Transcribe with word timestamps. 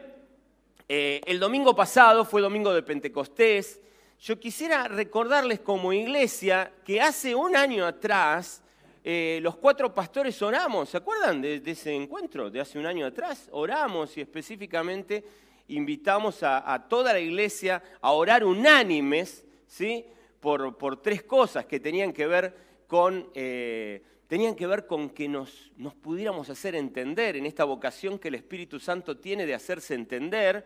eh, 0.86 1.22
el 1.24 1.40
domingo 1.40 1.74
pasado 1.74 2.26
fue 2.26 2.42
domingo 2.42 2.74
de 2.74 2.82
Pentecostés. 2.82 3.80
Yo 4.20 4.38
quisiera 4.38 4.86
recordarles 4.86 5.60
como 5.60 5.94
iglesia 5.94 6.70
que 6.84 7.00
hace 7.00 7.34
un 7.34 7.56
año 7.56 7.86
atrás 7.86 8.60
eh, 9.06 9.38
los 9.42 9.56
cuatro 9.56 9.92
pastores 9.92 10.40
oramos, 10.40 10.88
¿se 10.88 10.96
acuerdan 10.96 11.42
de, 11.42 11.60
ese 11.66 11.92
encuentro 11.94 12.48
de 12.48 12.58
hace 12.58 12.78
un 12.78 12.86
año 12.86 13.04
atrás? 13.04 13.50
Oramos 13.52 14.16
y 14.16 14.22
específicamente 14.22 15.22
invitamos 15.68 16.42
a, 16.42 16.86
toda 16.88 17.12
la 17.12 17.20
iglesia 17.20 17.82
a 18.00 18.12
orar 18.12 18.44
unánimes, 18.44 19.44
¿sí? 19.66 20.06
Por, 20.40 21.02
tres 21.02 21.22
cosas 21.22 21.66
que 21.66 21.80
tenían 21.80 22.14
que 22.14 22.26
ver 22.26 22.56
con, 22.86 23.28
eh, 23.34 24.02
tenían 24.26 24.54
que, 24.54 24.66
ver 24.66 24.86
con 24.86 25.10
que 25.10 25.28
nos, 25.28 25.70
nos 25.76 25.94
pudiéramos 25.94 26.48
hacer 26.48 26.74
entender 26.74 27.36
en 27.36 27.44
esta 27.44 27.64
vocación 27.64 28.18
que 28.18 28.28
el 28.28 28.36
Espíritu 28.36 28.80
Santo 28.80 29.18
tiene 29.18 29.44
de 29.44 29.52
hacerse 29.52 29.92
entender 29.92 30.64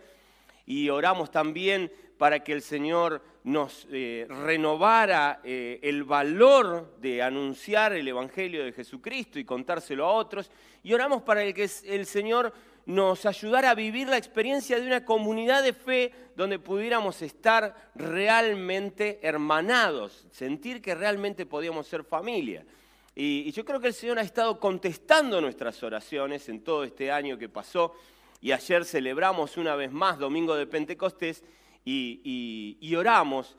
y 0.68 0.90
oramos 0.90 1.30
también 1.30 1.90
para 2.18 2.44
que 2.44 2.52
el 2.52 2.60
Señor 2.60 3.22
nos 3.42 3.88
eh, 3.90 4.26
renovara 4.28 5.40
eh, 5.42 5.80
el 5.82 6.04
valor 6.04 6.94
de 7.00 7.22
anunciar 7.22 7.94
el 7.94 8.06
Evangelio 8.06 8.62
de 8.62 8.72
Jesucristo 8.72 9.38
y 9.38 9.46
contárselo 9.46 10.04
a 10.04 10.12
otros. 10.12 10.50
Y 10.82 10.92
oramos 10.92 11.22
para 11.22 11.50
que 11.54 11.70
el 11.86 12.04
Señor 12.04 12.52
nos 12.84 13.24
ayudara 13.24 13.70
a 13.70 13.74
vivir 13.74 14.08
la 14.08 14.18
experiencia 14.18 14.78
de 14.78 14.86
una 14.86 15.06
comunidad 15.06 15.62
de 15.62 15.72
fe 15.72 16.12
donde 16.36 16.58
pudiéramos 16.58 17.22
estar 17.22 17.90
realmente 17.94 19.20
hermanados, 19.22 20.26
sentir 20.30 20.82
que 20.82 20.94
realmente 20.94 21.46
podíamos 21.46 21.86
ser 21.86 22.04
familia. 22.04 22.66
y 23.14 23.50
yo 23.52 23.64
creo 23.64 23.80
que 23.80 23.88
el 23.88 23.94
Señor 23.94 24.18
ha 24.18 24.22
estado 24.22 24.60
contestando 24.60 25.40
nuestras 25.40 25.82
oraciones 25.82 26.46
en 26.50 26.62
todo 26.62 26.84
este 26.84 27.10
año 27.10 27.38
que 27.38 27.48
pasó 27.48 27.94
y 28.40 28.52
ayer 28.52 28.84
celebramos 28.84 29.56
una 29.56 29.74
vez 29.74 29.90
más 29.90 30.18
Domingo 30.18 30.54
de 30.54 30.66
Pentecostés 30.66 31.42
y, 31.84 32.94
oramos 32.96 33.56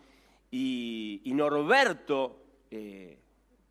y, 0.51 1.21
Norberto 1.25 2.43
eh, 2.71 3.17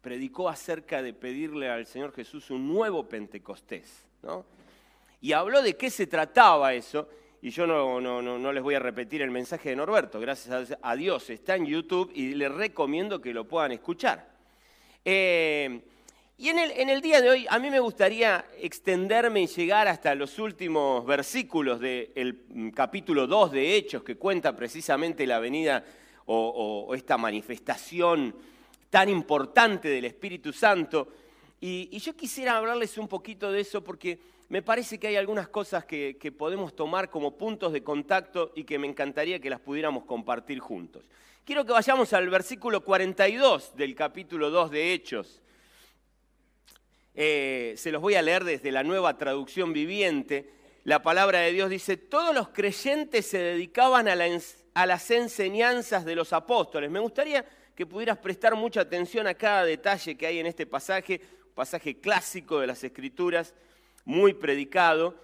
predicó 0.00 0.48
acerca 0.48 1.02
de 1.02 1.12
pedirle 1.12 1.68
al 1.68 1.86
Señor 1.86 2.12
Jesús 2.12 2.50
un 2.50 2.66
nuevo 2.66 3.08
Pentecostés. 3.08 4.04
Y 5.20 5.32
habló 5.32 5.62
de 5.62 5.76
qué 5.76 5.90
se 5.90 6.06
trataba 6.06 6.74
eso. 6.74 7.08
Y 7.40 7.50
yo 7.50 7.66
no, 7.66 8.00
no, 8.00 8.52
les 8.52 8.62
voy 8.62 8.74
a 8.74 8.80
repetir 8.80 9.22
el 9.22 9.30
mensaje 9.30 9.70
de 9.70 9.76
Norberto, 9.76 10.18
gracias 10.18 10.76
a 10.82 10.96
Dios 10.96 11.30
está 11.30 11.54
en 11.54 11.66
YouTube 11.66 12.10
y 12.12 12.34
les 12.34 12.50
recomiendo 12.50 13.20
que 13.20 13.32
lo 13.32 13.46
puedan 13.46 13.70
escuchar. 13.70 14.28
Eh, 15.04 15.80
y 16.40 16.50
en 16.50 16.88
el, 16.88 17.00
día 17.00 17.20
de 17.20 17.30
hoy 17.30 17.46
a 17.50 17.58
mí 17.58 17.68
me 17.68 17.80
gustaría 17.80 18.44
extenderme 18.60 19.42
y 19.42 19.48
llegar 19.48 19.88
hasta 19.88 20.14
los 20.14 20.38
últimos 20.38 21.04
versículos 21.04 21.80
del 21.80 22.44
mm, 22.48 22.68
capítulo 22.68 23.26
2 23.26 23.50
de 23.50 23.74
Hechos, 23.74 24.04
que 24.04 24.14
cuenta 24.14 24.54
precisamente 24.54 25.26
la 25.26 25.40
venida 25.40 25.84
o, 26.26 26.94
esta 26.94 27.18
manifestación 27.18 28.36
tan 28.88 29.08
importante 29.08 29.88
del 29.88 30.04
Espíritu 30.04 30.52
Santo. 30.52 31.08
Y, 31.60 31.98
yo 31.98 32.14
quisiera 32.14 32.56
hablarles 32.56 32.98
un 32.98 33.08
poquito 33.08 33.50
de 33.50 33.62
eso 33.62 33.82
porque 33.82 34.20
me 34.48 34.62
parece 34.62 35.00
que 35.00 35.08
hay 35.08 35.16
algunas 35.16 35.48
cosas 35.48 35.86
que, 35.86 36.18
que 36.20 36.30
podemos 36.30 36.72
tomar 36.76 37.10
como 37.10 37.36
puntos 37.36 37.72
de 37.72 37.82
contacto 37.82 38.52
y 38.54 38.62
que 38.62 38.78
me 38.78 38.86
encantaría 38.86 39.40
que 39.40 39.50
las 39.50 39.58
pudiéramos 39.58 40.04
compartir 40.04 40.60
juntos. 40.60 41.02
Quiero 41.44 41.64
que 41.64 41.72
vayamos 41.72 42.12
al 42.12 42.30
versículo 42.30 42.84
42 42.84 43.74
del 43.74 43.96
capítulo 43.96 44.50
2 44.50 44.70
de 44.70 44.92
Hechos. 44.92 45.42
Eh, 47.20 47.74
se 47.76 47.90
los 47.90 48.00
voy 48.00 48.14
a 48.14 48.22
leer 48.22 48.44
desde 48.44 48.70
la 48.70 48.84
nueva 48.84 49.18
traducción 49.18 49.72
viviente. 49.72 50.52
La 50.84 51.02
palabra 51.02 51.40
de 51.40 51.50
Dios 51.50 51.68
dice, 51.68 51.96
todos 51.96 52.32
los 52.32 52.50
creyentes 52.50 53.26
se 53.26 53.38
dedicaban 53.38 54.06
a, 54.06 54.14
las 54.14 55.10
enseñanzas 55.10 56.04
de 56.04 56.14
los 56.14 56.32
apóstoles. 56.32 56.88
Me 56.92 57.00
gustaría 57.00 57.44
que 57.74 57.86
pudieras 57.86 58.18
prestar 58.18 58.54
mucha 58.54 58.82
atención 58.82 59.26
a 59.26 59.34
cada 59.34 59.64
detalle 59.64 60.16
que 60.16 60.28
hay 60.28 60.38
en 60.38 60.46
este 60.46 60.64
pasaje, 60.64 61.20
un 61.48 61.54
pasaje 61.54 61.98
clásico 61.98 62.60
de 62.60 62.68
las 62.68 62.84
Escrituras, 62.84 63.52
muy 64.04 64.32
predicado, 64.32 65.16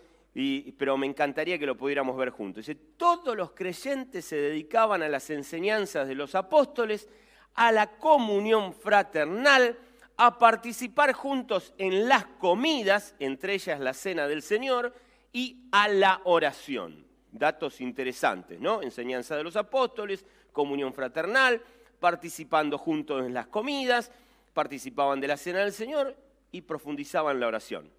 pero 0.77 0.97
me 0.97 1.07
encantaría 1.07 1.61
que 1.61 1.67
lo 1.67 1.77
pudiéramos 1.77 2.17
ver 2.17 2.31
juntos. 2.31 2.67
Dice, 2.67 2.81
todos 2.97 3.37
los 3.37 3.53
creyentes 3.53 4.25
se 4.25 4.35
dedicaban 4.35 5.05
a 5.05 5.09
las 5.09 5.31
enseñanzas 5.31 6.09
de 6.09 6.17
los 6.17 6.35
apóstoles, 6.35 7.09
a 7.55 7.71
la 7.71 7.99
comunión 7.99 8.75
fraternal, 8.75 9.79
a 10.17 10.39
participar 10.39 11.13
juntos 11.13 11.75
en 11.79 12.09
las 12.09 12.27
comidas, 12.27 13.15
entre 13.19 13.55
ellas 13.55 13.81
la 13.81 13.95
cena 13.95 14.27
del 14.29 14.43
Señor, 14.43 14.95
y 15.33 15.67
a 15.73 15.89
la 15.89 16.21
oración. 16.25 17.05
Datos 17.33 17.81
interesantes, 17.81 18.61
¿no? 18.61 18.83
Enseñanza 18.83 19.37
de 19.37 19.43
los 19.43 19.57
apóstoles, 19.57 20.25
comunión 20.53 20.95
fraternal, 20.95 21.61
participando 21.99 22.79
juntos 22.79 23.27
en 23.27 23.35
las 23.35 23.49
comidas, 23.49 24.13
participaban 24.53 25.21
de 25.21 25.29
la 25.29 25.37
cena 25.37 25.61
del 25.61 25.73
Señor 25.73 26.17
y 26.53 26.61
profundizaban 26.61 27.41
la 27.41 27.49
oración. 27.49 27.91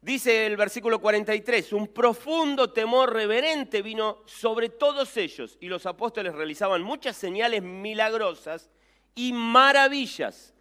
Dice 0.00 0.46
el 0.46 0.56
versículo 0.56 1.00
43, 1.00 1.72
un 1.72 1.88
profundo 1.88 2.70
temor 2.70 3.12
reverente 3.12 3.82
vino 3.82 4.18
sobre 4.26 4.68
todos 4.68 5.16
ellos 5.16 5.56
y 5.60 5.66
los 5.66 5.86
apóstoles 5.86 6.34
realizaban 6.34 6.82
muchas 6.82 7.16
señales 7.16 7.62
milagrosas 7.62 8.70
y 9.14 9.32
maravillas 9.32 10.54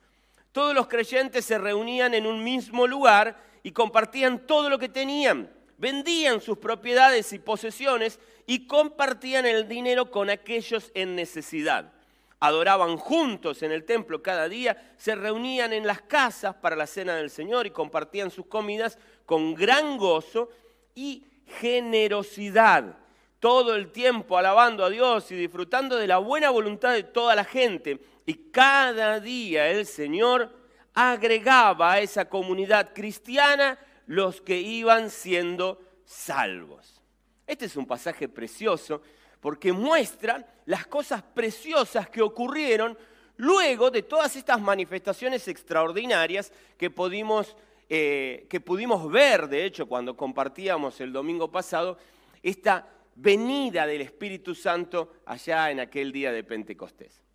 todos 0.51 0.73
los 0.73 0.87
creyentes 0.87 1.45
se 1.45 1.57
reunían 1.57 2.13
en 2.13 2.25
un 2.25 2.43
mismo 2.43 2.87
lugar 2.87 3.37
y 3.63 3.71
compartían 3.71 4.45
todo 4.47 4.69
lo 4.69 4.79
que 4.79 4.89
tenían. 4.89 5.51
Vendían 5.77 6.41
sus 6.41 6.57
propiedades 6.57 7.31
y 7.33 7.39
posesiones 7.39 8.19
y 8.45 8.65
compartían 8.65 9.45
el 9.45 9.67
dinero 9.67 10.09
con 10.09 10.29
aquellos 10.29 10.91
en 10.95 11.15
necesidad. 11.15 11.93
Adoraban 12.39 12.97
juntos 12.97 13.63
en 13.63 13.71
el 13.71 13.83
templo 13.83 14.21
cada 14.21 14.47
día, 14.47 14.93
se 14.97 15.15
reunían 15.15 15.73
en 15.73 15.87
las 15.87 16.01
casas 16.01 16.55
para 16.55 16.75
la 16.75 16.87
cena 16.87 17.15
del 17.15 17.29
Señor 17.29 17.65
y 17.65 17.71
compartían 17.71 18.31
sus 18.31 18.45
comidas 18.45 18.97
con 19.25 19.55
gran 19.55 19.97
gozo 19.97 20.49
y 20.95 21.25
generosidad 21.59 22.97
todo 23.39 23.75
el 23.75 23.91
tiempo 23.91 24.37
alabando 24.37 24.83
a 24.83 24.89
Dios 24.89 25.31
y 25.31 25.35
disfrutando 25.35 25.95
de 25.95 26.07
la 26.07 26.17
buena 26.17 26.49
voluntad 26.49 26.93
de 26.93 27.03
toda 27.03 27.35
la 27.35 27.43
gente. 27.43 27.99
Y 28.27 28.51
cada 28.51 29.21
día 29.21 29.69
el 29.69 29.85
Señor 29.85 30.53
agregaba 30.93 31.93
a 31.93 32.01
esa 32.01 32.27
comunidad 32.27 32.93
cristiana 32.93 33.79
los 34.05 34.41
que 34.41 34.59
iban 34.59 35.09
siendo 35.09 35.81
salvos. 36.03 37.01
Este 37.47 37.65
es 37.65 37.77
un 37.77 37.87
pasaje 37.87 38.27
precioso 38.27 39.01
porque 39.39 39.71
muestra 39.71 40.45
las 40.65 40.85
cosas 40.87 41.23
preciosas 41.23 42.09
que 42.09 42.21
ocurrieron 42.21 42.97
luego 43.37 43.89
de 43.91 44.03
todas 44.03 44.35
estas 44.35 44.59
manifestaciones 44.59 45.47
extraordinarias 45.47 46.51
que 46.77 46.89
pudimos, 46.89 47.55
eh, 47.87 48.45
que 48.49 48.59
pudimos 48.59 49.09
ver, 49.09 49.47
de 49.47 49.63
hecho, 49.63 49.85
cuando 49.85 50.17
compartíamos 50.17 50.99
el 50.99 51.13
domingo 51.13 51.49
pasado, 51.49 51.97
esta 52.43 52.89
venida 53.15 53.87
del 53.87 54.01
Espíritu 54.01 54.53
Santo 54.53 55.13
allá 55.25 55.71
en 55.71 55.79
aquel 55.79 56.11
día 56.11 56.33
de 56.33 56.43
Pentecostés. 56.43 57.26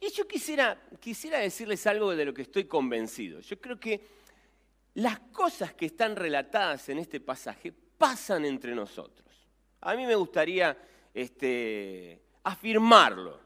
Y 0.00 0.10
yo 0.10 0.26
quisiera, 0.26 0.80
quisiera 1.00 1.38
decirles 1.38 1.86
algo 1.86 2.14
de 2.14 2.24
lo 2.24 2.34
que 2.34 2.42
estoy 2.42 2.64
convencido. 2.64 3.40
Yo 3.40 3.60
creo 3.60 3.80
que 3.80 4.00
las 4.94 5.18
cosas 5.32 5.74
que 5.74 5.86
están 5.86 6.16
relatadas 6.16 6.88
en 6.88 6.98
este 6.98 7.20
pasaje 7.20 7.72
pasan 7.72 8.44
entre 8.44 8.74
nosotros. 8.74 9.26
A 9.80 9.94
mí 9.94 10.06
me 10.06 10.14
gustaría 10.14 10.76
este, 11.14 12.20
afirmarlo 12.42 13.40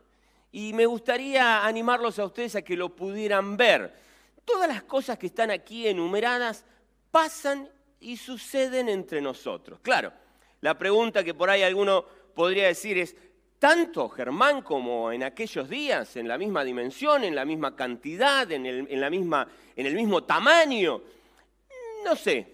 y 0.52 0.72
me 0.72 0.86
gustaría 0.86 1.64
animarlos 1.64 2.18
a 2.18 2.24
ustedes 2.24 2.56
a 2.56 2.62
que 2.62 2.76
lo 2.76 2.94
pudieran 2.94 3.56
ver. 3.56 3.94
Todas 4.44 4.68
las 4.68 4.82
cosas 4.82 5.18
que 5.18 5.26
están 5.26 5.50
aquí 5.50 5.86
enumeradas 5.86 6.64
pasan 7.10 7.68
y 8.00 8.16
suceden 8.16 8.88
entre 8.88 9.20
nosotros. 9.20 9.80
Claro, 9.80 10.12
la 10.60 10.76
pregunta 10.78 11.22
que 11.22 11.34
por 11.34 11.50
ahí 11.50 11.62
alguno 11.62 12.04
podría 12.34 12.66
decir 12.66 12.98
es, 12.98 13.14
¿tanto 13.60 14.08
Germán 14.08 14.62
como 14.62 15.12
en 15.12 15.22
aquellos 15.22 15.68
días, 15.68 16.16
en 16.16 16.26
la 16.26 16.38
misma 16.38 16.64
dimensión, 16.64 17.22
en 17.22 17.36
la 17.36 17.44
misma 17.44 17.76
cantidad, 17.76 18.50
en 18.50 18.66
el, 18.66 19.00
la 19.00 19.10
misma, 19.10 19.46
en 19.76 19.86
el 19.86 19.94
mismo 19.94 20.24
tamaño? 20.24 21.00
No 22.04 22.16
sé, 22.16 22.46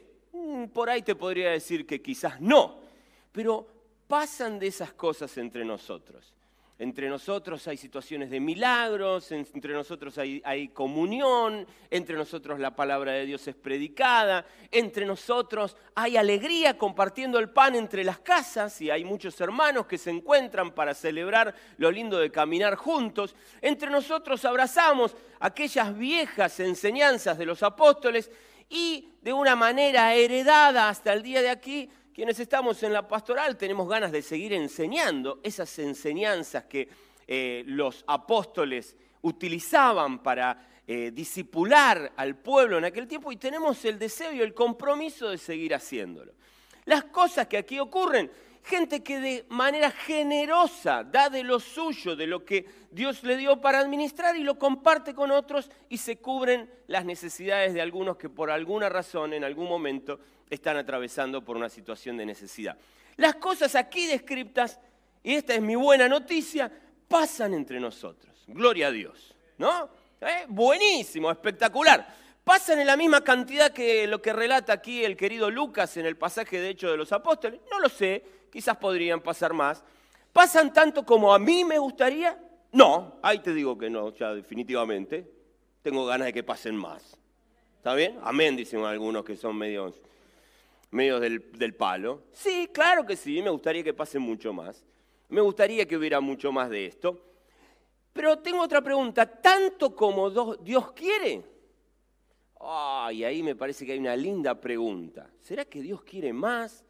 por 0.75 0.91
ahí 0.91 1.03
te 1.03 1.15
podría 1.15 1.53
decir 1.53 1.87
que 1.87 2.03
quizás 2.03 2.41
no, 2.41 2.81
pero 3.31 3.67
pasan 4.09 4.59
de 4.59 4.67
esas 4.67 4.93
cosas 4.93 5.39
entre 5.39 5.65
nosotros. 5.65 6.35
Entre 6.79 7.09
nosotros 7.09 7.67
hay 7.69 7.79
situaciones 7.79 8.29
de 8.29 8.39
milagros, 8.39 9.33
entre 9.33 9.73
nosotros 9.73 10.19
hay, 10.19 10.69
comunión, 10.75 11.67
entre 11.91 12.17
nosotros 12.17 12.61
la 12.61 12.77
palabra 12.77 13.13
de 13.13 13.25
Dios 13.25 13.49
es 13.49 13.55
predicada, 13.55 14.45
entre 14.71 15.07
nosotros 15.07 15.75
hay 15.95 16.19
alegría 16.19 16.77
compartiendo 16.77 17.39
el 17.39 17.49
pan 17.49 17.77
entre 17.77 18.05
las 18.05 18.19
casas 18.19 18.79
y 18.83 18.91
hay 18.91 19.07
muchos 19.07 19.41
hermanos 19.41 19.87
que 19.87 19.97
se 19.97 20.11
encuentran 20.11 20.71
para 20.71 20.93
celebrar 20.93 21.55
lo 21.79 21.91
lindo 21.91 22.19
de 22.19 22.31
caminar 22.31 22.75
juntos. 22.75 23.35
Entre 23.63 23.89
nosotros 23.89 24.45
abrazamos 24.45 25.17
aquellas 25.41 25.97
viejas 25.97 26.61
enseñanzas 26.61 27.39
de 27.39 27.47
los 27.47 27.63
apóstoles 27.63 28.31
y 28.69 29.15
de 29.23 29.33
una 29.33 29.57
manera 29.57 30.13
heredada 30.13 30.91
hasta 30.91 31.15
el 31.15 31.23
día 31.23 31.41
de 31.41 31.49
aquí 31.49 31.89
quienes 32.17 32.41
estamos 32.41 32.83
en 32.83 32.95
la 32.95 33.07
pastoral 33.07 33.59
tenemos 33.59 33.87
ganas 33.87 34.11
de 34.11 34.23
seguir 34.23 34.55
enseñando 34.55 35.39
esas 35.43 35.79
enseñanzas 35.79 36.65
que 36.65 36.89
eh, 37.27 37.63
los 37.67 38.07
apóstoles 38.07 38.97
utilizaban 39.21 40.23
para 40.23 40.81
eh, 40.87 41.11
disipular 41.13 42.15
al 42.17 42.37
pueblo 42.37 42.79
en 42.79 42.87
aquel 42.87 43.07
tiempo 43.07 43.31
y 43.33 43.37
tenemos 43.37 43.85
el 43.85 43.99
deseo 43.99 44.33
y 44.33 44.41
el 44.41 44.55
compromiso 44.55 45.29
de 45.29 45.37
seguir 45.37 45.75
haciéndolo. 45.75 46.33
Las 46.87 47.05
cosas 47.05 47.49
que 47.49 47.59
aquí 47.59 47.79
ocurren, 47.79 48.31
gente 48.67 49.05
que 49.05 49.21
de 49.21 49.47
manera 49.49 49.93
generosa 49.93 51.05
da 51.05 51.31
de 51.31 51.45
lo 51.45 51.61
suyo, 51.61 52.17
de 52.17 52.27
lo 52.27 52.45
que 52.45 52.67
Dios 52.91 53.23
le 53.23 53.37
dio 53.37 53.61
para 53.61 53.79
administrar 53.79 54.35
y 54.37 54.43
lo 54.43 54.59
comparte 54.59 55.15
con 55.15 55.31
otros 55.31 55.71
y 55.89 55.99
se 55.99 56.17
cubren 56.17 56.69
las 56.89 57.05
necesidades 57.05 57.75
de 57.75 57.81
algunos 57.81 58.17
que 58.17 58.29
por 58.29 58.51
alguna 58.51 58.89
razón 58.89 59.33
en 59.33 59.45
algún 59.45 59.69
momento 59.69 60.19
están 60.51 60.77
atravesando 60.77 61.45
por 61.45 61.57
una 61.57 61.69
situación 61.69 62.17
de 62.17 62.27
necesidad. 62.27 62.77
Las 63.17 63.37
cosas 63.37 63.77
aquí 63.77 64.07
descriptas, 64.07 64.81
y 65.23 65.35
esta 65.35 65.55
es 65.55 65.63
mi 65.63 65.77
buena 65.77 66.09
noticia, 66.09 66.71
pasan 67.07 67.55
entre 67.55 67.79
nosotros. 67.79 68.45
Gloria 68.49 68.89
a 68.89 68.91
Dios. 68.91 69.33
¿No? 69.59 69.89
¿Eh? 70.21 70.45
Buenísimo, 70.49 71.31
espectacular. 71.31 72.15
¿Pasan 72.43 72.81
en 72.81 72.87
la 72.89 72.97
misma 72.97 73.23
cantidad 73.23 73.73
que 73.73 74.07
lo 74.09 74.21
que 74.21 74.33
relata 74.33 74.73
aquí 74.73 75.05
el 75.05 75.17
querido 75.17 75.51
Lucas 75.51 75.97
en 75.97 76.07
el 76.07 76.17
pasaje 76.17 76.61
de 76.61 76.71
Hechos 76.71 76.91
de 76.91 76.97
los 76.97 77.13
Apóstoles? 77.13 77.61
No 77.71 77.79
lo 77.79 77.89
sé, 77.89 78.25
quizás 78.57 78.79
podrían 78.79 79.21
pasar 79.21 79.53
más. 79.53 79.85
¿Pasan 80.33 80.73
tanto 80.73 81.05
como 81.05 81.35
a 81.35 81.39
mí 81.39 81.63
me 81.63 81.79
gustaría? 81.79 82.43
No, 82.73 83.19
ahí 83.21 83.41
te 83.41 83.53
digo 83.53 83.77
que 83.77 83.91
no, 83.91 84.15
ya 84.15 84.33
definitivamente. 84.33 85.31
Tengo 85.83 86.07
ganas 86.07 86.29
de 86.29 86.33
que 86.33 86.43
pasen 86.43 86.75
más. 86.75 87.19
¿Está 87.77 87.95
bien? 87.95 88.19
Amén, 88.23 88.57
dicen 88.57 88.83
algunos 88.83 89.27
que 89.27 89.37
son 89.37 89.59
medios 89.59 90.01
medios 90.91 91.21
del, 91.21 91.75
palo. 91.75 92.23
Sí, 92.33 92.71
claro 92.73 93.05
que 93.05 93.15
sí, 93.15 93.43
me 93.43 93.51
gustaría 93.51 93.85
que 93.85 93.93
pase 93.93 94.19
mucho 94.19 94.55
más. 94.55 94.87
Me 95.29 95.43
gustaría 95.43 95.87
que 95.87 95.99
hubiera 95.99 96.23
mucho 96.23 96.51
más 96.51 96.71
de 96.71 96.87
esto. 96.87 97.21
Pero 98.15 98.39
tengo 98.39 98.63
otra 98.63 98.81
pregunta, 98.81 99.27
¿tanto 99.27 99.95
como 99.95 100.57
Dios 100.57 100.93
quiere? 100.93 101.45
Ay, 102.59 103.23
ahí 103.23 103.43
me 103.43 103.55
parece 103.55 103.85
que 103.85 103.93
hay 103.93 103.99
una 103.99 104.17
linda 104.17 104.59
pregunta. 104.59 105.31
¿Será 105.43 105.67
que 105.67 105.83
Dios 105.83 106.03
quiere 106.03 106.33
más? 106.33 106.86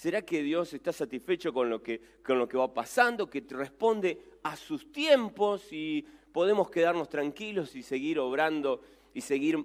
¿Será 0.00 0.22
que 0.22 0.42
Dios 0.42 0.72
está 0.72 0.94
satisfecho 0.94 1.52
con 1.52 1.68
lo 1.68 1.82
que, 1.82 2.00
con 2.24 2.38
lo 2.38 2.48
que 2.48 2.56
va 2.56 2.72
pasando, 2.72 3.28
que 3.28 3.44
responde 3.50 4.18
a 4.42 4.56
sus 4.56 4.90
tiempos 4.90 5.70
y 5.74 6.06
podemos 6.32 6.70
quedarnos 6.70 7.10
tranquilos 7.10 7.76
y 7.76 7.82
seguir 7.82 8.18
obrando 8.18 8.80
y 9.12 9.20
seguir 9.20 9.62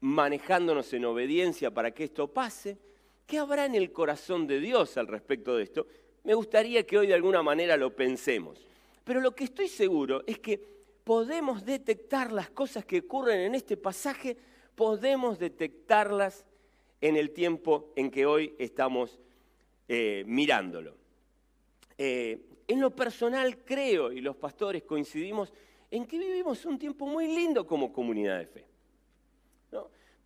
manejándonos 0.00 0.92
en 0.92 1.06
obediencia 1.06 1.72
para 1.72 1.92
que 1.92 2.04
esto 2.04 2.30
pase? 2.30 2.76
¿Qué 3.26 3.38
habrá 3.38 3.64
en 3.64 3.74
el 3.74 3.90
corazón 3.90 4.46
de 4.46 4.60
Dios 4.60 4.98
al 4.98 5.06
respecto 5.06 5.56
de 5.56 5.62
esto? 5.62 5.86
Me 6.24 6.34
gustaría 6.34 6.86
que 6.86 6.98
hoy 6.98 7.06
de 7.06 7.14
alguna 7.14 7.42
manera 7.42 7.78
lo 7.78 7.96
pensemos. 7.96 8.66
Pero 9.02 9.22
lo 9.22 9.34
que 9.34 9.44
estoy 9.44 9.68
seguro 9.68 10.24
es 10.26 10.40
que 10.40 10.60
podemos 11.04 11.64
detectar 11.64 12.32
las 12.32 12.50
cosas 12.50 12.84
que 12.84 12.98
ocurren 12.98 13.40
en 13.40 13.54
este 13.54 13.78
pasaje, 13.78 14.36
podemos 14.74 15.38
detectarlas 15.38 16.44
en 17.00 17.16
el 17.16 17.30
tiempo 17.30 17.94
en 17.96 18.10
que 18.10 18.26
hoy 18.26 18.54
estamos 18.58 19.18
eh, 19.88 20.22
mirándolo. 20.26 20.94
Eh, 21.96 22.38
en 22.68 22.80
lo 22.80 22.94
personal 22.94 23.64
creo, 23.64 24.12
y 24.12 24.20
los 24.20 24.36
pastores 24.36 24.82
coincidimos, 24.84 25.52
en 25.90 26.06
que 26.06 26.18
vivimos 26.18 26.66
un 26.66 26.78
tiempo 26.78 27.06
muy 27.06 27.26
lindo 27.26 27.66
como 27.66 27.92
comunidad 27.92 28.38
de 28.38 28.46
fe. 28.46 28.64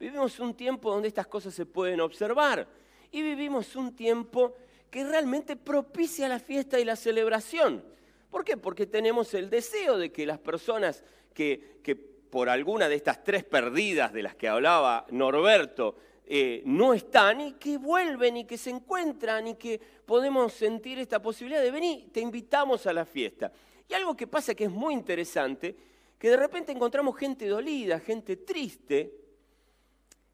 Vivimos 0.03 0.41
un 0.41 0.55
tiempo 0.55 0.91
donde 0.91 1.07
estas 1.07 1.29
cosas 1.29 1.55
se 1.55 1.65
pueden 1.65 2.01
observar 2.01 2.67
y 3.13 3.23
vivimos 3.23 3.77
un 3.77 3.95
tiempo 3.95 4.57
que 4.91 5.05
realmente 5.05 5.55
propicia 5.55 6.29
la 6.29 6.41
fiesta 6.41 6.81
y 6.81 6.85
la 6.85 6.97
celebración. 6.97 7.85
¿Por 8.29 8.45
qué? 8.45 8.57
Porque 8.57 8.87
tenemos 8.87 9.33
el 9.35 9.49
deseo 9.49 9.97
de 9.99 10.11
que 10.11 10.27
las 10.27 10.41
personas 10.41 11.05
que, 11.33 11.79
que 11.85 11.95
por 11.95 12.49
alguna 12.49 12.89
de 12.89 12.97
estas 12.97 13.23
tres 13.23 13.45
perdidas 13.45 14.13
de 14.13 14.25
las 14.25 14.35
que 14.35 14.49
hablaba 14.49 15.07
Norberto, 15.11 15.95
eh, 16.25 16.63
no 16.65 16.95
están 16.95 17.41
y 17.41 17.53
que 17.53 17.79
vuelven 17.79 18.39
y 18.39 18.45
que 18.45 18.57
se 18.57 18.71
encuentran 18.71 19.49
y 19.49 19.55
que 19.57 19.81
podemos 20.07 20.53
sentir 20.53 20.99
esta 20.99 21.21
posibilidad 21.21 21.61
de 21.61 21.71
venir, 21.71 22.11
te 22.13 22.21
invitamos 22.21 22.87
a 22.87 22.93
la 22.93 23.05
fiesta. 23.05 23.53
Y 23.89 23.95
algo 23.95 24.17
que 24.17 24.27
pasa 24.27 24.55
que 24.55 24.65
es 24.65 24.71
muy 24.71 24.95
interesante, 24.95 25.75
que 26.19 26.31
de 26.31 26.37
repente 26.37 26.73
encontramos 26.73 27.17
gente 27.17 27.47
dolida, 27.47 27.99
gente 27.99 28.37
triste, 28.37 29.13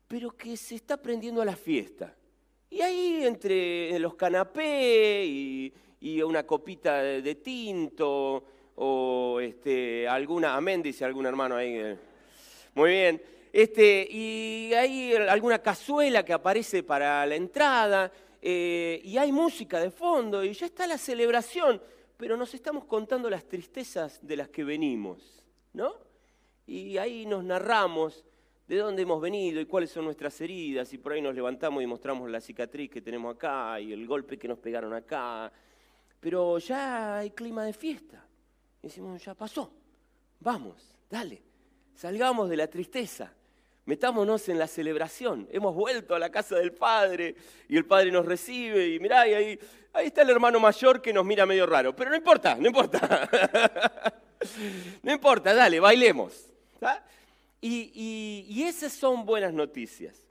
pero 0.07 0.31
que 0.31 0.57
se 0.57 0.75
está 0.75 0.97
prendiendo 0.99 1.41
a 1.41 1.45
la 1.45 1.57
fiesta. 1.57 2.15
Y 2.71 2.83
ahí 2.83 3.25
entre 3.25 3.99
los 3.99 4.15
canapés 4.15 5.27
y, 5.27 5.73
una 6.23 6.47
copita 6.47 7.03
de, 7.03 7.35
tinto 7.37 8.45
o 8.77 9.41
este, 9.41 10.07
alguna, 10.07 10.55
amén, 10.55 10.83
dice 10.83 11.05
algún 11.05 11.27
hermano 11.27 11.57
ahí. 11.57 11.75
Eh, 11.75 11.97
muy 12.75 12.91
bien. 12.91 13.38
Este, 13.53 14.07
y 14.11 14.73
hay 14.75 15.15
alguna 15.15 15.59
cazuela 15.61 16.25
que 16.25 16.33
aparece 16.33 16.83
para 16.83 17.25
la 17.27 17.35
entrada, 17.35 18.13
eh, 18.41 19.01
y 19.05 19.17
hay 19.17 19.33
música 19.33 19.81
de 19.81 19.91
fondo, 19.91 20.45
y 20.45 20.53
ya 20.53 20.67
está 20.67 20.87
la 20.87 20.99
celebración, 20.99 21.83
pero 22.17 22.37
nos 22.37 22.55
estamos 22.55 22.85
contando 22.85 23.29
las 23.31 23.45
tristezas 23.45 24.25
de 24.27 24.37
las 24.37 24.49
que 24.49 24.65
venimos, 24.65 25.43
¿no? 25.73 25.95
Y 26.67 26.99
ahí 26.99 27.27
nos 27.27 27.43
narramos 27.45 28.25
de 28.67 28.77
dónde 28.77 29.03
hemos 29.03 29.21
venido 29.21 29.61
y 29.61 29.67
cuáles 29.67 29.91
son 29.91 30.05
nuestras 30.05 30.39
heridas, 30.41 30.93
y 30.93 30.99
por 30.99 31.13
ahí 31.13 31.23
nos 31.23 31.35
levantamos 31.35 31.83
y 31.83 31.87
mostramos 31.87 32.31
la 32.31 32.41
cicatriz 32.41 32.91
que 32.91 33.01
tenemos 33.01 33.35
acá 33.35 33.81
y 33.81 33.93
el 33.93 34.07
golpe 34.07 34.39
que 34.39 34.47
nos 34.47 34.59
pegaron 34.59 34.93
acá. 34.93 35.51
Pero 36.21 36.59
ya 36.59 37.19
hay 37.19 37.31
clima 37.31 37.65
de 37.65 37.73
fiesta. 37.73 38.25
decimos, 38.83 39.25
ya 39.25 39.35
pasó. 39.35 39.73
Vamos, 40.41 40.95
dale. 41.09 41.43
Salgamos 41.95 42.49
de 42.49 42.57
la 42.57 42.69
tristeza. 42.69 43.33
Metámonos 43.89 44.51
en 44.51 44.59
la 44.59 44.67
celebración. 44.67 45.49
Hemos 45.51 45.75
vuelto 45.75 46.15
a 46.15 46.19
la 46.19 46.31
casa 46.31 46.57
del 46.57 46.75
Padre 46.75 47.35
y 47.71 47.77
el 47.79 47.87
Padre 47.87 48.13
nos 48.13 48.27
recibe 48.27 48.87
y 48.87 49.01
mirá, 49.01 49.23
ahí, 49.23 49.59
ahí 49.95 50.07
está 50.09 50.21
el 50.21 50.29
hermano 50.29 50.61
mayor 50.61 51.01
que 51.01 51.11
nos 51.11 51.25
mira 51.25 51.47
medio 51.47 51.65
raro. 51.65 51.97
Pero 51.97 52.11
no 52.11 52.17
importa, 52.17 52.55
no 52.57 52.67
importa. 52.67 53.27
no 55.03 55.11
importa, 55.11 55.55
dale, 55.55 55.81
bailemos. 55.81 56.51
Y, 57.63 58.63
esas 58.63 58.93
son 58.93 59.25
buenas 59.25 59.55
noticias. 59.55 60.29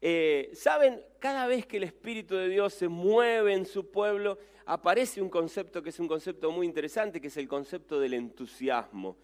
Eh, 0.00 0.52
Saben, 0.54 1.02
cada 1.18 1.48
vez 1.48 1.66
que 1.66 1.78
el 1.78 1.82
Espíritu 1.82 2.36
de 2.36 2.48
Dios 2.48 2.74
se 2.74 2.86
mueve 2.86 3.54
en 3.54 3.66
su 3.66 3.90
pueblo, 3.90 4.38
aparece 4.66 5.20
un 5.20 5.30
concepto 5.30 5.82
que 5.82 5.88
es 5.88 5.98
un 5.98 6.06
concepto 6.06 6.52
muy 6.52 6.64
interesante, 6.64 7.20
que 7.20 7.26
es 7.26 7.36
el 7.36 7.48
concepto 7.48 7.98
del 7.98 8.14
entusiasmo. 8.14 9.16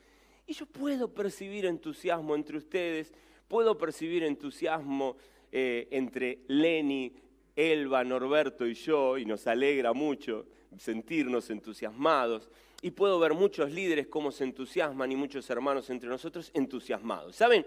Y 0.45 0.55
yo 0.55 0.66
puedo 0.66 1.07
percibir 1.14 1.66
entusiasmo 1.66 2.35
entre 2.35 2.57
ustedes, 2.57 3.12
puedo 3.49 3.76
percibir 3.79 4.25
entusiasmo 4.25 5.17
eh, 5.53 5.88
entre 5.91 6.41
Lenny, 6.49 7.12
Elba, 7.55 8.05
Norberto 8.05 8.67
y 8.67 8.75
yo, 8.75 9.17
y 9.17 9.25
nos 9.25 9.47
alegra 9.47 9.93
mucho 9.93 10.47
sentirnos 10.79 11.49
entusiasmados 11.50 12.50
y 12.83 12.91
puedo 12.91 13.19
ver 13.19 13.35
muchos 13.35 13.71
líderes 13.71 14.07
cómo 14.09 14.31
se 14.31 14.45
entusiasman 14.45 15.11
y 15.11 15.17
muchos 15.17 15.49
hermanos 15.49 15.88
entre 15.91 16.09
nosotros 16.09 16.50
entusiasmados. 16.55 17.35
¿Saben? 17.35 17.65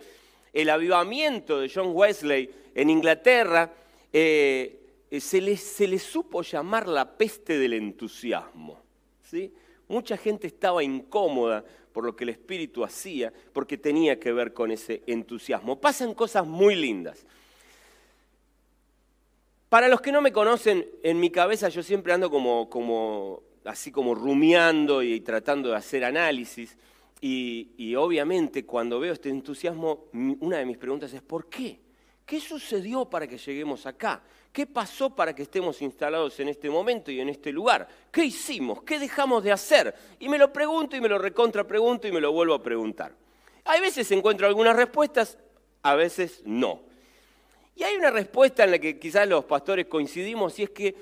El 0.53 0.69
avivamiento 0.69 1.59
de 1.59 1.71
John 1.73 1.91
Wesley 1.93 2.49
en 2.75 2.89
Inglaterra 2.89 3.73
eh, 4.13 4.79
eh, 5.09 5.19
se, 5.19 5.41
le, 5.41 5.57
se, 5.57 5.87
le, 5.87 5.99
supo 5.99 6.41
llamar 6.41 6.87
la 6.87 7.17
peste 7.17 7.57
del 7.57 7.73
entusiasmo. 7.73 8.79
¿sí? 9.23 9.51
Mucha 9.89 10.15
gente 10.15 10.47
estaba 10.47 10.83
incómoda 10.83 11.65
por 11.91 12.05
lo 12.05 12.15
que 12.15 12.23
el 12.23 12.29
Espíritu 12.29 12.85
hacía 12.85 13.33
porque 13.51 13.77
tenía 13.77 14.19
que 14.19 14.31
ver 14.31 14.53
con 14.53 14.71
ese 14.71 15.01
entusiasmo. 15.07 15.81
Pasan 15.81 16.13
cosas 16.13 16.45
muy 16.47 16.75
lindas. 16.75 17.25
Para 19.67 19.87
los 19.87 19.99
que 19.99 20.11
no 20.11 20.21
me 20.21 20.31
conocen, 20.31 20.87
en 21.03 21.19
mi 21.19 21.29
cabeza 21.29 21.69
yo 21.69 21.83
siempre 21.83 22.13
ando 22.13 22.29
como, 22.29 22.69
como 22.69 23.43
así 23.65 23.91
como 23.91 24.15
rumiando 24.15 25.03
y 25.03 25.21
tratando 25.21 25.69
de 25.69 25.75
hacer 25.75 26.05
análisis. 26.05 26.77
Y, 27.21 27.95
obviamente 27.95 28.65
cuando 28.65 28.99
veo 28.99 29.13
este 29.13 29.29
entusiasmo, 29.29 30.05
una 30.13 30.57
de 30.57 30.65
mis 30.65 30.77
preguntas 30.77 31.11
es, 31.13 31.21
¿por 31.21 31.49
qué? 31.49 31.79
¿Qué 32.25 32.39
sucedió 32.39 33.05
para 33.05 33.27
que 33.27 33.37
lleguemos 33.37 33.87
acá? 33.87 34.21
¿Qué 34.51 34.65
pasó 34.65 35.15
para 35.15 35.33
que 35.35 35.43
estemos 35.43 35.81
instalados 35.81 36.39
en 36.39 36.49
este 36.49 36.69
momento 36.69 37.11
y 37.11 37.19
en 37.19 37.29
este 37.29 37.51
lugar? 37.51 37.87
¿Qué 38.11 38.25
hicimos? 38.25 38.81
¿Qué 38.83 38.97
dejamos 38.97 39.43
de 39.43 39.51
hacer? 39.51 39.93
Y 40.19 40.27
me 40.27 40.39
lo 40.39 40.51
pregunto 40.51 40.95
y 40.95 41.01
me 41.01 41.09
lo 41.09 41.19
recontra 41.19 41.65
pregunto 41.65 42.07
y 42.07 42.11
me 42.11 42.19
lo 42.19 42.31
vuelvo 42.31 42.55
a 42.55 42.63
preguntar. 42.63 43.13
Hay 43.65 43.79
veces 43.81 44.11
encuentro 44.11 44.47
algunas 44.47 44.75
respuestas, 44.75 45.37
a 45.83 45.93
veces 45.93 46.41
no. 46.45 46.81
Y 47.75 47.83
hay 47.83 47.95
una 47.95 48.09
respuesta 48.09 48.63
en 48.63 48.71
la 48.71 48.79
que 48.79 48.97
quizás 48.97 49.27
los 49.27 49.45
pastores 49.45 49.85
coincidimos 49.85 50.57
y 50.59 50.63
es 50.63 50.71
que 50.71 50.95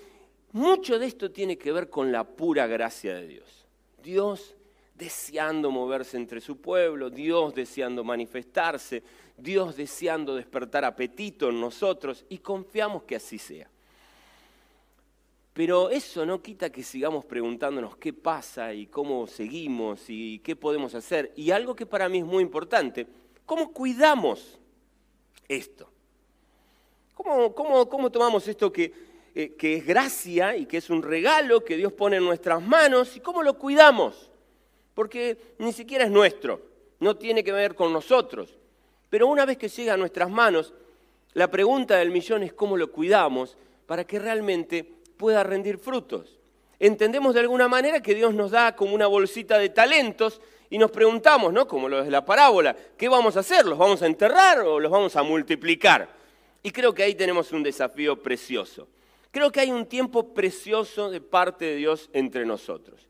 mucho 0.52 1.00
de 1.00 1.08
esto 1.08 1.32
tiene 1.32 1.58
que 1.58 1.72
ver 1.72 1.90
con 1.90 2.12
la 2.12 2.26
pura 2.26 2.68
gracia 2.68 3.16
de 3.16 3.28
Dios. 3.28 3.66
Dios 4.04 4.56
deseando 4.94 5.72
moverse 5.72 6.18
entre 6.18 6.42
su 6.42 6.60
pueblo, 6.60 7.10
Dios 7.10 7.54
deseando 7.54 8.04
manifestarse, 8.04 9.04
Dios 9.38 9.78
deseando 9.78 10.36
despertar 10.36 10.84
apetito 10.84 11.50
en 11.50 11.62
nosotros 11.62 12.26
y 12.28 12.40
confiamos 12.40 13.04
que 13.04 13.16
así 13.16 13.38
sea. 13.38 13.70
Pero 15.54 15.90
eso 15.90 16.26
no 16.26 16.42
quita 16.42 16.72
que 16.72 16.84
sigamos 16.84 17.26
preguntándonos 17.26 17.98
qué 17.98 18.14
pasa 18.14 18.74
y 18.74 18.88
cómo 18.88 19.26
seguimos 19.26 20.06
y 20.08 20.40
qué 20.40 20.56
podemos 20.56 20.94
hacer. 20.94 21.32
Y 21.36 21.52
algo 21.52 21.76
que 21.76 21.86
para 21.86 22.10
mí 22.10 22.20
es 22.20 22.26
muy 22.26 22.44
importante, 22.44 23.08
¿cómo 23.46 23.72
cuidamos 23.72 24.60
esto? 25.48 25.90
¿Cómo, 27.16 28.12
tomamos 28.12 28.48
esto 28.48 28.72
eh, 28.76 29.56
que 29.58 29.76
es 29.78 29.86
gracia 29.86 30.56
y 30.56 30.68
que 30.68 30.78
es 30.78 30.90
un 30.92 31.02
regalo 31.02 31.64
que 31.64 31.76
Dios 31.76 31.92
pone 31.92 32.18
en 32.18 32.24
nuestras 32.24 32.62
manos 32.62 33.16
y 33.16 33.20
cómo 33.20 33.42
lo 33.42 33.58
cuidamos? 33.58 34.30
Porque 34.94 35.56
ni 35.58 35.74
siquiera 35.74 36.06
es 36.06 36.12
nuestro, 36.12 36.62
no 37.00 37.16
tiene 37.16 37.44
que 37.44 37.52
ver 37.52 37.74
con 37.74 37.92
nosotros. 37.92 38.56
Pero 39.10 39.28
una 39.28 39.46
vez 39.46 39.58
que 39.58 39.70
llega 39.70 39.94
a 39.94 39.98
nuestras 39.98 40.30
manos, 40.30 40.74
la 41.34 41.50
pregunta 41.50 41.98
del 41.98 42.12
millón 42.12 42.44
es 42.44 42.54
cómo 42.54 42.78
lo 42.78 42.92
cuidamos 42.92 43.58
para 43.86 44.04
que 44.04 44.20
realmente 44.20 44.84
pueda 45.18 45.44
rendir 45.44 45.78
frutos. 45.78 46.38
Entendemos 46.80 47.34
de 47.34 47.40
alguna 47.40 47.68
manera 47.68 48.02
que 48.02 48.14
Dios 48.14 48.34
nos 48.34 48.52
da 48.52 48.76
como 48.76 48.94
una 48.94 49.08
bolsita 49.08 49.58
de 49.58 49.70
talentos 49.70 50.42
y 50.70 50.78
nos 50.78 50.92
preguntamos, 50.92 51.54
¿no? 51.54 51.68
Como 51.68 51.90
lo 51.90 52.04
de 52.04 52.12
la 52.12 52.26
parábola, 52.26 52.76
¿qué 52.98 53.08
vamos 53.08 53.38
a 53.38 53.40
hacer? 53.40 53.66
¿Los 53.66 53.78
vamos 53.78 54.02
a 54.02 54.08
enterrar 54.08 54.60
o 54.60 54.80
los 54.80 54.92
vamos 54.92 55.16
a 55.16 55.24
multiplicar? 55.24 56.10
Y 56.62 56.72
creo 56.72 56.94
que 56.94 57.04
ahí 57.04 57.16
tenemos 57.16 57.52
un 57.52 57.64
desafío 57.64 58.22
precioso. 58.22 58.88
Creo 59.32 59.52
que 59.52 59.62
hay 59.62 59.72
un 59.72 59.86
tiempo 59.86 60.34
precioso 60.34 61.10
de 61.10 61.22
parte 61.22 61.66
de 61.66 61.76
Dios 61.76 62.10
entre 62.14 62.46
nosotros. 62.46 63.08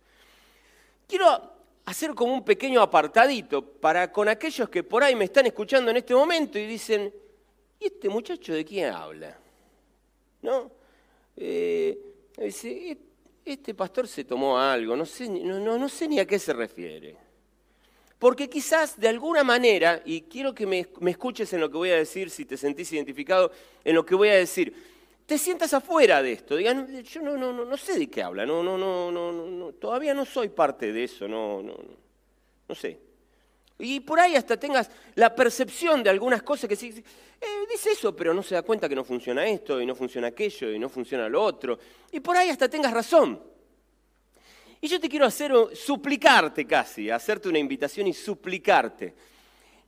Quiero 1.08 1.57
hacer 1.88 2.14
como 2.14 2.34
un 2.34 2.44
pequeño 2.44 2.82
apartadito 2.82 3.66
para 3.66 4.12
con 4.12 4.28
aquellos 4.28 4.68
que 4.68 4.84
por 4.84 5.04
ahí 5.04 5.16
me 5.16 5.24
están 5.24 5.46
escuchando 5.46 5.90
en 5.90 5.96
este 5.96 6.14
momento 6.14 6.60
y 6.60 6.66
dicen, 6.66 7.14
¿y 7.80 7.86
este 7.86 8.10
muchacho 8.10 8.54
de 8.54 8.66
quién 8.66 8.94
habla? 8.94 9.40
¿No? 10.42 10.70
Eh, 11.38 11.98
dice, 12.40 12.98
este 13.46 13.74
pastor 13.74 14.06
se 14.06 14.26
tomó 14.26 14.60
algo, 14.60 14.98
no 14.98 15.06
sé, 15.06 15.30
no, 15.30 15.78
no 15.78 15.88
sé 15.88 16.10
ni 16.10 16.20
a 16.20 16.28
qué 16.28 16.38
se 16.38 16.52
refiere. 16.52 17.16
Porque 18.20 18.50
quizás 18.50 19.00
de 19.00 19.08
alguna 19.08 19.46
manera, 19.46 20.02
y 20.04 20.24
quiero 20.24 20.54
que 20.54 20.66
me, 20.66 20.90
escuches 21.10 21.54
en 21.54 21.62
lo 21.62 21.72
que 21.72 21.78
voy 21.78 21.92
a 21.92 21.96
decir, 21.96 22.30
si 22.30 22.44
te 22.44 22.58
sentís 22.58 22.92
identificado 22.92 23.50
en 23.86 23.96
lo 23.96 24.06
que 24.06 24.14
voy 24.14 24.28
a 24.28 24.36
decir, 24.36 24.74
te 25.28 25.38
sientas 25.38 25.74
afuera 25.74 26.24
de 26.24 26.32
esto. 26.32 26.56
Digan, 26.56 27.04
yo 27.04 27.22
no, 27.22 27.38
no, 27.38 27.54
no, 27.54 27.66
no 27.66 27.78
sé 27.78 28.00
de 28.00 28.10
qué 28.10 28.24
habla, 28.24 28.46
no, 28.46 28.64
no, 28.64 28.78
no, 28.78 29.12
no, 29.12 29.32
no, 29.32 29.74
todavía 29.74 30.14
no 30.14 30.26
soy 30.26 30.50
parte 30.50 30.92
de 30.92 31.04
eso, 31.04 31.28
no, 31.28 31.62
no, 31.62 31.76
no 32.68 32.76
sé. 32.76 32.98
Y 33.80 34.00
por 34.00 34.20
ahí 34.20 34.36
hasta 34.36 34.58
tengas 34.58 34.90
la 35.16 35.36
percepción 35.36 36.02
de 36.02 36.10
algunas 36.10 36.42
cosas 36.42 36.70
que 36.70 36.78
sí, 36.78 37.04
eh, 37.42 37.46
dice 37.70 37.92
eso, 37.92 38.16
pero 38.16 38.34
no 38.34 38.42
se 38.42 38.56
da 38.56 38.64
cuenta 38.64 38.88
que 38.88 38.96
no 38.96 39.04
funciona 39.04 39.46
esto, 39.46 39.80
y 39.82 39.86
no 39.86 39.96
funciona 39.96 40.28
aquello, 40.28 40.72
y 40.72 40.80
no 40.80 40.88
funciona 40.88 41.28
lo 41.28 41.44
otro. 41.44 41.78
Y 42.12 42.22
por 42.22 42.38
ahí 42.38 42.50
hasta 42.50 42.70
tengas 42.70 42.94
razón. 42.94 43.44
Y 44.80 44.88
yo 44.88 45.00
te 45.00 45.10
quiero 45.10 45.26
hacer, 45.26 45.52
suplicarte 45.74 46.66
casi, 46.66 47.10
hacerte 47.10 47.50
una 47.50 47.60
invitación 47.60 48.08
y 48.08 48.14
suplicarte. 48.14 49.14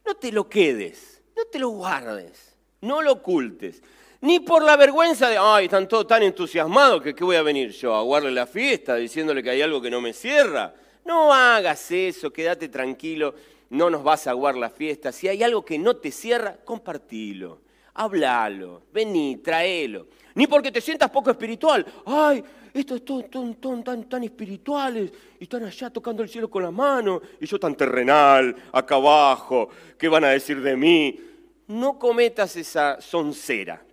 No 0.06 0.16
te 0.16 0.34
lo 0.34 0.50
quedes, 0.50 1.22
no 1.36 1.46
te 1.46 1.60
lo 1.60 1.70
guardes, 1.70 2.58
no 2.82 3.02
lo 3.02 3.14
ocultes. 3.14 3.82
Ni 4.22 4.40
por 4.40 4.64
la 4.64 4.76
vergüenza 4.76 5.30
de, 5.30 5.38
ay, 5.40 5.66
están 5.66 5.88
todos 5.88 6.08
tan 6.08 6.24
entusiasmados 6.24 7.02
que 7.02 7.16
qué 7.16 7.24
voy 7.24 7.38
a 7.38 7.42
venir 7.42 7.72
yo 7.72 7.96
a 7.96 8.02
guardarle 8.02 8.36
la 8.36 8.48
fiesta 8.48 8.96
diciéndole 8.96 9.42
que 9.42 9.52
hay 9.52 9.62
algo 9.62 9.82
que 9.82 9.90
no 9.90 10.02
me 10.02 10.14
cierra. 10.14 10.74
No 11.06 11.34
hagas 11.34 11.90
eso, 11.92 12.32
quédate 12.32 12.68
tranquilo 12.68 13.34
no 13.70 13.90
nos 13.90 14.04
vas 14.04 14.28
a 14.28 14.32
aguar 14.32 14.56
la 14.56 14.70
fiesta. 14.70 15.12
Si 15.12 15.28
hay 15.28 15.44
algo 15.44 15.64
que 15.64 15.78
no 15.78 15.96
te 15.98 16.12
cierra, 16.12 16.58
compartilo, 16.64 17.62
hablalo, 17.94 18.84
vení, 18.92 19.38
traelo. 19.38 20.08
Ni 20.36 20.48
porque 20.48 20.72
te 20.72 20.82
sientas 20.82 21.10
poco 21.10 21.32
espiritual. 21.32 21.86
Ay, 22.06 22.44
estos 22.74 23.02
son 23.32 23.56
tan, 23.56 24.08
tan 24.08 24.24
espirituales 24.24 25.12
y 25.40 25.44
están 25.44 25.64
allá 25.64 25.90
tocando 25.90 26.24
el 26.24 26.30
cielo 26.30 26.50
con 26.50 26.64
la 26.64 26.72
mano 26.72 27.22
y 27.40 27.46
yo 27.46 27.60
tan 27.60 27.76
terrenal, 27.76 28.56
acá 28.72 28.96
abajo, 28.96 29.70
¿qué 29.98 30.08
van 30.08 30.24
a 30.24 30.30
decir 30.30 30.62
de 30.62 30.76
mí? 30.76 31.20
No 31.68 32.00
cometas 32.00 32.56
esa 32.56 33.02
soncera, 33.02 33.84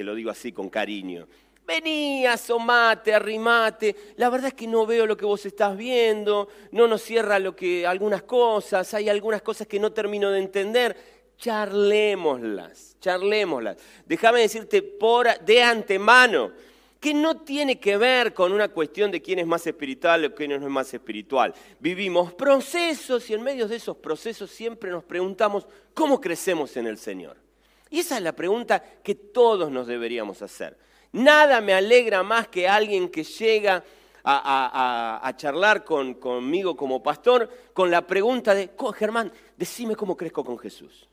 te 0.00 0.04
lo 0.04 0.14
digo 0.14 0.30
así 0.30 0.50
con 0.50 0.70
cariño. 0.70 1.28
Vení, 1.66 2.24
asomate, 2.24 3.12
arrimate. 3.12 3.94
La 4.16 4.30
verdad 4.30 4.48
es 4.48 4.54
que 4.54 4.66
no 4.66 4.86
veo 4.86 5.04
lo 5.04 5.14
que 5.14 5.26
vos 5.26 5.44
estás 5.44 5.76
viendo, 5.76 6.48
no 6.72 6.88
nos 6.88 7.02
cierra 7.02 7.38
lo 7.38 7.54
que, 7.54 7.86
algunas 7.86 8.22
cosas, 8.22 8.94
hay 8.94 9.10
algunas 9.10 9.42
cosas 9.42 9.66
que 9.66 9.78
no 9.78 9.92
termino 9.92 10.30
de 10.30 10.38
entender. 10.38 10.96
Charlémoslas, 11.36 12.96
charlémoslas. 12.98 13.76
Déjame 14.06 14.40
decirte 14.40 14.80
por, 14.80 15.38
de 15.40 15.62
antemano 15.62 16.50
que 16.98 17.12
no 17.12 17.42
tiene 17.42 17.78
que 17.78 17.98
ver 17.98 18.32
con 18.32 18.52
una 18.52 18.68
cuestión 18.68 19.10
de 19.10 19.20
quién 19.20 19.38
es 19.38 19.46
más 19.46 19.66
espiritual 19.66 20.24
o 20.24 20.34
quién 20.34 20.52
no 20.52 20.56
es 20.56 20.62
más 20.62 20.94
espiritual. 20.94 21.52
Vivimos 21.78 22.32
procesos 22.32 23.28
y 23.28 23.34
en 23.34 23.42
medio 23.42 23.68
de 23.68 23.76
esos 23.76 23.98
procesos 23.98 24.50
siempre 24.50 24.90
nos 24.90 25.04
preguntamos 25.04 25.66
cómo 25.92 26.18
crecemos 26.18 26.74
en 26.78 26.86
el 26.86 26.96
Señor. 26.96 27.49
Y 27.90 28.00
esa 28.00 28.16
es 28.16 28.22
la 28.22 28.32
pregunta 28.32 28.80
que 28.80 29.16
todos 29.16 29.70
nos 29.70 29.86
deberíamos 29.86 30.40
hacer. 30.42 30.78
Nada 31.12 31.60
me 31.60 31.74
alegra 31.74 32.22
más 32.22 32.48
que 32.48 32.68
alguien 32.68 33.08
que 33.08 33.24
llega 33.24 33.84
a, 34.24 35.32
charlar 35.36 35.84
conmigo 35.84 36.76
como 36.76 37.02
pastor 37.02 37.50
con 37.72 37.90
la 37.90 38.06
pregunta 38.06 38.54
de, 38.54 38.70
Germán, 38.94 39.32
decime 39.56 39.96
cómo 39.96 40.16
crezco 40.16 40.44
con 40.44 40.58
Jesús. 40.58 41.08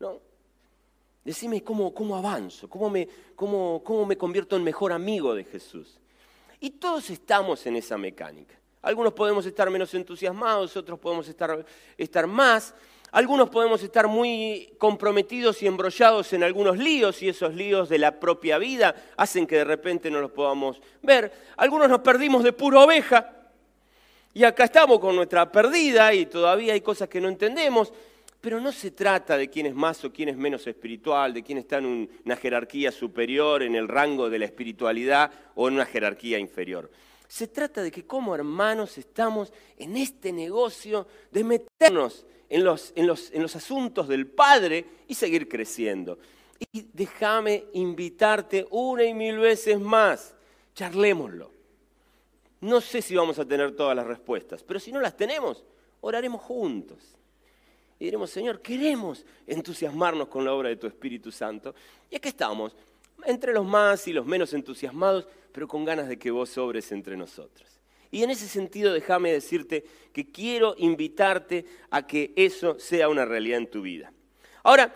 ¿No? 0.00 0.20
Decime 1.24 1.62
cómo, 1.62 2.16
avanzo, 2.16 2.68
cómo 2.68 2.88
me, 2.90 4.16
convierto 4.16 4.56
en 4.56 4.64
mejor 4.64 4.92
amigo 4.92 5.34
de 5.34 5.44
Jesús. 5.44 5.98
Y 6.60 6.70
todos 6.70 7.10
estamos 7.10 7.64
en 7.66 7.76
esa 7.76 7.96
mecánica. 7.96 8.54
Algunos 8.82 9.12
podemos 9.12 9.44
estar 9.44 9.68
menos 9.70 9.92
entusiasmados, 9.94 10.76
otros 10.76 10.98
podemos 10.98 11.28
estar 11.28 12.26
más. 12.26 12.74
Algunos 13.10 13.48
podemos 13.48 13.82
estar 13.82 14.06
muy 14.06 14.74
comprometidos 14.76 15.62
y 15.62 15.66
embrollados 15.66 16.32
en 16.34 16.42
algunos 16.42 16.76
líos 16.76 17.22
y 17.22 17.28
esos 17.28 17.54
líos 17.54 17.88
de 17.88 17.98
la 17.98 18.20
propia 18.20 18.58
vida 18.58 18.94
hacen 19.16 19.46
que 19.46 19.56
de 19.56 19.64
repente 19.64 20.10
no 20.10 20.20
los 20.20 20.30
podamos 20.30 20.80
ver. 21.02 21.32
Algunos 21.56 21.88
nos 21.88 22.00
perdimos 22.00 22.44
de 22.44 22.52
pura 22.52 22.80
oveja 22.80 23.34
y 24.34 24.44
acá 24.44 24.64
estamos 24.64 24.98
con 24.98 25.16
nuestra 25.16 25.50
perdida 25.50 26.12
y 26.12 26.26
todavía 26.26 26.74
hay 26.74 26.82
cosas 26.82 27.08
que 27.08 27.20
no 27.20 27.28
entendemos, 27.28 27.92
pero 28.42 28.60
no 28.60 28.72
se 28.72 28.90
trata 28.90 29.38
de 29.38 29.48
quién 29.48 29.66
es 29.66 29.74
más 29.74 30.04
o 30.04 30.12
quién 30.12 30.28
es 30.28 30.36
menos 30.36 30.66
espiritual, 30.66 31.32
de 31.32 31.42
quién 31.42 31.58
está 31.58 31.78
en 31.78 32.10
una 32.24 32.36
jerarquía 32.36 32.92
superior, 32.92 33.62
en 33.62 33.74
el 33.74 33.88
rango 33.88 34.28
de 34.28 34.38
la 34.38 34.44
espiritualidad 34.44 35.32
o 35.54 35.68
en 35.68 35.74
una 35.74 35.86
jerarquía 35.86 36.38
inferior. 36.38 36.90
Se 37.26 37.48
trata 37.48 37.82
de 37.82 37.90
que 37.90 38.06
como 38.06 38.34
hermanos 38.34 38.96
estamos 38.98 39.52
en 39.78 39.96
este 39.96 40.30
negocio 40.30 41.06
de 41.30 41.44
meternos 41.44 42.26
en 42.48 42.64
los, 42.64 42.92
en 42.96 43.06
los, 43.06 43.30
en 43.32 43.42
los 43.42 43.54
asuntos 43.56 44.08
del 44.08 44.26
Padre 44.26 44.84
y 45.06 45.14
seguir 45.14 45.48
creciendo. 45.48 46.18
Y 46.72 46.86
déjame 46.92 47.64
invitarte 47.74 48.66
una 48.70 49.04
y 49.04 49.14
mil 49.14 49.38
veces 49.38 49.78
más, 49.78 50.34
charlémoslo. 50.74 51.50
No 52.60 52.80
sé 52.80 53.02
si 53.02 53.14
vamos 53.14 53.38
a 53.38 53.44
tener 53.44 53.76
todas 53.76 53.94
las 53.94 54.06
respuestas, 54.06 54.64
pero 54.64 54.80
si 54.80 54.90
no 54.90 55.00
las 55.00 55.16
tenemos, 55.16 55.64
oraremos 56.00 56.42
juntos. 56.42 56.98
Y 58.00 58.06
diremos, 58.06 58.30
Señor, 58.30 58.60
queremos 58.60 59.24
entusiasmarnos 59.46 60.28
con 60.28 60.44
la 60.44 60.52
obra 60.52 60.68
de 60.68 60.76
tu 60.76 60.86
Espíritu 60.86 61.30
Santo. 61.30 61.74
Y 62.10 62.16
aquí 62.16 62.28
estamos, 62.28 62.74
entre 63.24 63.52
los 63.52 63.64
más 63.64 64.06
y 64.08 64.12
los 64.12 64.26
menos 64.26 64.52
entusiasmados, 64.52 65.26
pero 65.52 65.66
con 65.66 65.84
ganas 65.84 66.08
de 66.08 66.18
que 66.18 66.30
vos 66.30 66.50
sobres 66.50 66.90
entre 66.92 67.16
nosotros. 67.16 67.77
Y 68.10 68.22
en 68.22 68.30
ese 68.30 68.48
sentido 68.48 68.92
déjame 68.92 69.32
decirte 69.32 69.84
que 70.12 70.30
quiero 70.30 70.74
invitarte 70.78 71.64
a 71.90 72.06
que 72.06 72.32
eso 72.36 72.78
sea 72.78 73.08
una 73.08 73.24
realidad 73.24 73.58
en 73.58 73.70
tu 73.70 73.82
vida. 73.82 74.12
Ahora, 74.62 74.94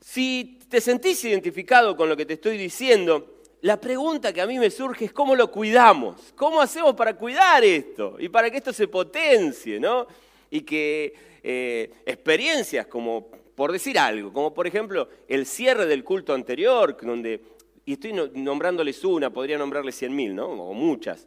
si 0.00 0.58
te 0.68 0.80
sentís 0.80 1.24
identificado 1.24 1.96
con 1.96 2.08
lo 2.08 2.16
que 2.16 2.26
te 2.26 2.34
estoy 2.34 2.56
diciendo, 2.56 3.40
la 3.62 3.80
pregunta 3.80 4.32
que 4.32 4.40
a 4.40 4.46
mí 4.46 4.58
me 4.58 4.70
surge 4.70 5.06
es 5.06 5.12
cómo 5.12 5.34
lo 5.34 5.50
cuidamos, 5.50 6.32
cómo 6.36 6.60
hacemos 6.60 6.94
para 6.94 7.16
cuidar 7.16 7.64
esto 7.64 8.16
y 8.18 8.28
para 8.28 8.50
que 8.50 8.58
esto 8.58 8.72
se 8.72 8.86
potencie, 8.86 9.80
¿no? 9.80 10.06
Y 10.50 10.60
que 10.60 11.12
eh, 11.42 11.90
experiencias 12.06 12.86
como, 12.86 13.28
por 13.54 13.72
decir 13.72 13.98
algo, 13.98 14.32
como 14.32 14.54
por 14.54 14.66
ejemplo 14.66 15.08
el 15.26 15.46
cierre 15.46 15.86
del 15.86 16.04
culto 16.04 16.34
anterior, 16.34 16.96
donde 17.02 17.40
y 17.84 17.94
estoy 17.94 18.12
no- 18.12 18.28
nombrándoles 18.34 19.04
una, 19.04 19.30
podría 19.30 19.58
nombrarles 19.58 19.96
cien 19.96 20.14
mil, 20.14 20.34
¿no? 20.34 20.46
O 20.48 20.72
muchas, 20.74 21.26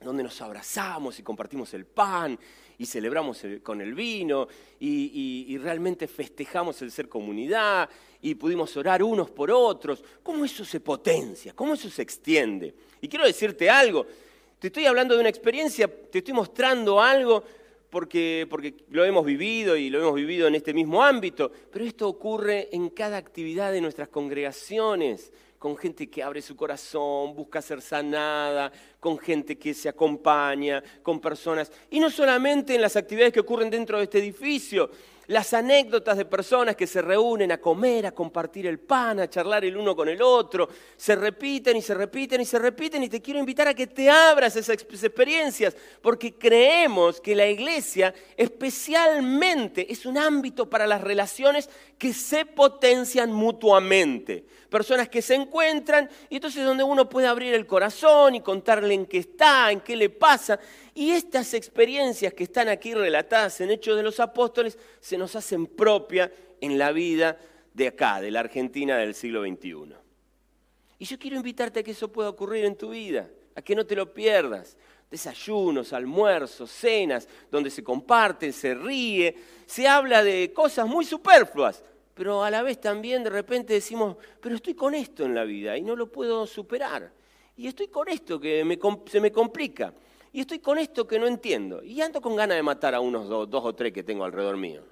donde 0.00 0.22
nos 0.22 0.40
abrazamos 0.42 1.18
y 1.18 1.22
compartimos 1.22 1.72
el 1.74 1.86
pan 1.86 2.38
y 2.78 2.84
celebramos 2.86 3.42
el- 3.44 3.62
con 3.62 3.80
el 3.80 3.94
vino 3.94 4.46
y, 4.78 5.46
y- 5.46 5.54
y 5.54 5.58
realmente 5.58 6.06
festejamos 6.06 6.80
el 6.82 6.90
ser 6.90 7.08
comunidad 7.08 7.88
y 8.20 8.34
pudimos 8.34 8.76
orar 8.76 9.02
unos 9.02 9.30
por 9.30 9.50
otros. 9.50 10.04
¿Cómo 10.22 10.44
eso 10.44 10.64
se 10.64 10.80
potencia? 10.80 11.54
¿Cómo 11.54 11.74
eso 11.74 11.88
se 11.88 12.02
extiende? 12.02 12.74
Y 13.00 13.08
quiero 13.08 13.24
decirte 13.26 13.70
algo, 13.70 14.06
te 14.58 14.66
estoy 14.68 14.86
hablando 14.86 15.14
de 15.14 15.20
una 15.20 15.28
experiencia, 15.30 15.88
te 15.88 16.18
estoy 16.18 16.34
mostrando 16.34 17.00
algo 17.00 17.42
porque, 17.88 18.46
porque 18.50 18.74
lo 18.90 19.04
hemos 19.04 19.24
vivido 19.24 19.76
y 19.76 19.88
lo 19.88 20.00
hemos 20.00 20.14
vivido 20.14 20.46
en 20.48 20.54
este 20.56 20.74
mismo 20.74 21.02
ámbito, 21.02 21.50
pero 21.72 21.84
esto 21.84 22.08
ocurre 22.08 22.68
en 22.72 22.90
cada 22.90 23.16
actividad 23.16 23.72
de 23.72 23.80
nuestras 23.80 24.08
congregaciones, 24.08 25.32
con 25.58 25.76
gente 25.76 26.08
que 26.10 26.22
abre 26.22 26.42
su 26.42 26.54
corazón, 26.56 27.34
busca 27.34 27.62
ser 27.62 27.80
sanada, 27.80 28.70
con 29.06 29.18
gente 29.20 29.56
que 29.56 29.72
se 29.72 29.88
acompaña, 29.88 30.82
con 31.00 31.20
personas, 31.20 31.70
y 31.90 32.00
no 32.00 32.10
solamente 32.10 32.74
en 32.74 32.80
las 32.82 32.96
actividades 32.96 33.32
que 33.32 33.38
ocurren 33.38 33.70
dentro 33.70 33.98
de 33.98 34.02
este 34.02 34.18
edificio, 34.18 34.90
las 35.28 35.52
anécdotas 35.54 36.16
de 36.16 36.24
personas 36.24 36.76
que 36.76 36.86
se 36.88 37.02
reúnen 37.02 37.50
a 37.52 37.60
comer, 37.60 38.06
a 38.06 38.12
compartir 38.12 38.66
el 38.66 38.78
pan, 38.78 39.18
a 39.20 39.28
charlar 39.30 39.64
el 39.64 39.76
uno 39.76 39.94
con 39.94 40.08
el 40.08 40.22
otro, 40.22 40.68
se 40.96 41.16
repiten 41.16 41.76
y 41.76 41.82
se 41.82 41.94
repiten 41.94 42.40
y 42.40 42.44
se 42.44 42.58
repiten 42.58 43.02
y 43.02 43.08
te 43.08 43.20
quiero 43.20 43.38
invitar 43.40 43.68
a 43.68 43.74
que 43.74 43.86
te 43.88 44.08
abras 44.10 44.54
esas 44.56 44.74
ex- 44.74 45.04
experiencias, 45.04 45.76
porque 46.00 46.34
creemos 46.34 47.20
que 47.20 47.34
la 47.34 47.46
iglesia 47.48 48.12
especialmente 48.36 49.92
es 49.92 50.06
un 50.06 50.18
ámbito 50.18 50.68
para 50.68 50.86
las 50.86 51.00
relaciones 51.00 51.68
que 51.98 52.12
se 52.12 52.44
potencian 52.44 53.32
mutuamente. 53.32 54.44
Personas 54.70 55.08
que 55.08 55.22
se 55.22 55.34
encuentran 55.34 56.08
y 56.28 56.36
entonces 56.36 56.64
donde 56.64 56.84
uno 56.84 57.08
puede 57.08 57.26
abrir 57.26 57.54
el 57.54 57.66
corazón 57.66 58.34
y 58.34 58.40
contarle 58.40 58.94
en 58.96 59.06
qué 59.06 59.18
está, 59.18 59.70
en 59.70 59.80
qué 59.80 59.94
le 59.94 60.10
pasa. 60.10 60.58
Y 60.94 61.12
estas 61.12 61.54
experiencias 61.54 62.34
que 62.34 62.44
están 62.44 62.68
aquí 62.68 62.92
relatadas 62.94 63.60
en 63.60 63.70
Hechos 63.70 63.96
de 63.96 64.02
los 64.02 64.18
Apóstoles 64.18 64.76
se 65.00 65.16
nos 65.16 65.36
hacen 65.36 65.66
propia 65.66 66.32
en 66.60 66.76
la 66.78 66.90
vida 66.90 67.38
de 67.72 67.88
acá, 67.88 68.20
de 68.20 68.30
la 68.30 68.40
Argentina 68.40 68.96
del 68.96 69.14
siglo 69.14 69.42
XXI. 69.42 69.94
Y 70.98 71.04
yo 71.04 71.18
quiero 71.18 71.36
invitarte 71.36 71.80
a 71.80 71.82
que 71.82 71.90
eso 71.90 72.10
pueda 72.10 72.30
ocurrir 72.30 72.64
en 72.64 72.76
tu 72.76 72.90
vida, 72.90 73.28
a 73.54 73.62
que 73.62 73.74
no 73.74 73.86
te 73.86 73.94
lo 73.94 74.12
pierdas. 74.12 74.76
Desayunos, 75.10 75.92
almuerzos, 75.92 76.70
cenas, 76.70 77.28
donde 77.50 77.70
se 77.70 77.84
comparte, 77.84 78.50
se 78.50 78.74
ríe, 78.74 79.36
se 79.66 79.86
habla 79.86 80.24
de 80.24 80.52
cosas 80.52 80.86
muy 80.86 81.04
superfluas, 81.04 81.82
pero 82.14 82.42
a 82.42 82.50
la 82.50 82.62
vez 82.62 82.80
también 82.80 83.22
de 83.22 83.30
repente 83.30 83.74
decimos, 83.74 84.16
pero 84.40 84.56
estoy 84.56 84.74
con 84.74 84.94
esto 84.94 85.24
en 85.24 85.34
la 85.34 85.44
vida 85.44 85.76
y 85.76 85.82
no 85.82 85.94
lo 85.94 86.10
puedo 86.10 86.46
superar. 86.46 87.12
Y 87.56 87.66
estoy 87.66 87.88
con 87.88 88.08
esto 88.08 88.38
que 88.38 88.64
me 88.64 88.78
se 89.06 89.20
me 89.20 89.32
complica. 89.32 89.92
Y 90.32 90.40
estoy 90.40 90.58
con 90.58 90.78
esto 90.78 91.06
que 91.06 91.18
no 91.18 91.26
entiendo. 91.26 91.82
Y 91.82 92.00
ando 92.02 92.20
con 92.20 92.36
ganas 92.36 92.56
de 92.56 92.62
matar 92.62 92.94
a 92.94 93.00
unos 93.00 93.28
do- 93.28 93.46
dos 93.46 93.64
o 93.64 93.74
tres 93.74 93.92
que 93.92 94.02
tengo 94.02 94.24
alrededor 94.24 94.56
mío. 94.56 94.82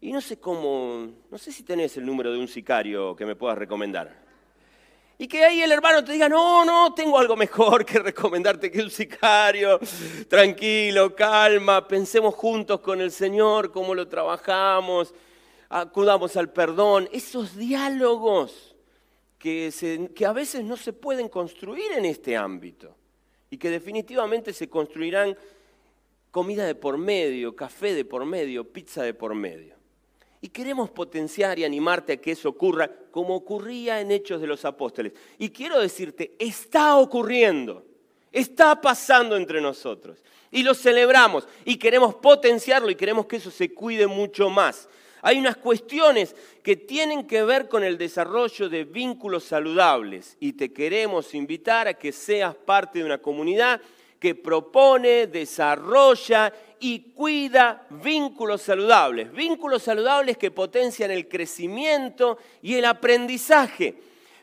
Y 0.00 0.12
no 0.12 0.20
sé 0.20 0.38
cómo, 0.38 1.08
no 1.30 1.38
sé 1.38 1.52
si 1.52 1.62
tenés 1.62 1.96
el 1.96 2.06
número 2.06 2.32
de 2.32 2.38
un 2.38 2.48
sicario 2.48 3.14
que 3.16 3.26
me 3.26 3.34
puedas 3.34 3.58
recomendar. 3.58 4.30
Y 5.18 5.28
que 5.28 5.44
ahí 5.44 5.60
el 5.60 5.70
hermano 5.72 6.02
te 6.02 6.12
diga, 6.12 6.28
no, 6.30 6.64
no, 6.64 6.94
tengo 6.94 7.18
algo 7.18 7.36
mejor 7.36 7.84
que 7.84 7.98
recomendarte 7.98 8.70
que 8.70 8.80
un 8.80 8.88
sicario. 8.90 9.78
Tranquilo, 10.28 11.14
calma, 11.14 11.86
pensemos 11.86 12.34
juntos 12.34 12.80
con 12.80 13.00
el 13.02 13.10
Señor 13.10 13.70
cómo 13.72 13.94
lo 13.94 14.08
trabajamos, 14.08 15.12
acudamos 15.68 16.36
al 16.36 16.50
perdón. 16.50 17.08
Esos 17.12 17.56
diálogos 17.56 18.69
que, 19.40 20.26
a 20.26 20.32
veces 20.34 20.62
no 20.64 20.76
se 20.76 20.92
pueden 20.92 21.30
construir 21.30 21.92
en 21.92 22.04
este 22.04 22.36
ámbito 22.36 22.94
y 23.48 23.56
que 23.56 23.70
definitivamente 23.70 24.52
se 24.52 24.68
construirán 24.68 25.36
comida 26.30 26.66
de 26.66 26.74
por 26.74 26.98
medio, 26.98 27.56
café 27.56 27.94
de 27.94 28.04
por 28.04 28.26
medio, 28.26 28.70
pizza 28.70 29.02
de 29.02 29.14
por 29.14 29.34
medio. 29.34 29.76
Y 30.42 30.48
queremos 30.48 30.90
potenciar 30.90 31.58
y 31.58 31.64
animarte 31.64 32.12
a 32.12 32.16
que 32.18 32.32
eso 32.32 32.50
ocurra 32.50 32.90
como 33.10 33.34
ocurría 33.34 34.00
en 34.00 34.10
Hechos 34.10 34.42
de 34.42 34.46
los 34.46 34.66
Apóstoles. 34.66 35.14
Y 35.38 35.48
quiero 35.48 35.80
decirte, 35.80 36.36
está 36.38 36.98
ocurriendo, 36.98 37.84
está 38.30 38.78
pasando 38.78 39.36
entre 39.36 39.62
nosotros. 39.62 40.22
Y 40.50 40.62
lo 40.62 40.74
celebramos 40.74 41.48
y 41.64 41.76
queremos 41.76 42.14
potenciarlo 42.14 42.90
y 42.90 42.94
queremos 42.94 43.24
que 43.24 43.36
eso 43.36 43.50
se 43.50 43.72
cuide 43.72 44.06
mucho 44.06 44.50
más. 44.50 44.86
Hay 45.22 45.38
unas 45.38 45.56
cuestiones 45.56 46.34
que 46.62 46.76
tienen 46.76 47.26
que 47.26 47.42
ver 47.42 47.68
con 47.68 47.84
el 47.84 47.98
desarrollo 47.98 48.68
de 48.68 48.84
vínculos 48.84 49.44
saludables 49.44 50.36
y 50.40 50.54
te 50.54 50.72
queremos 50.72 51.34
invitar 51.34 51.88
a 51.88 51.94
que 51.94 52.12
seas 52.12 52.54
parte 52.54 53.00
de 53.00 53.04
una 53.04 53.18
comunidad 53.18 53.80
que 54.18 54.34
propone, 54.34 55.26
desarrolla 55.26 56.52
y 56.78 57.12
cuida 57.12 57.86
vínculos 57.90 58.62
saludables. 58.62 59.32
Vínculos 59.32 59.82
saludables 59.82 60.36
que 60.36 60.50
potencian 60.50 61.10
el 61.10 61.28
crecimiento 61.28 62.38
y 62.62 62.74
el 62.74 62.84
aprendizaje. 62.84 63.94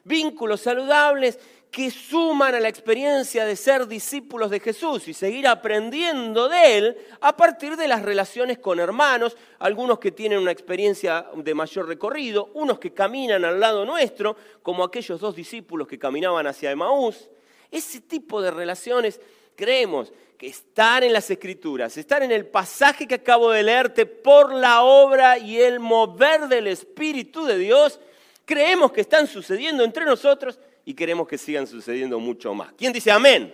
Vínculos 0.03 0.61
saludables 0.61 1.39
que 1.71 1.91
suman 1.91 2.55
a 2.55 2.59
la 2.59 2.69
experiencia 2.69 3.45
de 3.45 3.55
ser 3.55 3.87
discípulos 3.87 4.49
de 4.49 4.59
Jesús 4.59 5.07
y 5.07 5.13
seguir 5.13 5.47
aprendiendo 5.47 6.49
de 6.49 6.77
Él 6.77 6.97
a 7.21 7.35
partir 7.35 7.75
de 7.75 7.87
las 7.87 8.01
relaciones 8.01 8.57
con 8.59 8.79
hermanos, 8.79 9.37
algunos 9.59 9.99
que 9.99 10.11
tienen 10.11 10.39
una 10.39 10.51
experiencia 10.51 11.27
de 11.35 11.53
mayor 11.53 11.87
recorrido, 11.87 12.49
unos 12.53 12.79
que 12.79 12.93
caminan 12.93 13.45
al 13.45 13.59
lado 13.59 13.85
nuestro, 13.85 14.35
como 14.63 14.83
aquellos 14.83 15.19
dos 15.19 15.35
discípulos 15.35 15.87
que 15.87 15.99
caminaban 15.99 16.47
hacia 16.47 16.71
Emaús. 16.71 17.29
Ese 17.69 18.01
tipo 18.01 18.41
de 18.41 18.51
relaciones 18.51 19.19
creemos 19.55 20.13
que 20.37 20.47
están 20.47 21.03
en 21.03 21.13
las 21.13 21.29
escrituras, 21.29 21.97
están 21.97 22.23
en 22.23 22.31
el 22.31 22.45
pasaje 22.45 23.07
que 23.07 23.15
acabo 23.15 23.51
de 23.51 23.63
leerte 23.63 24.05
por 24.05 24.53
la 24.53 24.83
obra 24.83 25.37
y 25.37 25.59
el 25.59 25.79
mover 25.79 26.47
del 26.47 26.67
Espíritu 26.67 27.43
de 27.45 27.57
Dios, 27.57 27.99
creemos 28.45 28.91
que 28.91 29.01
están 29.01 29.27
sucediendo 29.27 29.83
entre 29.83 30.05
nosotros 30.05 30.59
y 30.87 30.93
queremos 30.93 31.27
que 31.27 31.37
sigan 31.37 31.67
sucediendo 31.67 32.17
mucho 32.17 32.53
más. 32.53 32.71
¿Quién 32.71 32.93
dice 32.93 33.11
amén? 33.11 33.53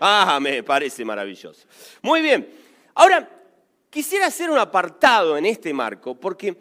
Ah, 0.00 0.38
me 0.40 0.62
parece 0.62 1.04
maravilloso. 1.04 1.66
Muy 2.00 2.22
bien. 2.22 2.48
Ahora, 2.94 3.28
quisiera 3.90 4.24
hacer 4.24 4.48
un 4.48 4.56
apartado 4.56 5.36
en 5.36 5.44
este 5.44 5.74
marco, 5.74 6.14
porque 6.14 6.56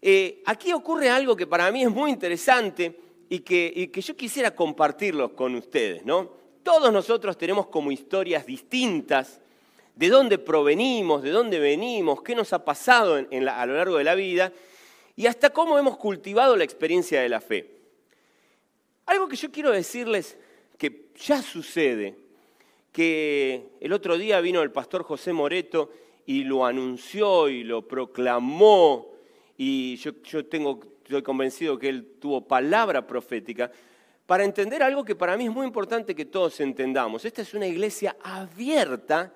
eh, 0.00 0.44
aquí 0.46 0.72
ocurre 0.72 1.10
algo 1.10 1.34
que 1.34 1.48
para 1.48 1.72
mí 1.72 1.82
es 1.82 1.90
muy 1.90 2.12
interesante 2.12 2.96
y 3.28 3.40
que, 3.40 3.90
que 3.92 4.00
yo 4.00 4.14
quisiera 4.14 4.54
compartirlo 4.54 5.34
con 5.34 5.56
ustedes, 5.56 6.04
¿no? 6.04 6.30
Todos 6.62 6.92
nosotros 6.92 7.36
tenemos 7.36 7.66
como 7.66 7.90
historias 7.90 8.46
distintas 8.46 9.40
de 9.96 10.08
dónde 10.08 10.38
provenimos, 10.38 11.20
de 11.20 11.30
dónde 11.30 11.58
venimos, 11.58 12.22
qué 12.22 12.36
nos 12.36 12.52
ha 12.52 12.64
pasado 12.64 13.16
a 13.16 13.66
lo 13.66 13.74
largo 13.74 13.98
de 13.98 14.04
la 14.04 14.14
vida 14.14 14.52
y 15.16 15.26
hasta 15.26 15.50
cómo 15.50 15.80
hemos 15.80 15.96
cultivado 15.96 16.56
la 16.56 16.62
experiencia 16.62 17.20
de 17.20 17.28
la 17.28 17.40
fe. 17.40 17.81
Algo 19.06 19.28
que 19.28 19.36
yo 19.36 19.50
quiero 19.50 19.70
decirles 19.70 20.36
que 20.78 21.08
ya 21.16 21.42
sucede, 21.42 22.16
que 22.92 23.70
el 23.80 23.92
otro 23.92 24.18
día 24.18 24.40
vino 24.40 24.62
el 24.62 24.70
pastor 24.70 25.02
José 25.02 25.32
Moreto 25.32 25.90
y 26.26 26.44
lo 26.44 26.64
anunció 26.64 27.48
y 27.48 27.64
lo 27.64 27.86
proclamó, 27.86 29.12
y 29.56 29.96
yo, 29.96 30.46
tengo, 30.46 30.80
estoy 31.04 31.22
convencido 31.22 31.78
que 31.78 31.88
él 31.88 32.14
tuvo 32.20 32.46
palabra 32.46 33.06
profética, 33.06 33.70
para 34.26 34.44
entender 34.44 34.82
algo 34.82 35.04
que 35.04 35.14
para 35.14 35.36
mí 35.36 35.46
es 35.46 35.50
muy 35.50 35.66
importante 35.66 36.14
que 36.14 36.24
todos 36.24 36.60
entendamos. 36.60 37.24
Esta 37.24 37.42
es 37.42 37.54
una 37.54 37.66
iglesia 37.66 38.16
abierta 38.22 39.32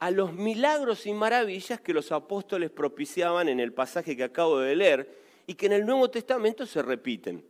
a 0.00 0.10
los 0.10 0.32
milagros 0.32 1.06
y 1.06 1.12
maravillas 1.12 1.80
que 1.80 1.94
los 1.94 2.12
apóstoles 2.12 2.70
propiciaban 2.70 3.48
en 3.48 3.60
el 3.60 3.72
pasaje 3.72 4.16
que 4.16 4.24
acabo 4.24 4.58
de 4.58 4.76
leer 4.76 5.18
y 5.46 5.54
que 5.54 5.66
en 5.66 5.72
el 5.72 5.86
Nuevo 5.86 6.10
Testamento 6.10 6.66
se 6.66 6.82
repiten. 6.82 7.44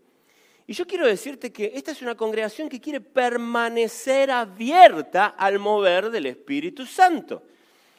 Y 0.67 0.73
yo 0.73 0.87
quiero 0.87 1.07
decirte 1.07 1.53
que 1.53 1.73
esta 1.75 1.93
es 1.93 2.01
una 2.01 2.15
congregación 2.15 2.69
que 2.69 2.81
quiere 2.81 3.01
permanecer 3.01 4.31
abierta 4.31 5.35
al 5.37 5.59
mover 5.59 6.11
del 6.11 6.27
Espíritu 6.27 6.87
Santo. 6.87 7.43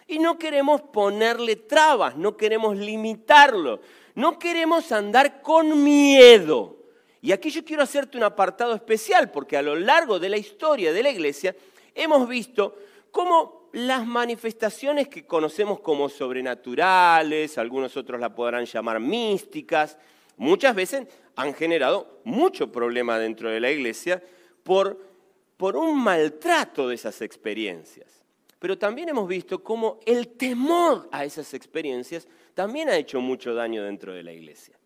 Y 0.07 0.17
no 0.17 0.37
queremos 0.37 0.81
ponerle 0.81 1.55
trabas, 1.55 2.15
no 2.15 2.35
queremos 2.35 2.75
limitarlo, 2.75 3.81
no 4.15 4.39
queremos 4.39 4.91
andar 4.91 5.41
con 5.41 5.83
miedo. 5.83 6.77
Y 7.21 7.31
aquí 7.31 7.49
yo 7.49 7.63
quiero 7.63 7.83
hacerte 7.83 8.17
un 8.17 8.23
apartado 8.23 8.73
especial, 8.73 9.31
porque 9.31 9.57
a 9.57 9.61
lo 9.61 9.75
largo 9.75 10.19
de 10.19 10.29
la 10.29 10.37
historia 10.37 10.93
de 10.93 11.03
la 11.03 11.09
iglesia 11.09 11.55
hemos 11.93 12.27
visto 12.27 12.77
cómo 13.11 13.69
las 13.73 14.05
manifestaciones 14.05 15.07
que 15.07 15.25
conocemos 15.25 15.79
como 15.81 16.07
sobrenaturales, 16.07 17.57
algunos 17.57 17.97
otros 17.97 18.19
la 18.19 18.33
podrán 18.33 18.65
llamar 18.65 18.99
místicas, 18.99 19.97
muchas 20.37 20.75
veces 20.75 21.07
han 21.35 21.53
generado 21.53 22.19
mucho 22.23 22.71
problema 22.71 23.19
dentro 23.19 23.49
de 23.49 23.59
la 23.59 23.71
iglesia 23.71 24.21
por, 24.63 24.99
por 25.57 25.75
un 25.75 26.01
maltrato 26.01 26.87
de 26.87 26.95
esas 26.95 27.21
experiencias. 27.21 28.23
Pero 28.59 28.77
también 28.77 29.09
hemos 29.09 29.27
visto 29.27 29.63
cómo 29.63 29.99
el 30.05 30.29
temor 30.29 31.07
a 31.11 31.25
esas 31.25 31.53
experiencias 31.53 32.27
también 32.53 32.89
ha 32.89 32.97
hecho 32.97 33.19
mucho 33.21 33.53
daño 33.53 33.83
dentro 33.83 34.13
de 34.13 34.23
la 34.23 34.31
iglesia. 34.31 34.77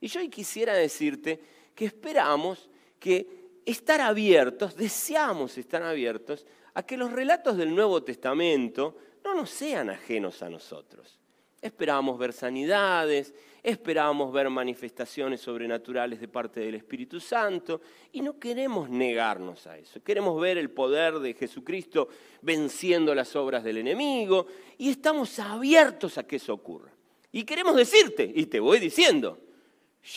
Y 0.00 0.08
yo 0.08 0.20
hoy 0.20 0.28
quisiera 0.28 0.74
decirte 0.74 1.40
que 1.74 1.84
esperamos 1.84 2.68
que 2.98 3.44
estar 3.64 4.00
abiertos, 4.00 4.76
deseamos 4.76 5.56
estar 5.58 5.82
abiertos 5.82 6.46
a 6.74 6.82
que 6.82 6.96
los 6.96 7.12
relatos 7.12 7.56
del 7.56 7.74
Nuevo 7.74 8.02
Testamento 8.02 8.96
no 9.24 9.34
nos 9.34 9.50
sean 9.50 9.90
ajenos 9.90 10.42
a 10.42 10.50
nosotros. 10.50 11.18
Esperábamos 11.62 12.18
ver 12.18 12.32
sanidades, 12.32 13.32
esperábamos 13.64 14.30
ver 14.30 14.50
manifestaciones 14.50 15.40
sobrenaturales 15.40 16.20
de 16.20 16.28
parte 16.28 16.60
del 16.60 16.74
Espíritu 16.74 17.18
Santo 17.18 17.80
y 18.12 18.20
no 18.20 18.38
queremos 18.38 18.90
negarnos 18.90 19.66
a 19.66 19.78
eso. 19.78 20.02
Queremos 20.02 20.38
ver 20.38 20.58
el 20.58 20.70
poder 20.70 21.14
de 21.14 21.32
Jesucristo 21.32 22.08
venciendo 22.42 23.14
las 23.14 23.34
obras 23.34 23.64
del 23.64 23.78
enemigo 23.78 24.46
y 24.76 24.90
estamos 24.90 25.38
abiertos 25.38 26.18
a 26.18 26.26
que 26.26 26.36
eso 26.36 26.52
ocurra. 26.52 26.92
Y 27.32 27.44
queremos 27.44 27.74
decirte, 27.74 28.30
y 28.32 28.46
te 28.46 28.60
voy 28.60 28.78
diciendo, 28.78 29.38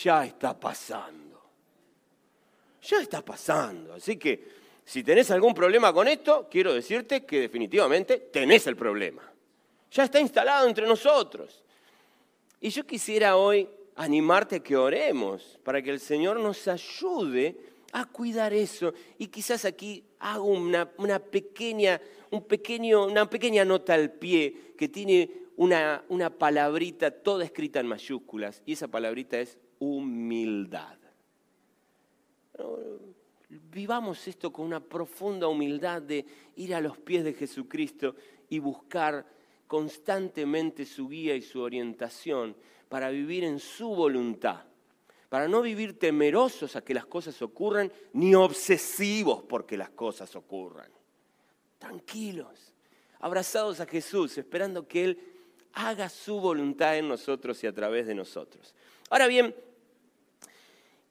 ya 0.04 0.26
está 0.26 0.60
pasando. 0.60 1.40
Ya 2.82 2.98
está 2.98 3.24
pasando. 3.24 3.94
Así 3.94 4.18
que 4.18 4.46
si 4.84 5.02
tenés 5.02 5.30
algún 5.30 5.54
problema 5.54 5.90
con 5.90 6.06
esto, 6.06 6.48
quiero 6.50 6.74
decirte 6.74 7.24
que 7.24 7.40
definitivamente 7.40 8.28
tenés 8.30 8.66
el 8.66 8.76
problema. 8.76 9.22
Ya 9.90 10.04
está 10.04 10.20
instalado 10.20 10.68
entre 10.68 10.86
nosotros. 10.86 11.64
Y 12.60 12.70
yo 12.70 12.86
quisiera 12.86 13.36
hoy 13.36 13.68
animarte 13.94 14.56
a 14.56 14.62
que 14.62 14.76
oremos 14.76 15.58
para 15.62 15.82
que 15.82 15.90
el 15.90 16.00
Señor 16.00 16.40
nos 16.40 16.66
ayude 16.68 17.56
a 17.92 18.04
cuidar 18.04 18.52
eso. 18.52 18.92
Y 19.18 19.28
quizás 19.28 19.64
aquí 19.64 20.04
hago 20.18 20.44
una, 20.44 21.18
pequeña, 21.18 22.00
un 22.30 22.44
pequeño, 22.44 23.06
una 23.06 23.28
pequeña 23.28 23.64
nota 23.64 23.94
al 23.94 24.12
pie 24.12 24.74
que 24.76 24.88
tiene 24.88 25.30
una, 25.56 26.04
una 26.08 26.30
palabrita 26.30 27.10
toda 27.10 27.44
escrita 27.44 27.80
en 27.80 27.86
mayúsculas. 27.86 28.62
Y 28.66 28.72
esa 28.72 28.88
palabrita 28.88 29.38
es 29.38 29.58
humildad. 29.78 30.98
Vivamos 33.48 34.26
esto 34.26 34.52
con 34.52 34.66
una 34.66 34.80
profunda 34.80 35.46
humildad 35.46 36.02
de 36.02 36.26
ir 36.56 36.74
a 36.74 36.80
los 36.80 36.98
pies 36.98 37.24
de 37.24 37.32
Jesucristo 37.32 38.14
y 38.48 38.58
buscar 38.58 39.24
constantemente 39.68 40.84
su 40.86 41.08
guía 41.08 41.36
y 41.36 41.42
su 41.42 41.60
orientación 41.60 42.56
para 42.88 43.10
vivir 43.10 43.44
en 43.44 43.60
su 43.60 43.94
voluntad, 43.94 44.64
para 45.28 45.46
no 45.46 45.60
vivir 45.60 45.98
temerosos 45.98 46.74
a 46.74 46.82
que 46.82 46.94
las 46.94 47.06
cosas 47.06 47.40
ocurran 47.42 47.92
ni 48.14 48.34
obsesivos 48.34 49.44
porque 49.46 49.76
las 49.76 49.90
cosas 49.90 50.34
ocurran. 50.34 50.90
Tranquilos, 51.78 52.72
abrazados 53.20 53.78
a 53.80 53.86
Jesús, 53.86 54.38
esperando 54.38 54.88
que 54.88 55.04
Él 55.04 55.20
haga 55.74 56.08
su 56.08 56.40
voluntad 56.40 56.96
en 56.96 57.06
nosotros 57.06 57.62
y 57.62 57.66
a 57.66 57.72
través 57.72 58.06
de 58.06 58.14
nosotros. 58.14 58.74
Ahora 59.10 59.26
bien, 59.26 59.54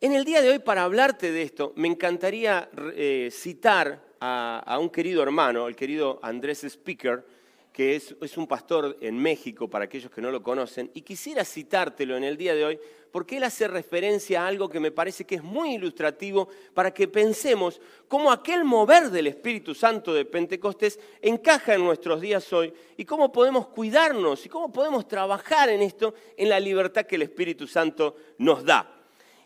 en 0.02 0.14
el 0.14 0.26
día 0.26 0.42
de 0.42 0.50
hoy, 0.50 0.60
para 0.60 0.84
hablarte 0.84 1.32
de 1.32 1.44
esto, 1.44 1.74
me 1.76 1.88
encantaría 1.88 2.70
eh, 2.96 3.30
citar 3.32 4.04
a, 4.20 4.64
a, 4.66 4.80
un 4.80 4.90
querido 4.90 5.22
hermano, 5.22 5.68
el 5.68 5.76
querido 5.76 6.20
Andrés 6.24 6.64
Speaker, 6.64 7.37
que 7.78 7.96
es, 7.96 8.38
un 8.38 8.48
pastor 8.48 8.98
en 9.02 9.20
México, 9.20 9.70
para 9.70 9.86
aquellos 9.86 10.10
que 10.10 10.20
no 10.20 10.32
lo 10.32 10.42
conocen, 10.42 10.90
y 10.96 11.02
quisiera 11.02 11.46
citártelo 11.46 12.18
en 12.18 12.24
el 12.24 12.36
día 12.36 12.56
de 12.56 12.66
hoy, 12.66 12.80
porque 13.12 13.38
él 13.38 13.44
hace 13.44 13.68
referencia 13.68 14.42
a 14.42 14.48
algo 14.48 14.68
que 14.68 14.80
me 14.80 14.90
parece 14.90 15.26
que 15.26 15.36
es 15.36 15.44
muy 15.44 15.76
ilustrativo 15.76 16.50
para 16.74 16.92
que 16.92 17.08
pensemos 17.08 17.80
cómo 18.08 18.32
aquel 18.32 18.64
mover 18.64 19.12
del 19.12 19.28
Espíritu 19.28 19.76
Santo 19.76 20.12
de 20.12 20.26
Pentecostés 20.26 21.00
encaja 21.22 21.76
en 21.76 21.84
nuestros 21.84 22.20
días 22.20 22.52
hoy 22.52 22.74
y 22.98 23.06
cómo 23.06 23.32
podemos 23.32 23.68
cuidarnos 23.68 24.44
y 24.44 24.50
cómo 24.50 24.74
podemos 24.74 25.08
trabajar 25.08 25.70
en 25.70 25.84
esto, 25.84 26.16
en 26.36 26.50
la 26.50 26.60
libertad 26.60 27.06
que 27.06 27.18
el 27.18 27.22
Espíritu 27.22 27.68
Santo 27.68 28.16
nos 28.40 28.66
da. 28.66 28.92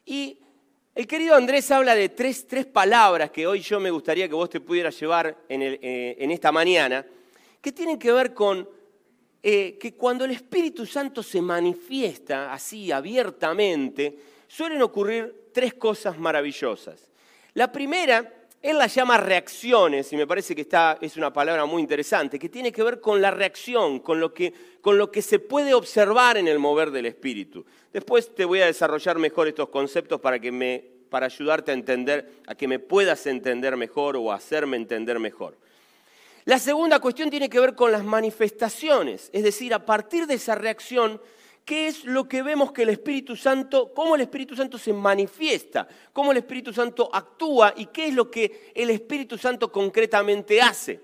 Y 0.05 0.39
el 0.95 1.05
querido 1.05 1.35
Andrés 1.35 1.69
habla 1.69 1.95
de 1.95 2.07
tres, 2.07 2.45
palabras 2.71 3.29
que 3.29 3.45
hoy 3.45 3.59
yo 3.59 3.81
me 3.81 3.91
gustaría 3.91 4.29
que 4.29 4.35
vos 4.35 4.49
te 4.49 4.61
pudieras 4.61 4.97
llevar 4.97 5.35
en, 5.49 5.61
eh, 5.63 6.15
en 6.17 6.31
esta 6.31 6.53
mañana 6.53 7.05
que 7.61 7.71
tienen 7.71 7.99
que 7.99 8.11
ver 8.11 8.33
con 8.33 8.67
eh, 9.43 9.77
que 9.79 9.93
cuando 9.95 10.25
el 10.25 10.31
Espíritu 10.31 10.85
Santo 10.85 11.23
se 11.23 11.41
manifiesta 11.41 12.53
así 12.53 12.91
abiertamente, 12.91 14.15
suelen 14.47 14.81
ocurrir 14.81 15.49
tres 15.53 15.73
cosas 15.73 16.19
maravillosas. 16.19 17.09
La 17.53 17.71
primera, 17.71 18.31
él 18.61 18.77
la 18.77 18.85
llama 18.85 19.17
reacciones, 19.17 20.13
y 20.13 20.17
me 20.17 20.27
parece 20.27 20.53
que 20.53 20.61
esta 20.61 20.97
es 21.01 21.17
una 21.17 21.33
palabra 21.33 21.65
muy 21.65 21.81
interesante, 21.81 22.37
que 22.37 22.49
tiene 22.49 22.71
que 22.71 22.83
ver 22.83 23.01
con 23.01 23.19
la 23.19 23.31
reacción, 23.31 23.99
con 23.99 24.19
lo 24.19 24.31
que, 24.33 24.53
con 24.79 24.97
lo 24.99 25.11
que 25.11 25.23
se 25.23 25.39
puede 25.39 25.73
observar 25.73 26.37
en 26.37 26.47
el 26.47 26.59
mover 26.59 26.91
del 26.91 27.07
Espíritu. 27.07 27.65
Después 27.91 28.33
te 28.35 28.45
voy 28.45 28.61
a 28.61 28.67
desarrollar 28.67 29.17
mejor 29.17 29.47
estos 29.47 29.69
conceptos 29.69 30.21
para, 30.21 30.39
que 30.39 30.51
me, 30.51 30.85
para 31.09 31.25
ayudarte 31.25 31.71
a 31.71 31.73
entender, 31.73 32.29
a 32.45 32.53
que 32.53 32.67
me 32.67 32.77
puedas 32.77 33.25
entender 33.25 33.75
mejor 33.75 34.17
o 34.17 34.31
hacerme 34.31 34.77
entender 34.77 35.17
mejor. 35.19 35.57
La 36.45 36.57
segunda 36.57 36.99
cuestión 36.99 37.29
tiene 37.29 37.49
que 37.49 37.59
ver 37.59 37.75
con 37.75 37.91
las 37.91 38.03
manifestaciones, 38.03 39.29
es 39.31 39.43
decir, 39.43 39.73
a 39.73 39.85
partir 39.85 40.25
de 40.25 40.35
esa 40.35 40.55
reacción, 40.55 41.21
¿qué 41.65 41.87
es 41.87 42.03
lo 42.03 42.27
que 42.27 42.41
vemos 42.41 42.71
que 42.71 42.81
el 42.81 42.89
Espíritu 42.89 43.35
Santo, 43.35 43.93
cómo 43.93 44.15
el 44.15 44.21
Espíritu 44.21 44.55
Santo 44.55 44.79
se 44.79 44.91
manifiesta, 44.91 45.87
cómo 46.11 46.31
el 46.31 46.39
Espíritu 46.39 46.73
Santo 46.73 47.09
actúa 47.13 47.73
y 47.77 47.87
qué 47.87 48.07
es 48.07 48.15
lo 48.15 48.31
que 48.31 48.71
el 48.73 48.89
Espíritu 48.89 49.37
Santo 49.37 49.71
concretamente 49.71 50.59
hace? 50.59 50.99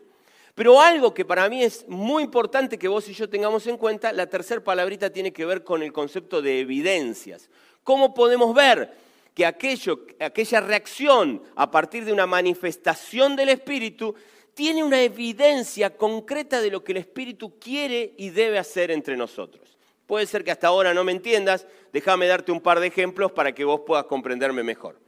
Pero 0.56 0.82
algo 0.82 1.14
que 1.14 1.24
para 1.24 1.48
mí 1.50 1.64
es 1.64 1.88
muy 1.88 2.24
importante 2.24 2.80
que 2.80 2.88
vos 2.88 3.08
y 3.08 3.14
yo 3.14 3.30
tengamos 3.30 3.68
en 3.68 3.78
cuenta, 3.78 4.12
la 4.12 4.26
tercera 4.26 4.64
palabrita 4.64 5.12
tiene 5.12 5.32
que 5.32 5.46
ver 5.46 5.64
con 5.64 5.84
el 5.84 5.94
concepto 5.94 6.42
de 6.42 6.62
evidencias. 6.62 7.48
¿Cómo 7.84 8.16
podemos 8.16 8.56
ver 8.56 8.92
que 9.36 9.46
aquello, 9.46 10.04
aquella 10.20 10.62
reacción 10.62 11.44
a 11.56 11.70
partir 11.70 12.06
de 12.06 12.12
una 12.12 12.26
manifestación 12.26 13.36
del 13.36 13.50
Espíritu 13.50 14.16
tiene 14.58 14.84
una 14.84 15.04
evidencia 15.04 15.96
concreta 15.96 16.60
de 16.60 16.72
lo 16.72 16.84
que 16.84 16.92
el 16.92 16.98
Espíritu 16.98 17.60
quiere 17.60 18.16
y 18.18 18.32
debe 18.32 18.58
hacer 18.58 18.90
entre 18.90 19.16
nosotros. 19.16 19.78
Puede 20.08 20.26
ser 20.26 20.44
que 20.44 20.50
hasta 20.50 20.66
ahora 20.66 20.96
no 20.96 21.04
me 21.04 21.12
entiendas, 21.12 21.68
déjame 21.94 22.26
darte 22.26 22.52
un 22.52 22.60
par 22.60 22.80
de 22.80 22.88
ejemplos 22.88 23.32
para 23.32 23.54
que 23.54 23.64
vos 23.64 23.82
puedas 23.86 24.06
comprenderme 24.06 24.64
mejor. 24.64 25.00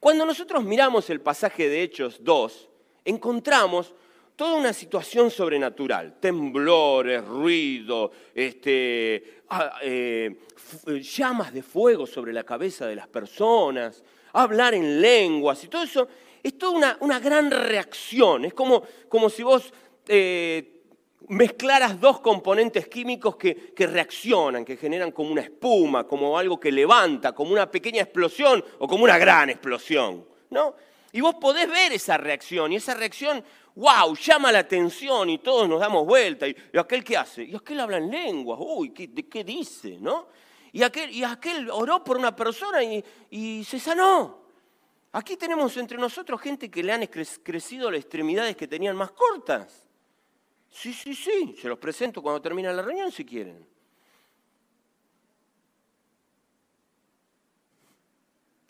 Cuando 0.00 0.24
nosotros 0.24 0.64
miramos 0.64 1.10
el 1.10 1.20
pasaje 1.20 1.68
de 1.68 1.82
Hechos 1.82 2.24
2, 2.24 2.70
encontramos 3.04 3.92
toda 4.34 4.54
una 4.54 4.72
situación 4.72 5.30
sobrenatural, 5.30 6.18
temblores, 6.18 7.22
ruido, 7.22 8.12
este, 8.34 9.42
ah, 9.50 9.78
eh, 9.82 10.38
llamas 11.02 11.52
de 11.52 11.62
fuego 11.62 12.06
sobre 12.06 12.32
la 12.32 12.44
cabeza 12.44 12.86
de 12.86 12.96
las 12.96 13.08
personas, 13.08 14.02
hablar 14.32 14.72
en 14.72 15.02
lenguas 15.02 15.62
y 15.64 15.68
todo 15.68 15.82
eso 15.82 16.08
es 16.44 16.58
toda 16.58 16.98
una, 17.00 17.18
gran 17.18 17.50
reacción. 17.50 18.44
Es 18.44 18.52
como, 18.52 18.82
como 19.08 19.30
si 19.30 19.42
vos 19.42 19.72
eh, 20.06 20.82
mezclaras 21.28 21.98
dos 21.98 22.20
componentes 22.20 22.86
químicos 22.86 23.36
que, 23.36 23.72
reaccionan, 23.78 24.62
que 24.62 24.76
generan 24.76 25.10
como 25.10 25.32
una 25.32 25.40
espuma, 25.40 26.06
como 26.06 26.38
algo 26.38 26.60
que 26.60 26.70
levanta, 26.70 27.32
como 27.32 27.52
una 27.52 27.70
pequeña 27.70 28.02
explosión 28.02 28.62
o 28.78 28.86
como 28.86 29.04
una 29.04 29.16
gran 29.16 29.48
explosión. 29.48 30.26
¿no? 30.50 30.74
Y 31.12 31.22
vos 31.22 31.36
podés 31.36 31.66
ver 31.66 31.92
esa 31.92 32.18
reacción 32.18 32.72
y 32.72 32.76
esa 32.76 32.92
reacción, 32.92 33.42
wow, 33.76 34.14
llama 34.14 34.52
la 34.52 34.58
atención 34.58 35.30
y 35.30 35.38
todos 35.38 35.66
nos 35.66 35.80
damos 35.80 36.06
vuelta. 36.06 36.46
¿Y, 36.46 36.54
aquel 36.78 37.02
qué 37.02 37.16
hace? 37.16 37.44
Y 37.44 37.56
aquel 37.56 37.80
habla 37.80 37.96
en 37.96 38.10
lenguas, 38.10 38.58
uy, 38.60 38.90
¿de 38.90 39.26
qué 39.26 39.44
dice? 39.44 39.96
¿no? 39.98 40.28
Y 40.72 40.82
aquel, 40.82 41.10
y 41.10 41.24
aquel 41.24 41.70
oró 41.70 42.04
por 42.04 42.18
una 42.18 42.36
persona 42.36 42.82
y, 42.82 43.02
y 43.30 43.64
se 43.64 43.80
sanó. 43.80 44.43
Aquí 45.14 45.36
tenemos 45.36 45.76
entre 45.76 45.96
nosotros 45.96 46.40
gente 46.40 46.68
que 46.68 46.82
le 46.82 46.92
han 46.92 47.06
crecido 47.06 47.88
las 47.88 48.00
extremidades 48.00 48.56
que 48.56 48.66
tenían 48.66 48.96
más 48.96 49.12
cortas. 49.12 49.86
Sí, 50.68 50.92
sí, 50.92 51.14
sí, 51.14 51.56
se 51.56 51.68
los 51.68 51.78
presento 51.78 52.20
cuando 52.20 52.42
termina 52.42 52.72
la 52.72 52.82
reunión 52.82 53.12
si 53.12 53.24
quieren. 53.24 53.64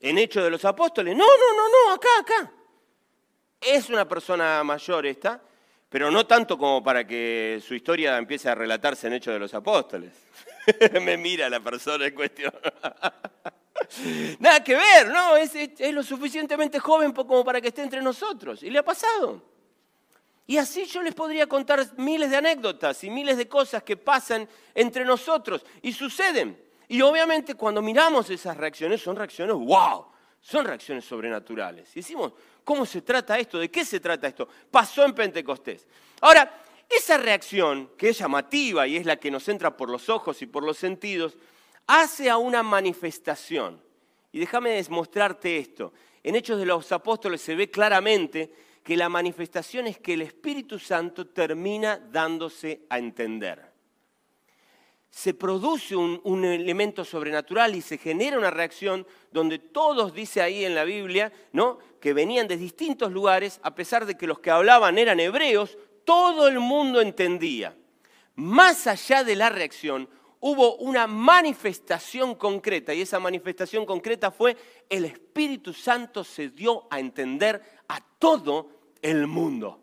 En 0.01 0.19
Hechos 0.19 0.45
de 0.45 0.51
los 0.51 0.63
Apóstoles, 0.67 1.17
no, 1.17 1.25
no, 1.25 1.57
no, 1.57 1.67
no, 1.67 1.95
acá, 1.95 2.09
acá. 2.21 2.53
Es 3.59 3.89
una 3.89 4.07
persona 4.07 4.63
mayor 4.65 5.07
esta, 5.07 5.43
pero 5.89 6.11
no 6.11 6.27
tanto 6.27 6.59
como 6.59 6.85
para 6.85 7.07
que 7.07 7.59
su 7.67 7.75
historia 7.75 8.19
empiece 8.19 8.51
a 8.51 8.55
relatarse 8.55 9.07
en 9.07 9.15
Hechos 9.15 9.33
de 9.33 9.41
los 9.41 9.55
Apóstoles. 9.55 10.13
Me 11.01 11.17
mira 11.17 11.49
la 11.49 11.61
persona 11.61 12.05
en 12.05 12.15
cuestión. 12.15 12.53
Nada 14.39 14.63
que 14.63 14.75
ver, 14.75 15.09
no, 15.09 15.37
es, 15.37 15.53
lo 15.93 16.03
suficientemente 16.03 16.79
joven 16.79 17.13
como 17.13 17.45
para 17.45 17.61
que 17.61 17.69
esté 17.69 17.83
entre 17.83 18.03
nosotros. 18.03 18.63
Y 18.63 18.71
le 18.71 18.79
ha 18.79 18.85
pasado. 18.85 19.43
Y 20.47 20.59
así 20.59 20.85
yo 20.85 21.03
les 21.03 21.15
podría 21.15 21.47
contar 21.47 21.87
miles 21.97 22.31
de 22.31 22.37
anécdotas 22.37 23.03
y 23.05 23.11
miles 23.11 23.37
de 23.37 23.49
cosas 23.49 23.83
que 23.83 23.97
pasan 23.97 24.49
entre 24.75 25.05
nosotros 25.05 25.65
y 25.81 25.93
suceden. 25.93 26.63
Y 26.89 27.01
obviamente 27.01 27.55
cuando 27.55 27.81
miramos 27.81 28.29
esas 28.29 28.57
reacciones 28.57 29.01
son 29.01 29.17
reacciones, 29.17 29.57
wow, 29.57 30.07
son 30.41 30.67
reacciones 30.67 31.07
sobrenaturales. 31.07 31.89
Y 31.97 32.01
decimos, 32.01 32.35
¿cómo 32.63 32.85
se 32.85 33.01
trata 33.01 33.39
esto? 33.39 33.59
¿De 33.59 33.71
qué 33.71 33.87
se 33.87 34.01
trata 34.01 34.29
esto? 34.29 34.47
Pasó 34.71 35.05
en 35.05 35.15
Pentecostés. 35.15 35.87
Ahora, 36.21 36.63
esa 36.91 37.17
reacción, 37.17 37.93
que 37.97 38.11
es 38.11 38.19
llamativa 38.19 38.87
y 38.87 38.97
es 38.97 39.07
la 39.07 39.17
que 39.17 39.31
nos 39.31 39.49
entra 39.49 39.75
por 39.75 39.89
los 39.89 40.11
ojos 40.11 40.43
y 40.43 40.47
por 40.47 40.63
los 40.63 40.77
sentidos, 40.77 41.39
hace 41.87 42.31
a 42.31 42.37
una 42.37 42.63
manifestación. 42.63 43.83
Y 44.33 44.41
déjame 44.41 44.71
demostrarte 44.71 45.59
esto. 45.59 45.93
en 46.23 46.37
Hechos 46.37 46.59
de 46.59 46.67
los 46.67 46.91
Apóstoles 46.93 47.41
se 47.41 47.55
ve 47.55 47.71
claramente 47.71 48.53
que 48.83 48.97
la 48.97 49.09
manifestación 49.09 49.87
es 49.87 49.99
que 49.99 50.15
el 50.15 50.23
Espíritu 50.23 50.79
Santo 50.79 51.27
termina 51.27 51.99
dándose 51.99 52.83
a 52.91 52.99
entender. 52.99 53.73
Se 55.09 55.33
produce 55.33 55.95
un, 55.95 56.21
un, 56.25 56.45
elemento 56.45 57.05
sobrenatural 57.05 57.77
y 57.77 57.81
se 57.81 57.99
genera 57.99 58.37
una 58.37 58.51
reacción 58.51 59.07
donde 59.31 59.61
todos, 59.61 60.13
dice 60.13 60.43
ahí 60.43 60.65
en 60.65 60.75
la 60.75 60.85
Biblia, 60.85 61.33
¿no? 61.53 61.79
que 62.01 62.13
venían 62.13 62.49
de 62.49 62.57
distintos 62.57 63.13
lugares, 63.13 63.61
a 63.63 63.75
pesar 63.75 64.05
de 64.05 64.17
que 64.17 64.27
los 64.27 64.41
que 64.41 64.51
hablaban 64.51 64.99
eran 64.99 65.21
hebreos, 65.21 65.79
todo 66.05 66.49
el 66.49 66.59
mundo 66.59 67.01
entendía. 67.01 67.77
Más 68.35 68.87
allá 68.89 69.23
de 69.23 69.37
la 69.37 69.49
reacción, 69.49 70.09
hubo 70.47 70.77
una 70.77 71.07
manifestación 71.07 72.35
concreta 72.35 72.93
y 72.93 73.01
esa 73.01 73.19
manifestación 73.19 73.87
concreta 73.87 74.31
fue 74.31 74.55
el 74.91 75.07
Espíritu 75.07 75.73
Santo 75.73 76.23
se 76.23 76.51
dio 76.51 76.87
a 76.91 77.01
entender 77.01 77.63
a 77.89 77.99
todo 78.19 78.69
el 79.01 79.27
mundo. 79.27 79.81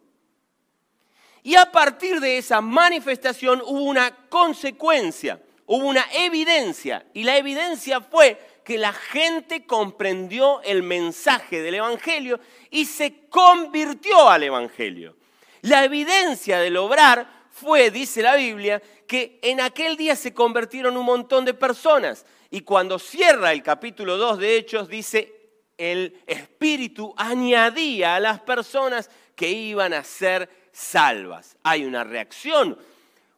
Y 1.42 1.56
a 1.56 1.72
partir 1.72 2.20
de 2.20 2.38
esa 2.38 2.62
manifestación 2.62 3.60
hubo 3.66 3.82
una 3.82 4.28
consecuencia, 4.30 5.42
hubo 5.66 5.88
una 5.88 6.06
evidencia 6.14 7.08
y 7.12 7.24
la 7.24 7.38
evidencia 7.38 8.00
fue 8.00 8.40
que 8.64 8.78
la 8.78 8.94
gente 8.94 9.66
comprendió 9.66 10.62
el 10.62 10.84
mensaje 10.84 11.64
del 11.64 11.74
Evangelio 11.74 12.40
y 12.70 12.86
se 12.86 13.28
convirtió 13.30 14.30
al 14.30 14.44
Evangelio. 14.44 15.18
La 15.62 15.84
evidencia 15.86 16.60
del 16.60 16.78
obrar 16.78 17.41
fue, 17.62 17.92
dice 17.92 18.24
la 18.24 18.36
Biblia, 18.36 18.82
que 19.06 19.40
en 19.44 19.62
aquel 19.62 19.96
día 19.96 20.16
se 20.16 20.34
convirtieron 20.34 20.98
un 20.98 21.06
montón 21.06 21.46
de 21.46 21.54
personas. 21.54 22.26
Y 22.50 22.62
cuando 22.62 22.98
cierra 22.98 23.52
el 23.52 23.62
capítulo 23.62 24.18
2 24.18 24.40
de 24.40 24.58
Hechos, 24.58 24.90
dice, 24.90 25.32
el 25.78 26.20
Espíritu 26.26 27.14
añadía 27.16 28.16
a 28.16 28.20
las 28.20 28.40
personas 28.42 29.10
que 29.36 29.50
iban 29.50 29.94
a 29.94 30.04
ser 30.04 30.50
salvas. 30.72 31.56
Hay 31.64 31.86
una 31.86 32.04
reacción 32.04 32.78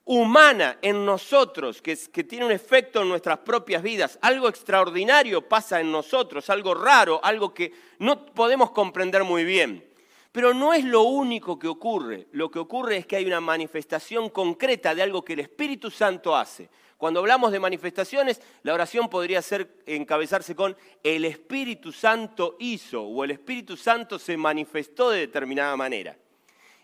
humana 0.05 0.77
en 0.81 1.05
nosotros 1.05 1.81
que, 1.81 1.97
que, 2.11 2.23
tiene 2.23 2.45
un 2.45 2.51
efecto 2.51 3.01
en 3.01 3.09
nuestras 3.09 3.39
propias 3.39 3.83
vidas. 3.83 4.17
Algo 4.21 4.47
extraordinario 4.47 5.47
pasa 5.47 5.81
en 5.81 5.91
nosotros, 5.91 6.49
algo 6.49 6.73
raro, 6.73 7.19
algo 7.23 7.53
que 7.53 7.73
no 7.99 8.25
podemos 8.25 8.71
comprender 8.71 9.23
muy 9.23 9.43
bien. 9.43 9.92
Pero 10.33 10.51
no 10.51 10.73
es 10.73 10.83
lo 10.83 11.03
único 11.03 11.59
que 11.59 11.67
ocurre. 11.67 12.27
Lo 12.31 12.49
que 12.49 12.57
ocurre 12.57 12.97
es 12.97 13.05
que 13.05 13.15
hay 13.15 13.25
una 13.25 13.39
manifestación 13.39 14.29
concreta 14.29 14.95
de 14.95 15.03
algo 15.03 15.23
que 15.23 15.33
el 15.33 15.41
Espíritu 15.41 15.91
Santo 15.91 16.35
hace. 16.35 16.69
Cuando 16.97 17.19
hablamos 17.19 17.51
de 17.51 17.59
manifestaciones, 17.59 18.41
la 18.63 18.73
oración 18.73 19.09
podría 19.09 19.43
ser 19.43 19.83
encabezarse 19.85 20.55
con 20.55 20.75
el 21.03 21.25
Espíritu 21.25 21.91
Santo 21.91 22.55
hizo 22.59 23.03
o 23.03 23.23
el 23.23 23.29
Espíritu 23.29 23.77
Santo 23.77 24.17
se 24.17 24.35
manifestó 24.35 25.11
de 25.11 25.19
determinada 25.19 25.77
manera. 25.77 26.17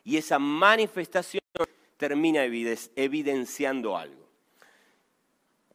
Y 0.03 0.17
esa 0.17 0.37
manifestación 0.37 1.41
termina 1.97 2.43
evidenciando 2.43 3.97
algo. 3.97 4.27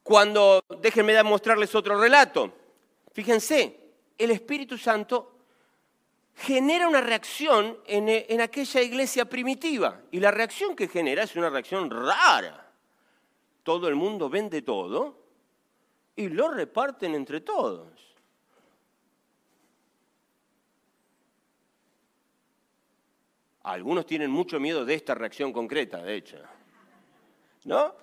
Cuando, 0.04 0.62
déjenme 0.80 1.20
mostrarles 1.24 1.74
otro 1.74 2.00
relato. 2.00 2.52
Fíjense, 3.12 3.80
el 4.16 4.30
Espíritu 4.30 4.78
Santo 4.78 5.33
genera 6.36 6.88
una 6.88 7.00
reacción 7.00 7.78
en, 7.86 8.40
aquella 8.40 8.82
iglesia 8.82 9.24
primitiva. 9.24 10.00
Y 10.10 10.20
la 10.20 10.30
reacción 10.30 10.74
que 10.74 10.88
genera 10.88 11.22
es 11.22 11.36
una 11.36 11.50
reacción 11.50 11.90
rara. 11.90 12.72
Todo 13.62 13.88
el 13.88 13.94
mundo 13.94 14.28
vende 14.28 14.62
todo 14.62 15.22
y 16.16 16.28
lo 16.28 16.48
reparten 16.48 17.14
entre 17.14 17.40
todos. 17.40 17.88
Algunos 23.62 24.04
tienen 24.04 24.30
mucho 24.30 24.60
miedo 24.60 24.84
de 24.84 24.94
esta 24.94 25.14
reacción 25.14 25.50
concreta, 25.52 26.02
de 26.02 26.16
hecho. 26.16 26.36
¿No? 27.64 27.94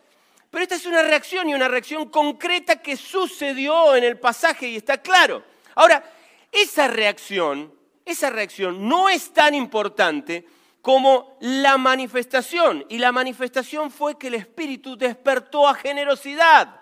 Pero 0.49 0.63
esta 0.63 0.75
es 0.75 0.85
una 0.87 1.03
reacción 1.03 1.47
y 1.49 1.53
una 1.53 1.67
reacción 1.67 2.09
concreta 2.09 2.81
que 2.81 2.97
sucedió 2.97 3.95
en 3.95 4.03
el 4.03 4.19
pasaje 4.19 4.67
y 4.67 4.77
está 4.77 4.97
claro. 4.97 5.43
Ahora, 5.75 6.03
esa 6.51 6.87
reacción 6.87 7.71
esa 8.11 8.29
reacción 8.29 8.87
no 8.87 9.09
es 9.09 9.33
tan 9.33 9.55
importante 9.55 10.45
como 10.81 11.37
la 11.39 11.77
manifestación. 11.77 12.85
Y 12.89 12.97
la 12.97 13.11
manifestación 13.11 13.91
fue 13.91 14.17
que 14.17 14.27
el 14.27 14.35
Espíritu 14.35 14.97
despertó 14.97 15.67
a 15.67 15.75
generosidad. 15.75 16.81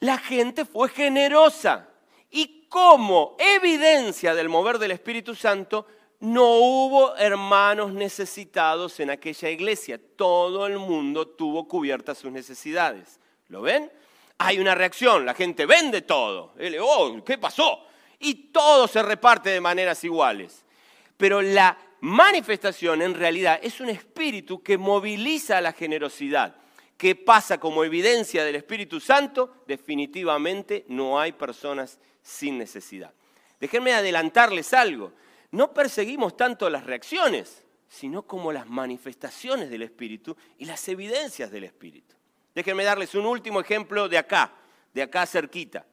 La 0.00 0.18
gente 0.18 0.64
fue 0.64 0.88
generosa. 0.88 1.88
Y 2.30 2.66
como 2.68 3.36
evidencia 3.38 4.34
del 4.34 4.48
mover 4.48 4.78
del 4.78 4.92
Espíritu 4.92 5.34
Santo, 5.34 5.86
no 6.20 6.56
hubo 6.56 7.16
hermanos 7.16 7.92
necesitados 7.92 8.98
en 9.00 9.10
aquella 9.10 9.50
iglesia. 9.50 10.00
Todo 10.16 10.66
el 10.66 10.78
mundo 10.78 11.28
tuvo 11.28 11.66
cubiertas 11.68 12.18
sus 12.18 12.32
necesidades. 12.32 13.20
¿Lo 13.48 13.62
ven? 13.62 13.90
Hay 14.38 14.58
una 14.60 14.74
reacción, 14.74 15.26
la 15.26 15.34
gente 15.34 15.66
vende 15.66 16.02
todo. 16.02 16.54
Oh, 16.80 17.24
¿Qué 17.24 17.38
pasó? 17.38 17.87
Y 18.18 18.50
todo 18.52 18.88
se 18.88 19.02
reparte 19.02 19.50
de 19.50 19.60
maneras 19.60 20.02
iguales. 20.04 20.64
Pero 21.16 21.42
la 21.42 21.76
manifestación 22.00 23.02
en 23.02 23.14
realidad 23.14 23.58
es 23.62 23.80
un 23.80 23.88
espíritu 23.88 24.62
que 24.62 24.78
moviliza 24.78 25.60
la 25.60 25.72
generosidad. 25.72 26.56
que 26.96 27.14
pasa 27.14 27.58
como 27.58 27.84
evidencia 27.84 28.44
del 28.44 28.56
Espíritu 28.56 28.98
Santo? 28.98 29.62
Definitivamente 29.68 30.84
no 30.88 31.20
hay 31.20 31.30
personas 31.30 32.00
sin 32.22 32.58
necesidad. 32.58 33.14
Déjenme 33.60 33.92
adelantarles 33.92 34.74
algo. 34.74 35.12
No 35.52 35.72
perseguimos 35.72 36.36
tanto 36.36 36.68
las 36.68 36.84
reacciones, 36.84 37.64
sino 37.88 38.22
como 38.22 38.52
las 38.52 38.66
manifestaciones 38.66 39.70
del 39.70 39.82
Espíritu 39.82 40.36
y 40.58 40.64
las 40.64 40.88
evidencias 40.88 41.52
del 41.52 41.64
Espíritu. 41.64 42.16
Déjenme 42.52 42.82
darles 42.82 43.14
un 43.14 43.26
último 43.26 43.60
ejemplo 43.60 44.08
de 44.08 44.18
acá, 44.18 44.52
de 44.92 45.02
acá 45.02 45.24
cerquita. 45.24 45.86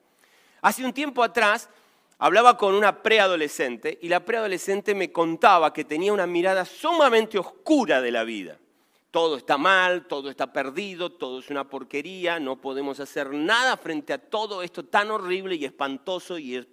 Hace 0.62 0.84
un 0.84 0.92
tiempo 0.92 1.24
atrás 1.24 1.70
hablaba 2.18 2.58
con 2.58 2.76
una 2.76 3.02
preadolescente 3.04 3.98
y 4.02 4.10
la 4.10 4.24
preadolescente 4.24 4.96
me 4.96 5.12
contaba 5.12 5.74
que 5.74 5.84
tenía 5.84 6.14
una 6.14 6.28
mirada 6.28 6.66
sumamente 6.66 7.38
oscura 7.38 8.02
de 8.02 8.12
la 8.12 8.24
vida. 8.24 8.58
Todo 9.12 9.38
está 9.38 9.58
mal, 9.58 10.08
todo 10.08 10.30
está 10.30 10.52
perdido, 10.52 11.12
todo 11.12 11.40
es 11.40 11.50
una 11.50 11.70
porquería, 11.70 12.40
no 12.40 12.58
podemos 12.58 13.00
hacer 13.00 13.32
nada 13.32 13.78
frente 13.78 14.12
a 14.12 14.18
todo 14.18 14.62
esto 14.62 14.84
tan 14.84 15.10
horrible 15.10 15.56
y 15.56 15.64
espantoso 15.64 16.38
y, 16.38 16.66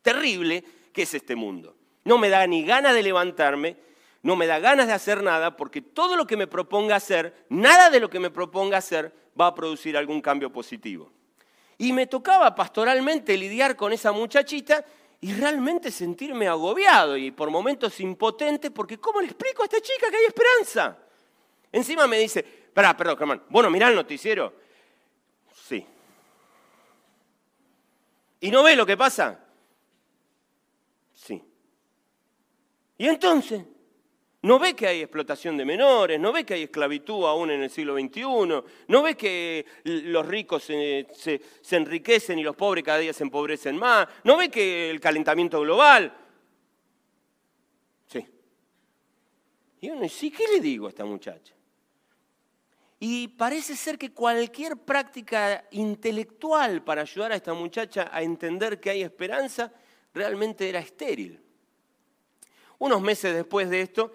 terrible 0.00 0.64
que 0.92 1.02
es 1.02 1.14
este 1.14 1.34
mundo. 1.34 1.74
No 2.04 2.18
me 2.18 2.28
da 2.28 2.46
ni 2.46 2.64
ganas 2.64 2.94
de 2.94 3.02
levantarme, 3.02 3.76
no 4.22 4.36
me 4.36 4.46
da 4.46 4.60
ganas 4.60 4.86
de 4.86 4.92
hacer 4.92 5.22
nada 5.22 5.56
porque 5.56 5.82
todo 5.82 6.16
lo 6.16 6.26
que 6.26 6.36
me 6.36 6.46
proponga 6.46 6.96
hacer, 6.96 7.46
nada 7.48 7.90
de 7.90 8.00
lo 8.00 8.08
que 8.08 8.20
me 8.20 8.30
proponga 8.30 8.78
hacer 8.78 9.12
va 9.38 9.48
a 9.48 9.54
producir 9.54 9.96
algún 9.96 10.20
cambio 10.20 10.52
positivo. 10.52 11.10
Y 11.78 11.92
me 11.92 12.06
tocaba 12.06 12.54
pastoralmente 12.54 13.36
lidiar 13.36 13.76
con 13.76 13.92
esa 13.92 14.12
muchachita 14.12 14.84
y 15.20 15.32
realmente 15.32 15.90
sentirme 15.90 16.48
agobiado 16.48 17.16
y 17.16 17.30
por 17.30 17.50
momentos 17.50 17.98
impotente 18.00 18.70
porque 18.70 18.98
¿cómo 18.98 19.20
le 19.20 19.26
explico 19.26 19.62
a 19.62 19.64
esta 19.64 19.80
chica 19.80 20.10
que 20.10 20.16
hay 20.16 20.24
esperanza? 20.26 20.98
Encima 21.72 22.06
me 22.06 22.18
dice, 22.18 22.40
espera, 22.40 22.96
perdón, 22.96 23.16
Germán, 23.16 23.42
bueno, 23.48 23.70
mirá 23.70 23.88
el 23.88 23.94
noticiero. 23.94 24.52
Sí. 25.66 25.84
¿Y 28.40 28.50
no 28.50 28.62
ve 28.62 28.76
lo 28.76 28.84
que 28.84 28.96
pasa? 28.96 29.40
Sí. 31.14 31.42
¿Y 32.98 33.08
entonces? 33.08 33.64
No 34.44 34.58
ve 34.58 34.76
que 34.76 34.86
hay 34.86 35.00
explotación 35.00 35.56
de 35.56 35.64
menores, 35.64 36.20
no 36.20 36.30
ve 36.30 36.44
que 36.44 36.52
hay 36.52 36.64
esclavitud 36.64 37.24
aún 37.24 37.50
en 37.50 37.62
el 37.62 37.70
siglo 37.70 37.98
XXI, 37.98 38.22
no 38.88 39.02
ve 39.02 39.16
que 39.16 39.64
los 39.84 40.26
ricos 40.26 40.64
se, 40.64 41.08
enriquecen 41.70 42.38
y 42.38 42.42
los 42.42 42.54
pobres 42.54 42.84
cada 42.84 42.98
día 42.98 43.14
se 43.14 43.22
empobrecen 43.22 43.78
más, 43.78 44.06
no 44.22 44.36
ve 44.36 44.50
que 44.50 44.90
el 44.90 45.00
calentamiento 45.00 45.62
global. 45.62 46.14
Sí. 48.06 48.22
Y 49.80 49.88
uno 49.88 50.06
sí, 50.10 50.30
¿qué 50.30 50.44
le 50.52 50.60
digo 50.60 50.88
a 50.88 50.90
esta 50.90 51.06
muchacha? 51.06 51.54
Y 53.00 53.28
parece 53.28 53.74
ser 53.74 53.96
que 53.96 54.12
cualquier 54.12 54.76
práctica 54.76 55.66
intelectual 55.70 56.84
para 56.84 57.00
ayudar 57.00 57.32
a 57.32 57.36
esta 57.36 57.54
muchacha 57.54 58.10
a 58.12 58.22
entender 58.22 58.78
que 58.78 58.90
hay 58.90 59.00
esperanza 59.00 59.72
realmente 60.12 60.68
era 60.68 60.80
estéril. 60.80 61.40
Unos 62.76 63.00
meses 63.00 63.34
después 63.34 63.70
de 63.70 63.80
esto, 63.80 64.12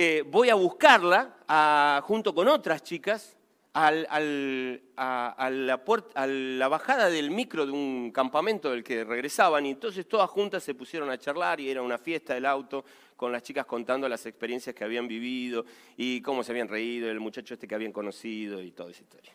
eh, 0.00 0.22
voy 0.24 0.48
a 0.48 0.54
buscarla 0.54 2.00
junto 2.04 2.32
con 2.32 2.46
otras 2.46 2.84
chicas 2.84 3.36
a, 3.72 3.90
la 3.90 4.80
a, 4.96 5.50
la 5.50 6.68
bajada 6.68 7.10
del 7.10 7.32
micro 7.32 7.66
de 7.66 7.72
un 7.72 8.12
campamento 8.12 8.70
del 8.70 8.84
que 8.84 9.02
regresaban 9.02 9.66
y 9.66 9.70
entonces 9.70 10.06
todas 10.06 10.30
juntas 10.30 10.62
se 10.62 10.76
pusieron 10.76 11.10
a 11.10 11.18
charlar 11.18 11.58
y 11.58 11.68
era 11.68 11.82
una 11.82 11.98
fiesta 11.98 12.34
del 12.34 12.46
auto 12.46 12.84
con 13.16 13.32
las 13.32 13.42
chicas 13.42 13.66
contando 13.66 14.08
las 14.08 14.24
experiencias 14.24 14.72
que 14.72 14.84
habían 14.84 15.08
vivido 15.08 15.64
y 15.96 16.20
cómo 16.20 16.44
se 16.44 16.52
habían 16.52 16.68
reído, 16.68 17.10
el 17.10 17.18
muchacho 17.18 17.54
este 17.54 17.66
que 17.66 17.74
habían 17.74 17.90
conocido 17.90 18.62
y 18.62 18.70
toda 18.70 18.92
esa 18.92 19.02
historia. 19.02 19.32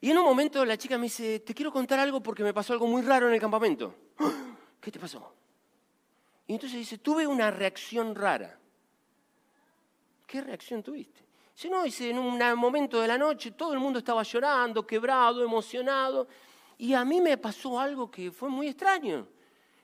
Y 0.00 0.10
en 0.10 0.16
un 0.16 0.24
momento 0.24 0.64
la 0.64 0.78
chica 0.78 0.96
me 0.96 1.04
dice, 1.04 1.40
te 1.40 1.52
quiero 1.52 1.70
contar 1.70 1.98
algo 1.98 2.22
porque 2.22 2.42
me 2.42 2.54
pasó 2.54 2.72
algo 2.72 2.86
muy 2.86 3.02
raro 3.02 3.28
en 3.28 3.34
el 3.34 3.40
campamento. 3.40 3.94
¿Qué 4.80 4.90
te 4.90 4.98
pasó? 4.98 5.43
Y 6.46 6.54
entonces 6.54 6.78
dice, 6.78 6.98
tuve 6.98 7.26
una 7.26 7.50
reacción 7.50 8.14
rara. 8.14 8.58
¿Qué 10.26 10.40
reacción 10.40 10.82
tuviste? 10.82 11.22
Dice, 11.54 11.70
no, 11.70 11.82
dice, 11.84 12.10
en 12.10 12.18
un 12.18 12.38
momento 12.56 13.00
de 13.00 13.08
la 13.08 13.16
noche 13.16 13.52
todo 13.52 13.72
el 13.72 13.78
mundo 13.78 14.00
estaba 14.00 14.22
llorando, 14.22 14.86
quebrado, 14.86 15.42
emocionado, 15.42 16.26
y 16.76 16.92
a 16.94 17.04
mí 17.04 17.20
me 17.20 17.36
pasó 17.38 17.78
algo 17.78 18.10
que 18.10 18.32
fue 18.32 18.48
muy 18.48 18.68
extraño 18.68 19.28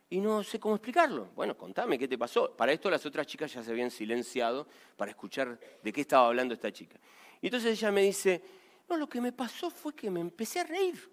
y 0.09 0.21
no 0.21 0.43
sé 0.43 0.59
cómo 0.59 0.75
explicarlo. 0.75 1.29
Bueno, 1.37 1.57
contame 1.57 1.97
qué 1.97 2.09
te 2.09 2.19
pasó. 2.19 2.55
Para 2.57 2.73
esto 2.73 2.91
las 2.91 3.07
otras 3.07 3.27
chicas 3.27 3.53
ya 3.53 3.63
se 3.63 3.71
habían 3.71 3.93
silenciado 3.93 4.67
para 4.97 5.13
escuchar 5.13 5.59
de 5.83 5.93
qué 5.93 6.01
estaba 6.01 6.27
hablando 6.27 6.53
esta 6.53 6.73
chica. 6.73 6.99
Y 7.41 7.47
entonces 7.47 7.79
ella 7.79 7.93
me 7.93 8.03
dice, 8.03 8.43
no, 8.89 8.97
lo 8.97 9.09
que 9.09 9.21
me 9.21 9.33
pasó 9.33 9.71
fue 9.71 9.95
que 9.95 10.11
me 10.11 10.21
empecé 10.21 10.61
a 10.61 10.65
reír 10.65 11.09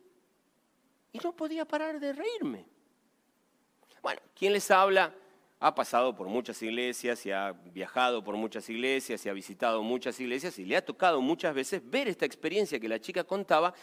y 1.13 1.19
no 1.19 1.31
podía 1.31 1.63
parar 1.63 1.99
de 1.99 2.11
reírme. 2.11 2.65
Bueno, 4.01 4.19
¿quién 4.35 4.53
les 4.53 4.71
habla? 4.71 5.13
Ha 5.59 5.73
pasado 5.73 6.15
por 6.15 6.27
muchas 6.27 6.61
iglesias 6.61 7.25
y 7.25 7.31
ha 7.31 7.51
viajado 7.51 8.23
por 8.23 8.35
muchas 8.35 8.69
iglesias 8.69 9.25
y 9.25 9.29
ha 9.29 9.33
visitado 9.33 9.81
muchas 9.81 10.19
iglesias 10.19 10.59
y 10.59 10.65
le 10.65 10.77
ha 10.77 10.85
tocado 10.85 11.19
muchas 11.19 11.55
veces 11.55 11.81
ver 11.83 12.07
esta 12.07 12.25
experiencia 12.25 12.79
que 12.79 12.87
la 12.87 12.99
chica 12.99 13.23
contaba, 13.23 13.73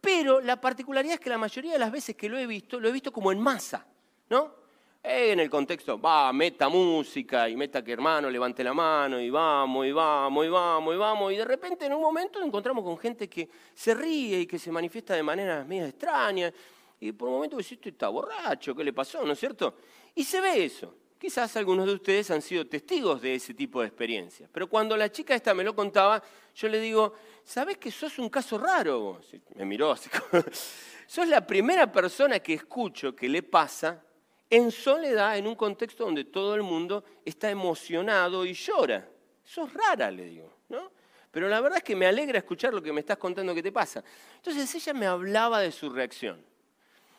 pero 0.00 0.40
la 0.40 0.60
particularidad 0.60 1.14
es 1.14 1.20
que 1.20 1.28
la 1.28 1.38
mayoría 1.38 1.72
de 1.72 1.78
las 1.78 1.92
veces 1.92 2.16
que 2.16 2.28
lo 2.28 2.38
he 2.38 2.46
visto, 2.46 2.80
lo 2.80 2.88
he 2.88 2.92
visto 2.92 3.12
como 3.12 3.30
en 3.30 3.40
masa, 3.40 3.86
¿no? 4.30 4.56
En 5.02 5.38
el 5.38 5.48
contexto, 5.48 6.00
va, 6.00 6.32
meta 6.32 6.68
música 6.68 7.48
y 7.48 7.56
meta 7.56 7.84
que 7.84 7.92
hermano 7.92 8.30
levante 8.30 8.64
la 8.64 8.74
mano 8.74 9.20
y 9.20 9.30
vamos, 9.30 9.86
y 9.86 9.92
vamos, 9.92 10.46
y 10.46 10.48
vamos, 10.48 10.94
y 10.94 10.98
vamos, 10.98 11.32
y 11.32 11.36
de 11.36 11.44
repente 11.44 11.86
en 11.86 11.94
un 11.94 12.00
momento 12.00 12.42
encontramos 12.42 12.82
con 12.82 12.98
gente 12.98 13.28
que 13.28 13.48
se 13.74 13.94
ríe 13.94 14.40
y 14.40 14.46
que 14.46 14.58
se 14.58 14.72
manifiesta 14.72 15.14
de 15.14 15.22
maneras 15.22 15.66
medio 15.66 15.86
extrañas, 15.86 16.52
y 17.00 17.12
por 17.12 17.28
un 17.28 17.36
momento 17.36 17.56
decís, 17.56 17.72
este 17.72 17.90
está 17.90 18.08
borracho, 18.08 18.74
¿qué 18.74 18.82
le 18.82 18.92
pasó? 18.92 19.24
¿No 19.24 19.34
es 19.34 19.38
cierto? 19.38 19.76
Y 20.14 20.24
se 20.24 20.40
ve 20.40 20.64
eso. 20.64 20.94
Quizás 21.18 21.56
algunos 21.56 21.86
de 21.86 21.94
ustedes 21.94 22.30
han 22.30 22.40
sido 22.40 22.64
testigos 22.66 23.20
de 23.20 23.34
ese 23.34 23.52
tipo 23.52 23.80
de 23.80 23.88
experiencias. 23.88 24.48
Pero 24.52 24.68
cuando 24.68 24.96
la 24.96 25.10
chica 25.10 25.34
esta 25.34 25.52
me 25.52 25.64
lo 25.64 25.74
contaba, 25.74 26.22
yo 26.54 26.68
le 26.68 26.80
digo, 26.80 27.14
¿sabes 27.44 27.76
que 27.78 27.90
sos 27.90 28.18
un 28.20 28.28
caso 28.28 28.56
raro? 28.56 29.20
Me 29.56 29.64
miró 29.64 29.90
así. 29.90 30.08
sos 31.06 31.26
la 31.26 31.44
primera 31.44 31.90
persona 31.90 32.38
que 32.38 32.54
escucho 32.54 33.16
que 33.16 33.28
le 33.28 33.42
pasa 33.42 34.00
en 34.48 34.70
soledad, 34.70 35.36
en 35.36 35.48
un 35.48 35.56
contexto 35.56 36.04
donde 36.04 36.24
todo 36.24 36.54
el 36.54 36.62
mundo 36.62 37.04
está 37.24 37.50
emocionado 37.50 38.46
y 38.46 38.54
llora. 38.54 39.08
Sos 39.42 39.72
rara, 39.74 40.10
le 40.10 40.24
digo, 40.24 40.58
¿no? 40.68 40.92
Pero 41.32 41.48
la 41.48 41.60
verdad 41.60 41.78
es 41.78 41.84
que 41.84 41.96
me 41.96 42.06
alegra 42.06 42.38
escuchar 42.38 42.72
lo 42.72 42.82
que 42.82 42.92
me 42.92 43.00
estás 43.00 43.18
contando 43.18 43.54
que 43.54 43.62
te 43.62 43.72
pasa. 43.72 44.04
Entonces 44.36 44.72
ella 44.74 44.94
me 44.94 45.06
hablaba 45.06 45.60
de 45.60 45.72
su 45.72 45.90
reacción. 45.90 46.42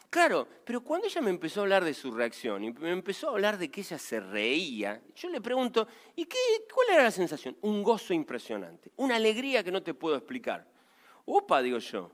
Claro, 0.10 0.48
pero 0.66 0.82
cuando 0.82 1.06
ella 1.06 1.22
me 1.22 1.30
empezó 1.30 1.60
a 1.60 1.64
hablar 1.64 1.86
de 1.86 1.94
su 1.94 2.12
reacción 2.12 2.64
y 2.64 2.72
me 2.74 2.90
empezó 2.90 3.28
a 3.28 3.32
hablar 3.32 3.60
de 3.60 3.70
que 3.70 3.82
ella 3.82 4.00
se 4.00 4.20
reía, 4.20 5.00
yo 5.16 5.30
le 5.30 5.40
pregunto, 5.40 5.88
¿y 6.16 6.26
qué, 6.26 6.38
cuál 6.74 6.88
era 6.92 7.04
la 7.04 7.12
sensación? 7.12 7.56
Un 7.62 7.84
gozo 7.84 8.12
impresionante, 8.12 8.92
una 8.96 9.18
alegría 9.18 9.64
que 9.64 9.72
no 9.72 9.84
te 9.84 9.94
puedo 9.94 10.16
explicar. 10.16 10.66
Opa, 11.26 11.62
digo 11.62 11.78
yo. 11.78 12.12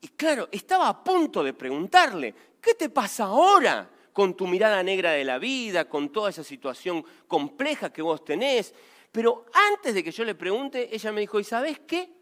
Y 0.00 0.08
claro, 0.08 0.48
estaba 0.50 0.88
a 0.88 1.04
punto 1.04 1.44
de 1.44 1.52
preguntarle, 1.52 2.34
¿qué 2.60 2.74
te 2.74 2.88
pasa 2.88 3.24
ahora 3.24 3.88
con 4.12 4.36
tu 4.36 4.48
mirada 4.48 4.82
negra 4.82 5.12
de 5.12 5.24
la 5.24 5.38
vida, 5.38 5.88
con 5.88 6.10
toda 6.10 6.30
esa 6.30 6.42
situación 6.42 7.04
compleja 7.28 7.92
que 7.92 8.02
vos 8.02 8.24
tenés? 8.24 8.74
Pero 9.12 9.46
antes 9.52 9.94
de 9.94 10.02
que 10.02 10.10
yo 10.10 10.24
le 10.24 10.34
pregunte, 10.34 10.92
ella 10.92 11.12
me 11.12 11.20
dijo, 11.20 11.38
¿y 11.38 11.44
sabes 11.44 11.78
qué? 11.86 12.17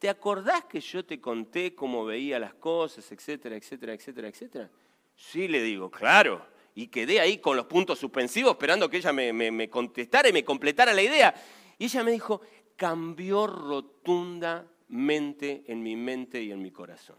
¿Te 0.00 0.08
acordás 0.08 0.64
que 0.64 0.80
yo 0.80 1.04
te 1.04 1.20
conté 1.20 1.74
cómo 1.74 2.06
veía 2.06 2.38
las 2.38 2.54
cosas, 2.54 3.12
etcétera, 3.12 3.56
etcétera, 3.56 3.92
etcétera, 3.92 4.28
etcétera? 4.28 4.70
Sí, 5.14 5.46
le 5.46 5.62
digo, 5.62 5.90
claro. 5.90 6.40
Y 6.74 6.86
quedé 6.86 7.20
ahí 7.20 7.36
con 7.36 7.54
los 7.54 7.66
puntos 7.66 7.98
suspensivos 7.98 8.52
esperando 8.52 8.88
que 8.88 8.96
ella 8.96 9.12
me, 9.12 9.68
contestara 9.68 10.30
y 10.30 10.32
me 10.32 10.42
completara 10.42 10.94
la 10.94 11.02
idea. 11.02 11.34
Y 11.78 11.84
ella 11.84 12.02
me 12.02 12.12
dijo, 12.12 12.40
cambió 12.76 13.46
rotundamente 13.46 15.64
en 15.66 15.82
mi 15.82 15.96
mente 15.96 16.42
y 16.42 16.50
en 16.50 16.62
mi 16.62 16.70
corazón. 16.70 17.16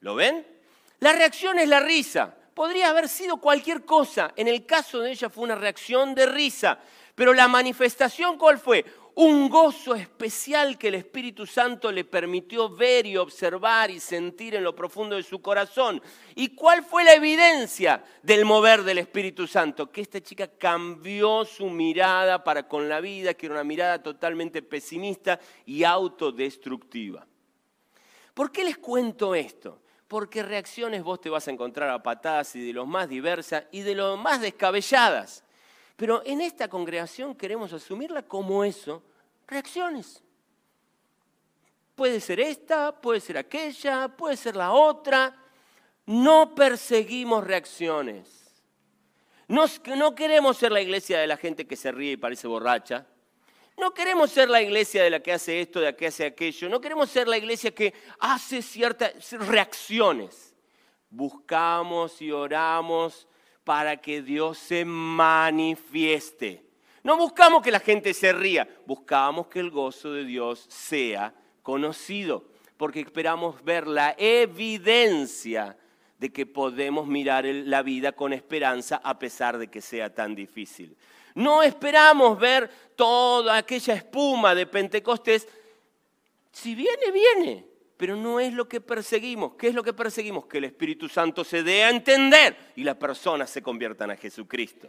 ¿Lo 0.00 0.14
ven? 0.14 0.46
La 1.00 1.14
reacción 1.14 1.58
es 1.58 1.70
la 1.70 1.80
risa. 1.80 2.36
Podría 2.52 2.90
haber 2.90 3.08
sido 3.08 3.38
cualquier 3.38 3.86
cosa. 3.86 4.34
En 4.36 4.46
el 4.46 4.66
caso 4.66 5.00
de 5.00 5.12
ella 5.12 5.30
fue 5.30 5.44
una 5.44 5.54
reacción 5.54 6.14
de 6.14 6.26
risa. 6.26 6.78
Pero 7.14 7.32
la 7.32 7.48
manifestación, 7.48 8.36
¿cuál 8.36 8.58
fue? 8.58 8.84
Un 9.16 9.48
gozo 9.48 9.94
especial 9.94 10.76
que 10.76 10.88
el 10.88 10.96
Espíritu 10.96 11.46
Santo 11.46 11.90
le 11.90 12.04
permitió 12.04 12.68
ver 12.68 13.06
y 13.06 13.16
observar 13.16 13.90
y 13.90 13.98
sentir 13.98 14.54
en 14.54 14.62
lo 14.62 14.76
profundo 14.76 15.16
de 15.16 15.22
su 15.22 15.40
corazón. 15.40 16.02
¿Y 16.34 16.48
cuál 16.48 16.84
fue 16.84 17.02
la 17.02 17.14
evidencia 17.14 18.04
del 18.22 18.44
mover 18.44 18.82
del 18.82 18.98
Espíritu 18.98 19.46
Santo? 19.46 19.90
Que 19.90 20.02
esta 20.02 20.20
chica 20.20 20.48
cambió 20.48 21.46
su 21.46 21.70
mirada 21.70 22.44
para 22.44 22.68
con 22.68 22.90
la 22.90 23.00
vida, 23.00 23.32
que 23.32 23.46
era 23.46 23.54
una 23.54 23.64
mirada 23.64 24.02
totalmente 24.02 24.60
pesimista 24.60 25.40
y 25.64 25.82
autodestructiva. 25.82 27.26
¿Por 28.34 28.52
qué 28.52 28.64
les 28.64 28.76
cuento 28.76 29.34
esto? 29.34 29.80
Porque 30.08 30.42
reacciones 30.42 31.02
vos 31.02 31.22
te 31.22 31.30
vas 31.30 31.48
a 31.48 31.52
encontrar 31.52 31.88
a 31.88 32.02
patadas 32.02 32.54
y 32.54 32.66
de 32.66 32.74
los 32.74 32.86
más 32.86 33.08
diversas 33.08 33.64
y 33.72 33.80
de 33.80 33.94
los 33.94 34.18
más 34.18 34.42
descabelladas. 34.42 35.45
Pero 35.96 36.22
en 36.26 36.42
esta 36.42 36.68
congregación 36.68 37.34
queremos 37.34 37.72
asumirla 37.72 38.22
como 38.22 38.62
eso, 38.62 39.02
reacciones. 39.46 40.22
Puede 41.94 42.20
ser 42.20 42.38
esta, 42.38 42.92
puede 43.00 43.20
ser 43.20 43.38
aquella, 43.38 44.08
puede 44.08 44.36
ser 44.36 44.54
la 44.54 44.72
otra. 44.72 45.34
No 46.04 46.54
perseguimos 46.54 47.42
reacciones. 47.44 48.46
No, 49.48 49.64
no, 49.96 50.14
queremos 50.14 50.58
ser 50.58 50.72
la 50.72 50.82
iglesia 50.82 51.18
de 51.18 51.26
la 51.26 51.38
gente 51.38 51.66
que 51.66 51.76
se 51.76 51.90
ríe 51.90 52.12
y 52.12 52.16
parece 52.16 52.46
borracha. 52.46 53.06
No 53.78 53.94
queremos 53.94 54.30
ser 54.30 54.50
la 54.50 54.60
iglesia 54.60 55.02
de 55.02 55.10
la 55.10 55.20
que 55.20 55.32
hace 55.32 55.60
esto, 55.60 55.80
de 55.80 55.86
la 55.86 55.96
que 55.96 56.08
hace 56.08 56.26
aquello. 56.26 56.68
No 56.68 56.80
queremos 56.80 57.10
ser 57.10 57.28
la 57.28 57.38
iglesia 57.38 57.74
que 57.74 57.94
hace 58.18 58.60
ciertas 58.60 59.32
reacciones. 59.32 60.54
Buscamos 61.08 62.20
y 62.20 62.30
oramos 62.30 63.26
para 63.66 63.96
que 63.96 64.22
Dios 64.22 64.58
se 64.58 64.84
manifieste. 64.84 66.62
No 67.02 67.16
buscamos 67.16 67.64
que 67.64 67.72
la 67.72 67.80
gente 67.80 68.14
se 68.14 68.32
ría, 68.32 68.68
buscamos 68.86 69.48
que 69.48 69.58
el 69.58 69.72
gozo 69.72 70.12
de 70.12 70.24
Dios 70.24 70.66
sea 70.68 71.34
conocido, 71.64 72.44
porque 72.76 73.00
esperamos 73.00 73.64
ver 73.64 73.88
la 73.88 74.14
evidencia 74.18 75.76
de 76.16 76.32
que 76.32 76.46
podemos 76.46 77.08
mirar 77.08 77.44
la 77.44 77.82
vida 77.82 78.12
con 78.12 78.32
esperanza 78.32 79.00
a 79.02 79.18
pesar 79.18 79.58
de 79.58 79.66
que 79.66 79.80
sea 79.80 80.14
tan 80.14 80.36
difícil. 80.36 80.96
No 81.34 81.60
esperamos 81.60 82.38
ver 82.38 82.70
toda 82.94 83.56
aquella 83.56 83.94
espuma 83.94 84.54
de 84.54 84.66
Pentecostés. 84.66 85.48
Si 86.52 86.76
viene, 86.76 87.10
viene 87.10 87.75
pero 87.96 88.16
no 88.16 88.40
es 88.40 88.52
lo 88.52 88.68
que 88.68 88.80
perseguimos. 88.80 89.54
¿Qué 89.54 89.68
es 89.68 89.74
lo 89.74 89.82
que 89.82 89.92
perseguimos? 89.92 90.46
Que 90.46 90.58
el 90.58 90.64
Espíritu 90.64 91.08
Santo 91.08 91.44
se 91.44 91.62
dé 91.62 91.84
a 91.84 91.90
entender 91.90 92.56
y 92.76 92.84
las 92.84 92.96
personas 92.96 93.50
se 93.50 93.62
conviertan 93.62 94.10
a 94.10 94.16
Jesucristo. 94.16 94.88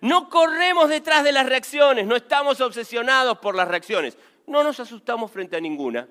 No 0.00 0.28
corremos 0.28 0.90
detrás 0.90 1.24
de 1.24 1.32
las 1.32 1.46
reacciones, 1.46 2.06
no 2.06 2.16
estamos 2.16 2.60
obsesionados 2.60 3.38
por 3.38 3.54
las 3.54 3.66
reacciones, 3.66 4.18
no 4.46 4.62
nos 4.62 4.78
asustamos 4.78 5.30
frente 5.30 5.56
a 5.56 5.60
ninguna. 5.60 6.06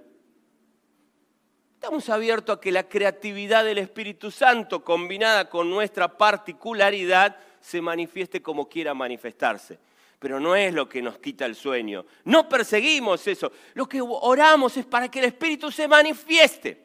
Estamos 1.75 2.09
abiertos 2.09 2.57
a 2.57 2.59
que 2.59 2.71
la 2.71 2.89
creatividad 2.89 3.63
del 3.63 3.77
Espíritu 3.77 4.31
Santo 4.31 4.83
combinada 4.83 5.49
con 5.49 5.69
nuestra 5.69 6.17
particularidad 6.17 7.37
se 7.61 7.79
manifieste 7.79 8.41
como 8.41 8.67
quiera 8.67 8.95
manifestarse 8.95 9.77
pero 10.25 10.39
no 10.39 10.55
es 10.55 10.73
lo 10.73 10.89
que 10.89 11.03
nos 11.03 11.19
quita 11.19 11.45
el 11.45 11.53
sueño. 11.53 12.03
No 12.23 12.49
perseguimos 12.49 13.27
eso. 13.27 13.51
Lo 13.75 13.87
que 13.87 14.01
oramos 14.01 14.75
es 14.75 14.83
para 14.83 15.07
que 15.07 15.19
el 15.19 15.25
Espíritu 15.25 15.71
se 15.71 15.87
manifieste. 15.87 16.83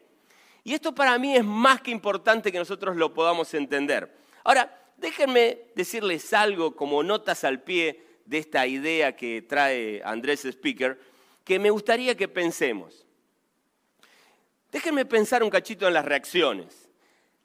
Y 0.63 0.75
esto 0.75 0.93
para 0.93 1.17
mí 1.17 1.35
es 1.35 1.43
más 1.43 1.81
que 1.81 1.89
importante 1.89 2.51
que 2.51 2.59
nosotros 2.59 2.95
lo 2.95 3.15
podamos 3.15 3.51
entender. 3.55 4.15
Ahora, 4.43 4.79
déjenme 4.95 5.57
decirles 5.73 6.31
algo 6.33 6.75
como 6.75 7.01
notas 7.01 7.43
al 7.43 7.63
pie 7.63 8.03
de 8.25 8.37
esta 8.37 8.67
idea 8.67 9.15
que 9.15 9.41
trae 9.41 10.03
Andrés 10.05 10.45
Speaker, 10.45 10.99
que 11.43 11.57
me 11.57 11.71
gustaría 11.71 12.15
que 12.15 12.27
pensemos. 12.27 13.07
Déjenme 14.71 15.05
pensar 15.05 15.41
un 15.41 15.49
cachito 15.49 15.87
en 15.87 15.95
las 15.95 16.05
reacciones. 16.05 16.89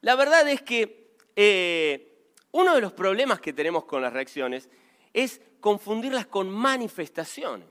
La 0.01 0.13
verdad 0.13 0.47
es 0.47 0.61
que 0.61 1.15
eh, 1.35 2.19
uno 2.51 2.75
de 2.75 2.81
los 2.81 2.93
problemas 2.93 3.41
que 3.41 3.51
tenemos 3.51 3.85
con 3.85 4.03
las 4.03 4.13
reacciones 4.13 4.69
es 5.13 5.41
confundirlas 5.59 6.27
con 6.27 6.49
manifestaciones. 6.49 7.67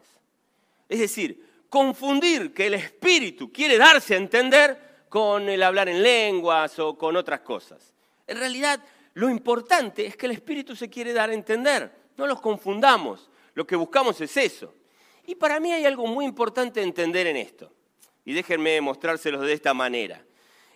Es 0.88 1.00
decir, 1.00 1.44
confundir 1.68 2.52
que 2.54 2.66
el 2.66 2.74
espíritu 2.74 3.52
quiere 3.52 3.78
darse 3.78 4.14
a 4.14 4.18
entender 4.18 5.06
con 5.08 5.48
el 5.48 5.62
hablar 5.62 5.88
en 5.88 6.02
lenguas 6.02 6.78
o 6.78 6.96
con 6.96 7.16
otras 7.16 7.40
cosas. 7.40 7.94
En 8.26 8.38
realidad, 8.38 8.82
lo 9.14 9.30
importante 9.30 10.06
es 10.06 10.16
que 10.16 10.26
el 10.26 10.32
espíritu 10.32 10.76
se 10.76 10.90
quiere 10.90 11.12
dar 11.12 11.30
a 11.30 11.34
entender. 11.34 11.90
No 12.16 12.26
los 12.26 12.40
confundamos. 12.40 13.30
Lo 13.54 13.66
que 13.66 13.76
buscamos 13.76 14.20
es 14.20 14.36
eso. 14.36 14.74
Y 15.26 15.34
para 15.34 15.58
mí 15.58 15.72
hay 15.72 15.84
algo 15.84 16.06
muy 16.06 16.24
importante 16.24 16.82
entender 16.82 17.26
en 17.26 17.36
esto. 17.36 17.72
Y 18.24 18.34
déjenme 18.34 18.80
mostrárselos 18.80 19.42
de 19.42 19.52
esta 19.52 19.72
manera. 19.72 20.24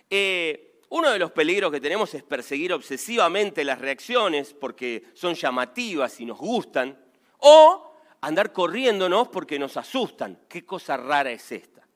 Eh, 0.09 0.70
uno 0.91 1.09
de 1.09 1.19
los 1.19 1.31
peligros 1.31 1.71
que 1.71 1.79
tenemos 1.79 2.13
es 2.13 2.23
perseguir 2.23 2.73
obsesivamente 2.73 3.63
las 3.63 3.79
reacciones 3.79 4.53
porque 4.53 5.05
son 5.13 5.35
llamativas 5.35 6.19
y 6.19 6.25
nos 6.25 6.37
gustan, 6.37 6.97
o 7.37 7.95
andar 8.19 8.51
corriéndonos 8.51 9.29
porque 9.29 9.57
nos 9.57 9.77
asustan. 9.77 10.37
¿Qué 10.49 10.65
cosa 10.65 10.97
rara 10.97 11.31
es 11.31 11.49
esta? 11.53 11.87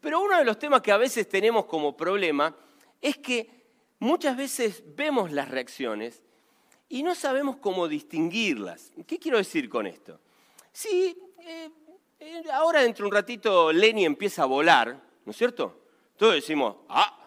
Pero 0.00 0.20
uno 0.20 0.36
de 0.36 0.44
los 0.44 0.58
temas 0.58 0.82
que 0.82 0.92
a 0.92 0.98
veces 0.98 1.26
tenemos 1.26 1.64
como 1.64 1.96
problema 1.96 2.54
es 3.00 3.16
que 3.16 3.64
muchas 3.98 4.36
veces 4.36 4.84
vemos 4.94 5.32
las 5.32 5.48
reacciones 5.48 6.22
y 6.90 7.02
no 7.02 7.14
sabemos 7.14 7.56
cómo 7.56 7.88
distinguirlas. 7.88 8.92
¿Qué 9.06 9.18
quiero 9.18 9.38
decir 9.38 9.70
con 9.70 9.86
esto? 9.86 10.20
Si 10.70 11.16
eh, 11.40 11.70
eh, 12.20 12.42
ahora 12.52 12.82
dentro 12.82 13.04
de 13.04 13.08
un 13.08 13.14
ratito 13.14 13.72
Lenny 13.72 14.04
empieza 14.04 14.42
a 14.42 14.46
volar, 14.46 15.02
¿no 15.24 15.30
es 15.30 15.36
cierto? 15.38 15.80
Todos 16.18 16.34
decimos, 16.34 16.76
ah, 16.90 17.17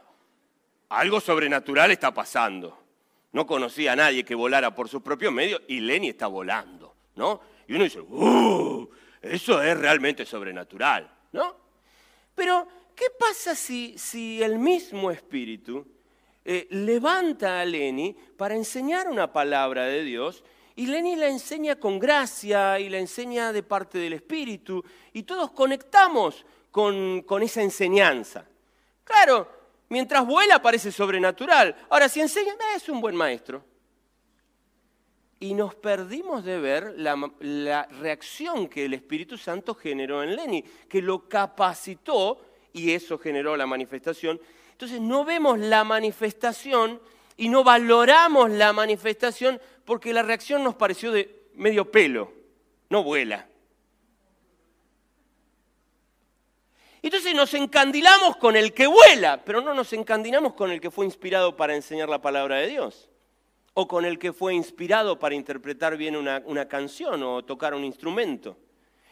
algo 0.92 1.22
sobrenatural 1.22 1.92
está 1.92 2.14
pasando. 2.14 2.78
No 3.32 3.48
conocía 3.48 3.94
a 3.94 3.96
nadie 3.96 4.26
que 4.26 4.36
volara 4.36 4.76
por 4.76 4.90
sus 4.90 5.02
propios 5.02 5.32
medios 5.32 5.62
y 5.68 5.80
Lenny 5.80 6.10
está 6.10 6.28
volando, 6.28 6.94
¿no? 7.16 7.40
Y 7.68 7.76
uno 7.76 7.86
dice, 7.86 8.02
¡uh! 8.02 8.90
Eso 9.22 9.62
es 9.62 9.78
realmente 9.78 10.26
sobrenatural, 10.26 11.10
¿no? 11.32 11.56
Pero, 12.36 12.68
¿qué 12.94 13.06
pasa 13.18 13.56
si, 13.56 13.98
si 13.98 14.44
el 14.44 14.60
mismo 14.60 15.12
espíritu 15.12 15.86
eh, 16.44 16.68
levanta 16.72 17.62
a 17.62 17.66
Lenny 17.66 18.14
para 18.36 18.56
enseñar 18.56 19.08
una 19.08 19.32
palabra 19.32 19.86
de 19.86 20.04
Dios 20.04 20.44
y 20.76 20.88
Lenny 20.88 21.16
la 21.16 21.28
enseña 21.30 21.78
con 21.78 22.00
gracia 22.00 22.80
y 22.80 22.90
la 22.90 22.98
enseña 22.98 23.54
de 23.54 23.64
parte 23.64 23.98
del 23.98 24.14
espíritu 24.14 24.84
y 25.14 25.24
todos 25.24 25.52
conectamos 25.52 26.46
con, 26.70 27.22
con 27.22 27.44
esa 27.44 27.62
enseñanza? 27.62 28.46
Claro, 29.06 29.61
Mientras 29.92 30.26
vuela 30.26 30.62
parece 30.62 30.90
sobrenatural. 30.90 31.76
Ahora, 31.90 32.08
si 32.08 32.22
enseña, 32.22 32.54
es 32.74 32.88
un 32.88 33.02
buen 33.02 33.14
maestro. 33.14 33.62
Y 35.38 35.54
nos 35.54 35.76
perdimos 35.76 36.46
de 36.46 36.60
ver 36.62 36.94
la, 36.96 37.88
reacción 38.00 38.70
que 38.70 38.86
el 38.86 38.94
Espíritu 38.94 39.38
Santo 39.38 39.76
generó 39.76 40.24
en 40.24 40.38
Lenny, 40.38 40.64
que 40.88 41.02
lo 41.02 41.28
capacitó 41.28 42.40
y 42.72 42.94
eso 42.94 43.18
generó 43.18 43.58
la 43.58 43.68
manifestación. 43.68 44.40
Entonces 44.72 45.02
no 45.02 45.26
vemos 45.26 45.60
la 45.60 45.84
manifestación 45.84 47.02
y 47.36 47.50
no 47.50 47.66
valoramos 47.66 48.50
la 48.50 48.72
manifestación 48.72 49.60
porque 49.84 50.14
la 50.14 50.24
reacción 50.24 50.64
nos 50.64 50.76
pareció 50.76 51.12
de 51.12 51.48
medio 51.56 51.92
pelo, 51.92 52.32
no 52.90 53.04
vuela. 53.04 53.46
Entonces 57.04 57.34
nos 57.34 57.54
encandilamos 57.54 58.38
con 58.38 58.56
el 58.56 58.74
que 58.74 58.86
vuela, 58.86 59.44
pero 59.44 59.62
no 59.62 59.74
nos 59.74 59.92
encandilamos 59.94 60.54
con 60.54 60.72
el 60.72 60.80
que 60.80 60.92
fue 60.92 61.06
inspirado 61.06 61.56
para 61.56 61.76
enseñar 61.76 62.10
la 62.10 62.22
palabra 62.22 62.58
de 62.58 62.68
Dios, 62.68 63.10
o 63.74 63.88
con 63.88 64.06
el 64.06 64.20
que 64.20 64.34
fue 64.34 64.54
inspirado 64.54 65.18
para 65.18 65.34
interpretar 65.34 65.98
bien 65.98 66.16
una, 66.16 66.68
canción 66.68 67.24
o 67.24 67.44
tocar 67.44 67.74
un 67.74 67.84
instrumento. 67.84 68.58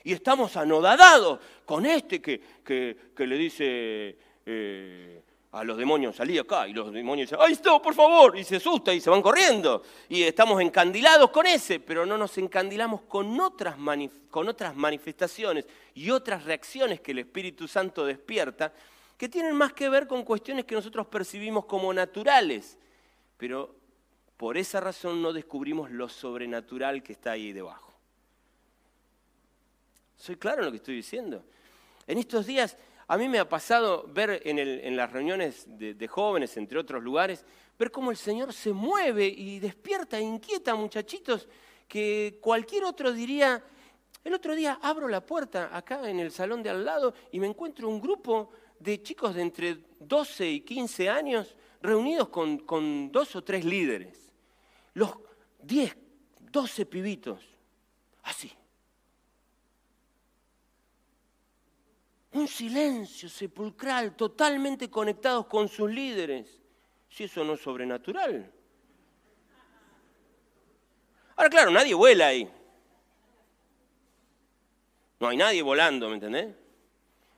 Y 0.03 0.13
estamos 0.13 0.55
anodadados 0.55 1.39
con 1.65 1.85
este 1.85 2.21
que, 2.21 2.41
que, 2.63 3.27
le 3.27 3.37
dice, 3.37 4.17
eh, 4.45 5.23
a 5.51 5.63
los 5.63 5.77
demonios, 5.77 6.15
salí 6.15 6.37
acá, 6.37 6.67
y 6.67 6.73
los 6.73 6.93
demonios 6.93 7.27
dicen, 7.27 7.43
¡ay, 7.43 7.53
esto, 7.53 7.81
por 7.81 7.95
favor! 7.95 8.37
Y 8.37 8.43
se 8.43 8.57
asusta 8.57 8.93
y 8.93 9.01
se 9.01 9.09
van 9.09 9.21
corriendo. 9.21 9.81
Y 10.07 10.21
estamos 10.21 10.61
encandilados 10.61 11.31
con 11.31 11.47
ese, 11.47 11.79
pero 11.79 12.05
no 12.05 12.17
nos 12.17 12.37
encandilamos 12.37 13.01
con 13.01 13.39
otras, 13.39 13.75
con 14.29 14.47
otras 14.47 14.75
manifestaciones 14.75 15.65
y 15.95 16.11
otras 16.11 16.43
reacciones 16.43 17.01
que 17.01 17.11
el 17.11 17.19
Espíritu 17.19 17.67
Santo 17.67 18.05
despierta, 18.05 18.71
que 19.17 19.27
tienen 19.27 19.55
más 19.55 19.73
que 19.73 19.89
ver 19.89 20.07
con 20.07 20.23
cuestiones 20.23 20.65
que 20.65 20.75
nosotros 20.75 21.07
percibimos 21.07 21.65
como 21.65 21.91
naturales. 21.93 22.77
Pero 23.37 23.75
por 24.37 24.55
esa 24.55 24.79
razón 24.79 25.21
no 25.21 25.33
descubrimos 25.33 25.89
lo 25.89 26.09
sobrenatural 26.09 27.01
que 27.01 27.13
está 27.13 27.31
ahí 27.31 27.53
debajo. 27.53 27.91
¿Soy 30.15 30.35
claro 30.35 30.59
en 30.59 30.65
lo 30.65 30.71
que 30.71 30.77
estoy 30.77 30.95
diciendo? 30.95 31.43
En 32.05 32.19
estos 32.19 32.45
días 32.45 32.77
a 33.09 33.17
mí 33.17 33.27
me 33.27 33.39
ha 33.39 33.49
pasado 33.49 34.05
ver 34.07 34.39
en, 34.45 34.95
las 34.95 35.11
reuniones 35.11 35.65
de, 35.67 36.07
jóvenes, 36.07 36.55
entre 36.57 36.77
otros 36.77 37.01
lugares, 37.01 37.43
ver 37.77 37.89
cómo 37.89 38.11
el 38.11 38.17
Señor 38.17 38.53
se 38.53 38.71
mueve 38.71 39.25
y 39.25 39.57
despierta 39.57 40.19
e 40.19 40.21
inquieta 40.21 40.73
a 40.73 40.75
muchachitos 40.75 41.49
que 41.87 42.37
cualquier 42.39 42.83
otro 42.83 43.11
diría, 43.11 43.63
el 44.23 44.33
otro 44.35 44.53
día 44.53 44.77
abro 44.83 45.07
la 45.07 45.25
puerta 45.25 45.75
acá 45.75 46.07
en 46.07 46.19
el 46.19 46.31
salón 46.31 46.61
de 46.61 46.69
al 46.69 46.85
lado 46.85 47.15
y 47.31 47.39
me 47.39 47.47
encuentro 47.47 47.89
un 47.89 47.99
grupo 47.99 48.51
de 48.77 49.01
chicos 49.01 49.33
de 49.33 49.41
entre 49.41 49.79
12 49.99 50.47
y 50.47 50.61
15 50.61 51.09
años 51.09 51.55
reunidos 51.81 52.29
con, 52.29 52.59
con 52.59 53.11
dos 53.11 53.35
o 53.35 53.43
tres 53.43 53.65
líderes. 53.65 54.31
Los 54.93 55.17
10, 55.63 55.97
12 56.51 56.85
pibitos, 56.85 57.39
así. 58.21 58.58
Un 62.31 62.47
silencio 62.47 63.27
sepulcral, 63.27 64.15
totalmente 64.15 64.89
conectados 64.89 65.47
con 65.47 65.67
sus 65.67 65.89
líderes. 65.89 66.59
Si 67.09 67.23
eso 67.23 67.43
no 67.43 67.53
es 67.53 67.61
sobrenatural. 67.61 68.51
Ahora, 71.35 71.49
claro, 71.49 71.71
nadie 71.71 71.93
vuela 71.93 72.27
ahí. 72.27 72.47
No 75.19 75.27
hay 75.27 75.37
nadie 75.37 75.61
volando, 75.61 76.07
¿me 76.07 76.15
entendés? 76.15 76.55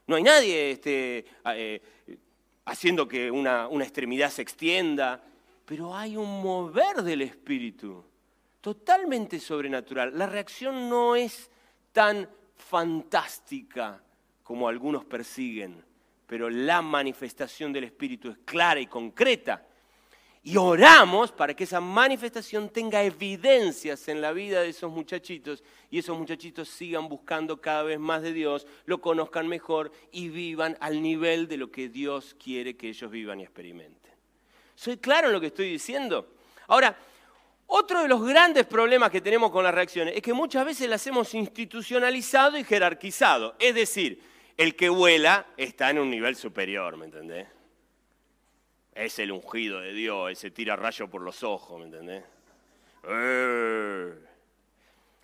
No 0.07 0.15
hay 0.15 0.23
nadie 0.23 0.71
este, 0.71 1.25
eh, 1.45 1.81
haciendo 2.65 3.07
que 3.07 3.31
una, 3.31 3.67
una 3.67 3.85
extremidad 3.85 4.29
se 4.29 4.41
extienda, 4.41 5.23
pero 5.65 5.95
hay 5.95 6.17
un 6.17 6.41
mover 6.41 7.01
del 7.01 7.21
espíritu, 7.21 8.03
totalmente 8.59 9.39
sobrenatural. 9.39 10.17
La 10.17 10.27
reacción 10.27 10.89
no 10.89 11.15
es 11.15 11.49
tan 11.93 12.29
fantástica 12.55 14.01
como 14.43 14.67
algunos 14.67 15.05
persiguen, 15.05 15.83
pero 16.27 16.49
la 16.49 16.81
manifestación 16.81 17.73
del 17.73 17.85
Espíritu 17.85 18.29
es 18.29 18.37
clara 18.45 18.79
y 18.79 18.87
concreta. 18.87 19.65
Y 20.43 20.57
oramos 20.57 21.31
para 21.31 21.53
que 21.53 21.65
esa 21.65 21.79
manifestación 21.79 22.69
tenga 22.69 23.03
evidencias 23.03 24.07
en 24.07 24.21
la 24.21 24.31
vida 24.31 24.61
de 24.61 24.69
esos 24.69 24.91
muchachitos 24.91 25.63
y 25.91 25.99
esos 25.99 26.17
muchachitos 26.17 26.67
sigan 26.67 27.07
buscando 27.07 27.61
cada 27.61 27.83
vez 27.83 27.99
más 27.99 28.23
de 28.23 28.33
Dios, 28.33 28.65
lo 28.85 29.01
conozcan 29.01 29.47
mejor 29.47 29.91
y 30.11 30.29
vivan 30.29 30.77
al 30.79 31.01
nivel 31.01 31.47
de 31.47 31.57
lo 31.57 31.69
que 31.69 31.89
Dios 31.89 32.35
quiere 32.43 32.75
que 32.75 32.89
ellos 32.89 33.11
vivan 33.11 33.39
y 33.39 33.43
experimenten. 33.43 34.11
¿Soy 34.73 34.97
claro 34.97 35.27
en 35.27 35.33
lo 35.33 35.39
que 35.39 35.47
estoy 35.47 35.69
diciendo? 35.69 36.33
Ahora, 36.67 36.97
otro 37.67 38.01
de 38.01 38.07
los 38.07 38.25
grandes 38.25 38.65
problemas 38.65 39.11
que 39.11 39.21
tenemos 39.21 39.51
con 39.51 39.63
las 39.63 39.73
reacciones 39.75 40.15
es 40.15 40.21
que 40.21 40.33
muchas 40.33 40.65
veces 40.65 40.89
las 40.89 41.05
hemos 41.05 41.33
institucionalizado 41.33 42.57
y 42.57 42.63
jerarquizado. 42.63 43.55
Es 43.59 43.75
decir, 43.75 44.30
el 44.61 44.75
que 44.75 44.89
vuela 44.89 45.47
está 45.57 45.89
en 45.89 45.97
un 45.97 46.11
nivel 46.11 46.35
superior, 46.35 46.95
¿me 46.95 47.05
entendés? 47.05 47.47
Es 48.93 49.17
el 49.17 49.31
ungido 49.31 49.79
de 49.79 49.91
Dios, 49.91 50.31
ese 50.31 50.51
tira 50.51 50.75
rayo 50.75 51.09
por 51.09 51.21
los 51.21 51.41
ojos, 51.41 51.79
¿me 51.79 51.85
entendés? 51.85 52.23
Eh. 53.07 54.13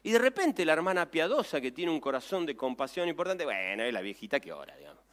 Y 0.01 0.11
de 0.11 0.17
repente 0.17 0.65
la 0.65 0.73
hermana 0.73 1.11
piadosa 1.11 1.61
que 1.61 1.71
tiene 1.71 1.91
un 1.91 1.99
corazón 1.99 2.47
de 2.47 2.55
compasión 2.55 3.07
importante, 3.07 3.45
bueno, 3.45 3.83
es 3.83 3.93
la 3.93 4.01
viejita 4.01 4.39
que 4.39 4.51
ora, 4.51 4.75
digamos. 4.75 5.03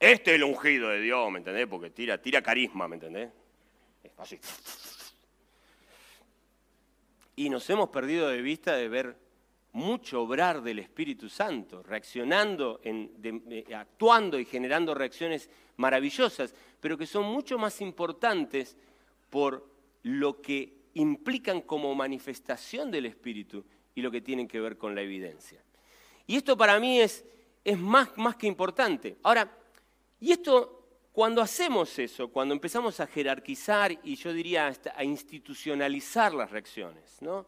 Este 0.00 0.30
es 0.30 0.36
el 0.36 0.44
ungido 0.44 0.88
de 0.88 1.00
Dios, 1.02 1.30
¿me 1.30 1.40
entendés? 1.40 1.66
Porque 1.66 1.90
tira, 1.90 2.16
tira 2.22 2.40
carisma, 2.40 2.88
¿me 2.88 2.96
entendés? 2.96 3.28
Así. 4.16 4.40
Y 7.38 7.50
nos 7.50 7.70
hemos 7.70 7.90
perdido 7.90 8.26
de 8.26 8.42
vista 8.42 8.74
de 8.74 8.88
ver 8.88 9.16
mucho 9.70 10.22
obrar 10.22 10.60
del 10.60 10.80
Espíritu 10.80 11.28
Santo, 11.28 11.84
reaccionando, 11.84 12.80
actuando 13.76 14.40
y 14.40 14.44
generando 14.44 14.92
reacciones 14.92 15.48
maravillosas, 15.76 16.52
pero 16.80 16.98
que 16.98 17.06
son 17.06 17.26
mucho 17.26 17.56
más 17.56 17.80
importantes 17.80 18.76
por 19.30 19.70
lo 20.02 20.42
que 20.42 20.78
implican 20.94 21.60
como 21.60 21.94
manifestación 21.94 22.90
del 22.90 23.06
Espíritu 23.06 23.64
y 23.94 24.02
lo 24.02 24.10
que 24.10 24.20
tienen 24.20 24.48
que 24.48 24.58
ver 24.58 24.76
con 24.76 24.96
la 24.96 25.02
evidencia. 25.02 25.62
Y 26.26 26.34
esto 26.34 26.56
para 26.56 26.80
mí 26.80 26.98
es, 26.98 27.24
más 27.76 28.34
que 28.36 28.48
importante. 28.48 29.16
Ahora, 29.22 29.48
y 30.18 30.32
esto 30.32 30.77
cuando 31.18 31.42
hacemos 31.42 31.98
eso, 31.98 32.28
cuando 32.28 32.54
empezamos 32.54 33.00
a 33.00 33.06
jerarquizar 33.08 33.90
y 34.04 34.14
yo 34.14 34.32
diría 34.32 34.68
hasta 34.68 34.94
a 34.96 35.02
institucionalizar 35.02 36.32
las 36.32 36.48
reacciones, 36.48 37.20
¿no? 37.22 37.44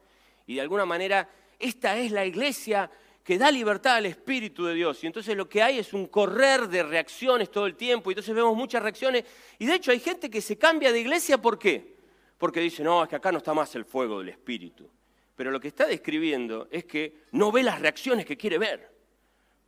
y 0.48 0.56
de 0.56 0.60
alguna 0.60 0.84
manera 0.84 1.30
esta 1.56 1.96
es 1.96 2.10
la 2.10 2.26
iglesia 2.26 2.90
que 3.22 3.38
da 3.38 3.48
libertad 3.48 3.94
al 3.94 4.06
Espíritu 4.06 4.64
de 4.64 4.74
Dios. 4.74 5.04
Y 5.04 5.06
entonces 5.06 5.36
lo 5.36 5.48
que 5.48 5.62
hay 5.62 5.78
es 5.78 5.92
un 5.92 6.08
correr 6.08 6.66
de 6.66 6.82
reacciones 6.82 7.48
todo 7.48 7.66
el 7.66 7.76
tiempo. 7.76 8.10
Y 8.10 8.14
entonces 8.14 8.34
vemos 8.34 8.56
muchas 8.56 8.82
reacciones. 8.82 9.24
Y 9.60 9.66
de 9.66 9.76
hecho 9.76 9.92
hay 9.92 10.00
gente 10.00 10.28
que 10.28 10.40
se 10.40 10.58
cambia 10.58 10.90
de 10.90 10.98
iglesia, 10.98 11.40
¿por 11.40 11.56
qué? 11.56 11.94
Porque 12.38 12.58
dice, 12.58 12.82
no, 12.82 13.04
es 13.04 13.08
que 13.08 13.14
acá 13.14 13.30
no 13.30 13.38
está 13.38 13.54
más 13.54 13.72
el 13.76 13.84
fuego 13.84 14.18
del 14.18 14.30
Espíritu. 14.30 14.90
pero 15.36 15.52
lo 15.52 15.60
que 15.60 15.68
está 15.68 15.86
describiendo 15.86 16.66
es 16.72 16.86
que 16.86 17.22
no 17.30 17.52
ve 17.52 17.62
las 17.62 17.80
reacciones 17.80 18.26
que 18.26 18.36
quiere 18.36 18.58
ver, 18.58 18.90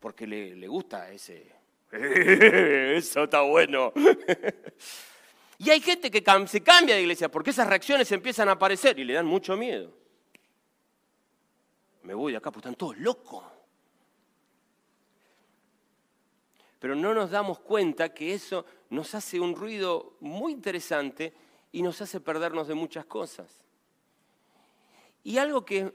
porque 0.00 0.26
le, 0.26 0.56
le 0.56 0.66
gusta 0.66 1.08
ese... 1.12 1.61
Eso 2.96 3.24
está 3.24 3.42
bueno. 3.42 3.92
y 5.58 5.68
hay 5.68 5.80
gente 5.80 6.10
que 6.10 6.24
se 6.46 6.62
cambia 6.62 6.94
de 6.94 7.02
iglesia 7.02 7.30
porque 7.30 7.50
esas 7.50 7.68
reacciones 7.68 8.10
empiezan 8.12 8.48
a 8.48 8.52
aparecer 8.52 8.98
y 8.98 9.04
le 9.04 9.12
dan 9.12 9.26
mucho 9.26 9.56
miedo. 9.56 9.92
Me 12.02 12.14
voy 12.14 12.32
de 12.32 12.38
acá, 12.38 12.50
pues 12.50 12.62
están 12.62 12.74
todos 12.74 12.96
locos. 12.96 13.44
Pero 16.78 16.96
no 16.96 17.14
nos 17.14 17.30
damos 17.30 17.60
cuenta 17.60 18.12
que 18.12 18.34
eso 18.34 18.64
nos 18.90 19.14
hace 19.14 19.38
un 19.38 19.54
ruido 19.54 20.16
muy 20.20 20.52
interesante 20.52 21.32
y 21.70 21.82
nos 21.82 22.00
hace 22.00 22.20
perdernos 22.20 22.66
de 22.66 22.74
muchas 22.74 23.04
cosas. 23.04 23.62
Y 25.22 25.38
algo 25.38 25.64
que 25.64 25.92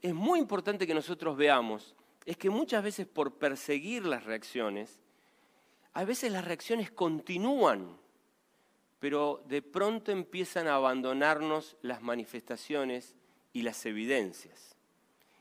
es 0.00 0.14
muy 0.14 0.38
importante 0.38 0.86
que 0.86 0.94
nosotros 0.94 1.36
veamos 1.36 1.94
es 2.24 2.36
que 2.36 2.48
muchas 2.48 2.82
veces 2.82 3.06
por 3.06 3.34
perseguir 3.34 4.06
las 4.06 4.24
reacciones, 4.24 5.01
a 5.94 6.04
veces 6.04 6.32
las 6.32 6.44
reacciones 6.44 6.90
continúan, 6.90 7.96
pero 8.98 9.42
de 9.46 9.62
pronto 9.62 10.12
empiezan 10.12 10.68
a 10.68 10.76
abandonarnos 10.76 11.76
las 11.82 12.02
manifestaciones 12.02 13.14
y 13.52 13.62
las 13.62 13.84
evidencias. 13.84 14.76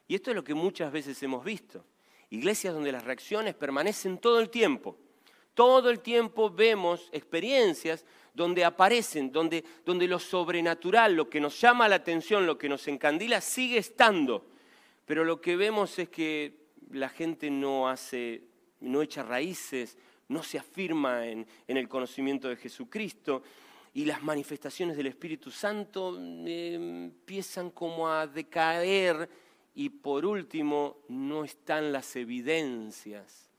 Y 0.08 0.16
esto 0.16 0.32
es 0.32 0.36
lo 0.36 0.44
que 0.44 0.54
muchas 0.54 0.92
veces 0.92 1.22
hemos 1.24 1.46
visto. 1.46 1.86
Iglesias 2.32 2.74
donde 2.74 2.92
las 2.92 3.06
reacciones 3.06 3.56
permanecen 3.56 4.18
todo 4.18 4.40
el 4.40 4.50
tiempo. 4.50 4.98
Todo 5.54 5.90
el 5.90 6.00
tiempo 6.00 6.50
vemos 6.50 7.10
experiencias 7.12 8.06
donde 8.34 8.64
aparecen, 8.64 9.32
donde, 9.32 9.64
donde 9.86 10.08
lo 10.08 10.20
sobrenatural, 10.20 11.14
lo 11.14 11.30
que 11.30 11.42
nos 11.42 11.60
llama 11.60 11.90
la 11.90 11.96
atención, 11.96 12.46
lo 12.46 12.58
que 12.58 12.70
nos 12.70 12.88
encandila, 12.88 13.42
sigue 13.42 13.78
estando. 13.78 14.46
Pero 15.06 15.24
lo 15.24 15.42
que 15.42 15.56
vemos 15.56 16.00
es 16.00 16.10
que 16.10 16.56
la 16.90 17.10
gente 17.10 17.50
no 17.50 17.90
hace, 17.90 18.44
no 18.80 19.02
echa 19.02 19.24
raíces, 19.24 19.98
no 20.32 20.44
se 20.44 20.58
afirma 20.58 21.28
en, 21.28 21.46
el 21.68 21.88
conocimiento 21.90 22.48
de 22.48 22.56
Jesucristo 22.56 23.44
y 23.94 24.06
las 24.06 24.24
manifestaciones 24.24 24.96
del 24.96 25.08
Espíritu 25.08 25.52
Santo 25.52 26.18
eh, 26.20 26.74
empiezan 26.76 27.72
como 27.72 28.10
a 28.10 28.26
decaer 28.26 29.30
y 29.76 29.90
por 29.90 30.26
último, 30.26 30.98
no 31.10 31.44
están 31.44 31.92
las 31.92 32.16
evidencias 32.16 33.50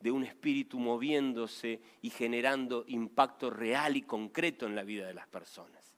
de 0.00 0.10
un 0.10 0.24
espíritu 0.24 0.78
moviéndose 0.78 1.80
y 2.00 2.10
generando 2.10 2.84
impacto 2.86 3.50
real 3.50 3.96
y 3.96 4.02
concreto 4.02 4.66
en 4.66 4.74
la 4.74 4.82
vida 4.82 5.06
de 5.06 5.14
las 5.14 5.26
personas. 5.26 5.94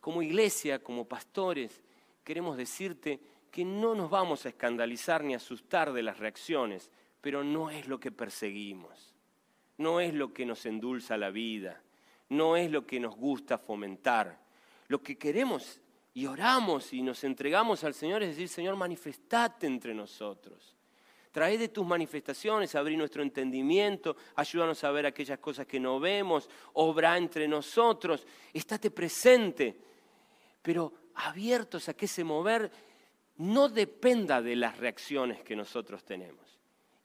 Como 0.00 0.22
iglesia, 0.22 0.82
como 0.82 1.04
pastores, 1.06 1.82
queremos 2.24 2.56
decirte 2.56 3.20
que 3.52 3.64
no 3.64 3.94
nos 3.94 4.10
vamos 4.10 4.44
a 4.44 4.48
escandalizar 4.48 5.22
ni 5.22 5.34
asustar 5.34 5.92
de 5.92 6.02
las 6.02 6.18
reacciones, 6.18 6.90
pero 7.26 7.42
no 7.42 7.70
es 7.70 7.88
lo 7.88 7.98
que 7.98 8.12
perseguimos, 8.12 9.12
no 9.78 9.98
es 9.98 10.14
lo 10.14 10.32
que 10.32 10.46
nos 10.46 10.64
endulza 10.64 11.16
la 11.16 11.30
vida, 11.30 11.82
no 12.28 12.56
es 12.56 12.70
lo 12.70 12.86
que 12.86 13.00
nos 13.00 13.16
gusta 13.16 13.58
fomentar. 13.58 14.38
Lo 14.86 15.02
que 15.02 15.18
queremos 15.18 15.80
y 16.14 16.26
oramos 16.26 16.92
y 16.92 17.02
nos 17.02 17.24
entregamos 17.24 17.82
al 17.82 17.94
Señor, 17.94 18.22
es 18.22 18.28
decir, 18.28 18.48
Señor, 18.48 18.76
manifestate 18.76 19.66
entre 19.66 19.92
nosotros. 19.92 20.76
Trae 21.32 21.58
de 21.58 21.66
tus 21.66 21.84
manifestaciones, 21.84 22.76
abrí 22.76 22.96
nuestro 22.96 23.24
entendimiento, 23.24 24.16
ayúdanos 24.36 24.84
a 24.84 24.92
ver 24.92 25.06
aquellas 25.06 25.40
cosas 25.40 25.66
que 25.66 25.80
no 25.80 25.98
vemos, 25.98 26.48
obra 26.74 27.18
entre 27.18 27.48
nosotros, 27.48 28.24
estate 28.52 28.92
presente, 28.92 29.76
pero 30.62 30.92
abiertos 31.16 31.88
a 31.88 31.94
que 31.94 32.04
ese 32.04 32.22
mover 32.22 32.70
no 33.38 33.68
dependa 33.68 34.40
de 34.40 34.54
las 34.54 34.78
reacciones 34.78 35.42
que 35.42 35.56
nosotros 35.56 36.04
tenemos. 36.04 36.55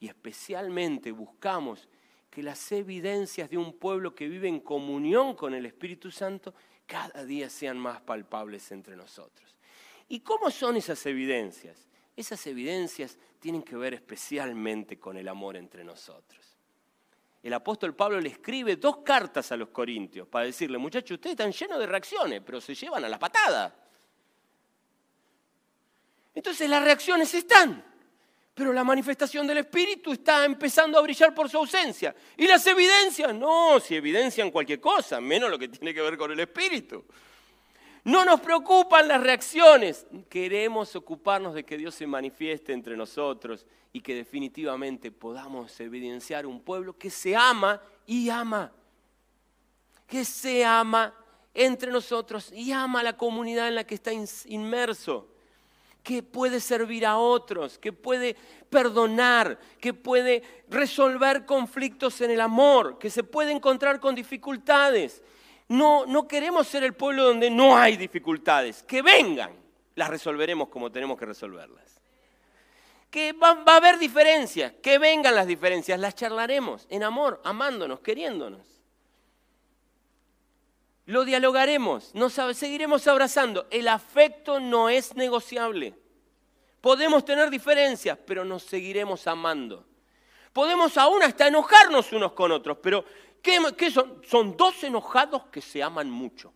Y 0.01 0.07
especialmente 0.07 1.11
buscamos 1.11 1.87
que 2.31 2.41
las 2.41 2.71
evidencias 2.71 3.49
de 3.49 3.57
un 3.57 3.77
pueblo 3.77 4.15
que 4.15 4.27
vive 4.27 4.47
en 4.47 4.59
comunión 4.59 5.35
con 5.35 5.53
el 5.53 5.65
Espíritu 5.65 6.09
Santo 6.09 6.55
cada 6.87 7.23
día 7.23 7.49
sean 7.49 7.77
más 7.77 8.01
palpables 8.01 8.71
entre 8.71 8.95
nosotros. 8.95 9.55
¿Y 10.09 10.21
cómo 10.21 10.49
son 10.49 10.75
esas 10.75 11.05
evidencias? 11.05 11.87
Esas 12.15 12.45
evidencias 12.47 13.19
tienen 13.39 13.61
que 13.61 13.75
ver 13.75 13.93
especialmente 13.93 14.97
con 14.97 15.17
el 15.17 15.27
amor 15.27 15.55
entre 15.55 15.83
nosotros. 15.83 16.57
El 17.43 17.53
apóstol 17.53 17.95
Pablo 17.95 18.19
le 18.19 18.29
escribe 18.29 18.77
dos 18.77 18.97
cartas 18.97 19.51
a 19.51 19.57
los 19.57 19.69
corintios 19.69 20.27
para 20.27 20.45
decirle, 20.45 20.79
muchachos, 20.79 21.11
ustedes 21.11 21.33
están 21.33 21.51
llenos 21.51 21.79
de 21.79 21.85
reacciones, 21.85 22.41
pero 22.43 22.59
se 22.59 22.73
llevan 22.73 23.05
a 23.05 23.09
la 23.09 23.19
patada. 23.19 23.75
Entonces 26.33 26.67
las 26.67 26.83
reacciones 26.83 27.33
están 27.35 27.90
pero 28.61 28.73
la 28.73 28.83
manifestación 28.83 29.47
del 29.47 29.57
Espíritu 29.57 30.11
está 30.11 30.45
empezando 30.45 30.99
a 30.99 31.01
brillar 31.01 31.33
por 31.33 31.49
su 31.49 31.57
ausencia. 31.57 32.13
¿Y 32.37 32.45
las 32.45 32.63
evidencias? 32.67 33.33
No, 33.33 33.79
si 33.79 33.95
evidencian 33.95 34.51
cualquier 34.51 34.79
cosa, 34.79 35.19
menos 35.19 35.49
lo 35.49 35.57
que 35.57 35.67
tiene 35.67 35.95
que 35.95 36.01
ver 36.03 36.15
con 36.15 36.31
el 36.31 36.39
Espíritu. 36.41 37.03
No 38.03 38.23
nos 38.23 38.39
preocupan 38.39 39.07
las 39.07 39.19
reacciones. 39.19 40.05
Queremos 40.29 40.95
ocuparnos 40.95 41.55
de 41.55 41.63
que 41.63 41.75
Dios 41.75 41.95
se 41.95 42.05
manifieste 42.05 42.71
entre 42.71 42.95
nosotros 42.95 43.65
y 43.91 44.01
que 44.01 44.13
definitivamente 44.13 45.09
podamos 45.09 45.79
evidenciar 45.79 46.45
un 46.45 46.61
pueblo 46.61 46.95
que 46.95 47.09
se 47.09 47.35
ama 47.35 47.81
y 48.05 48.29
ama. 48.29 48.71
Que 50.05 50.23
se 50.23 50.63
ama 50.63 51.15
entre 51.55 51.91
nosotros 51.91 52.51
y 52.53 52.71
ama 52.71 52.99
a 52.99 53.03
la 53.05 53.17
comunidad 53.17 53.69
en 53.69 53.73
la 53.73 53.87
que 53.87 53.95
está 53.95 54.11
inmerso 54.13 55.30
que 56.03 56.23
puede 56.23 56.59
servir 56.59 57.05
a 57.05 57.17
otros, 57.17 57.77
que 57.77 57.93
puede 57.93 58.35
perdonar, 58.69 59.59
que 59.79 59.93
puede 59.93 60.41
resolver 60.69 61.45
conflictos 61.45 62.21
en 62.21 62.31
el 62.31 62.41
amor, 62.41 62.97
que 62.97 63.09
se 63.09 63.23
puede 63.23 63.51
encontrar 63.51 63.99
con 63.99 64.15
dificultades. 64.15 65.21
No, 65.67 66.05
no 66.05 66.27
queremos 66.27 66.67
ser 66.67 66.83
el 66.83 66.93
pueblo 66.93 67.23
donde 67.23 67.49
no 67.49 67.77
hay 67.77 67.97
dificultades. 67.97 68.83
Que 68.83 69.01
vengan, 69.01 69.51
las 69.95 70.09
resolveremos 70.09 70.69
como 70.69 70.91
tenemos 70.91 71.17
que 71.17 71.25
resolverlas. 71.25 72.01
Que 73.09 73.33
va, 73.33 73.53
va 73.53 73.73
a 73.73 73.77
haber 73.77 73.99
diferencias, 73.99 74.73
que 74.81 74.97
vengan 74.97 75.35
las 75.35 75.45
diferencias, 75.45 75.99
las 75.99 76.15
charlaremos 76.15 76.87
en 76.89 77.03
amor, 77.03 77.41
amándonos, 77.43 77.99
queriéndonos. 77.99 78.80
Lo 81.05 81.25
dialogaremos, 81.25 82.13
nos 82.13 82.33
seguiremos 82.55 83.07
abrazando. 83.07 83.67
El 83.69 83.87
afecto 83.87 84.59
no 84.59 84.89
es 84.89 85.15
negociable. 85.15 85.95
Podemos 86.79 87.25
tener 87.25 87.49
diferencias, 87.49 88.17
pero 88.25 88.45
nos 88.45 88.63
seguiremos 88.63 89.27
amando. 89.27 89.85
Podemos 90.53 90.97
aún 90.97 91.23
hasta 91.23 91.47
enojarnos 91.47 92.11
unos 92.11 92.33
con 92.33 92.51
otros, 92.51 92.77
pero 92.81 93.05
¿qué, 93.41 93.91
son? 93.91 94.21
Son 94.27 94.55
dos 94.57 94.83
enojados 94.83 95.43
que 95.45 95.61
se 95.61 95.81
aman 95.81 96.09
mucho. 96.09 96.53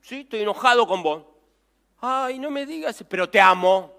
Sí, 0.00 0.20
estoy 0.20 0.40
enojado 0.40 0.86
con 0.86 1.02
vos. 1.02 1.24
Ay, 2.00 2.38
no 2.38 2.50
me 2.50 2.64
digas, 2.64 3.04
pero 3.08 3.28
te 3.28 3.40
amo. 3.40 3.92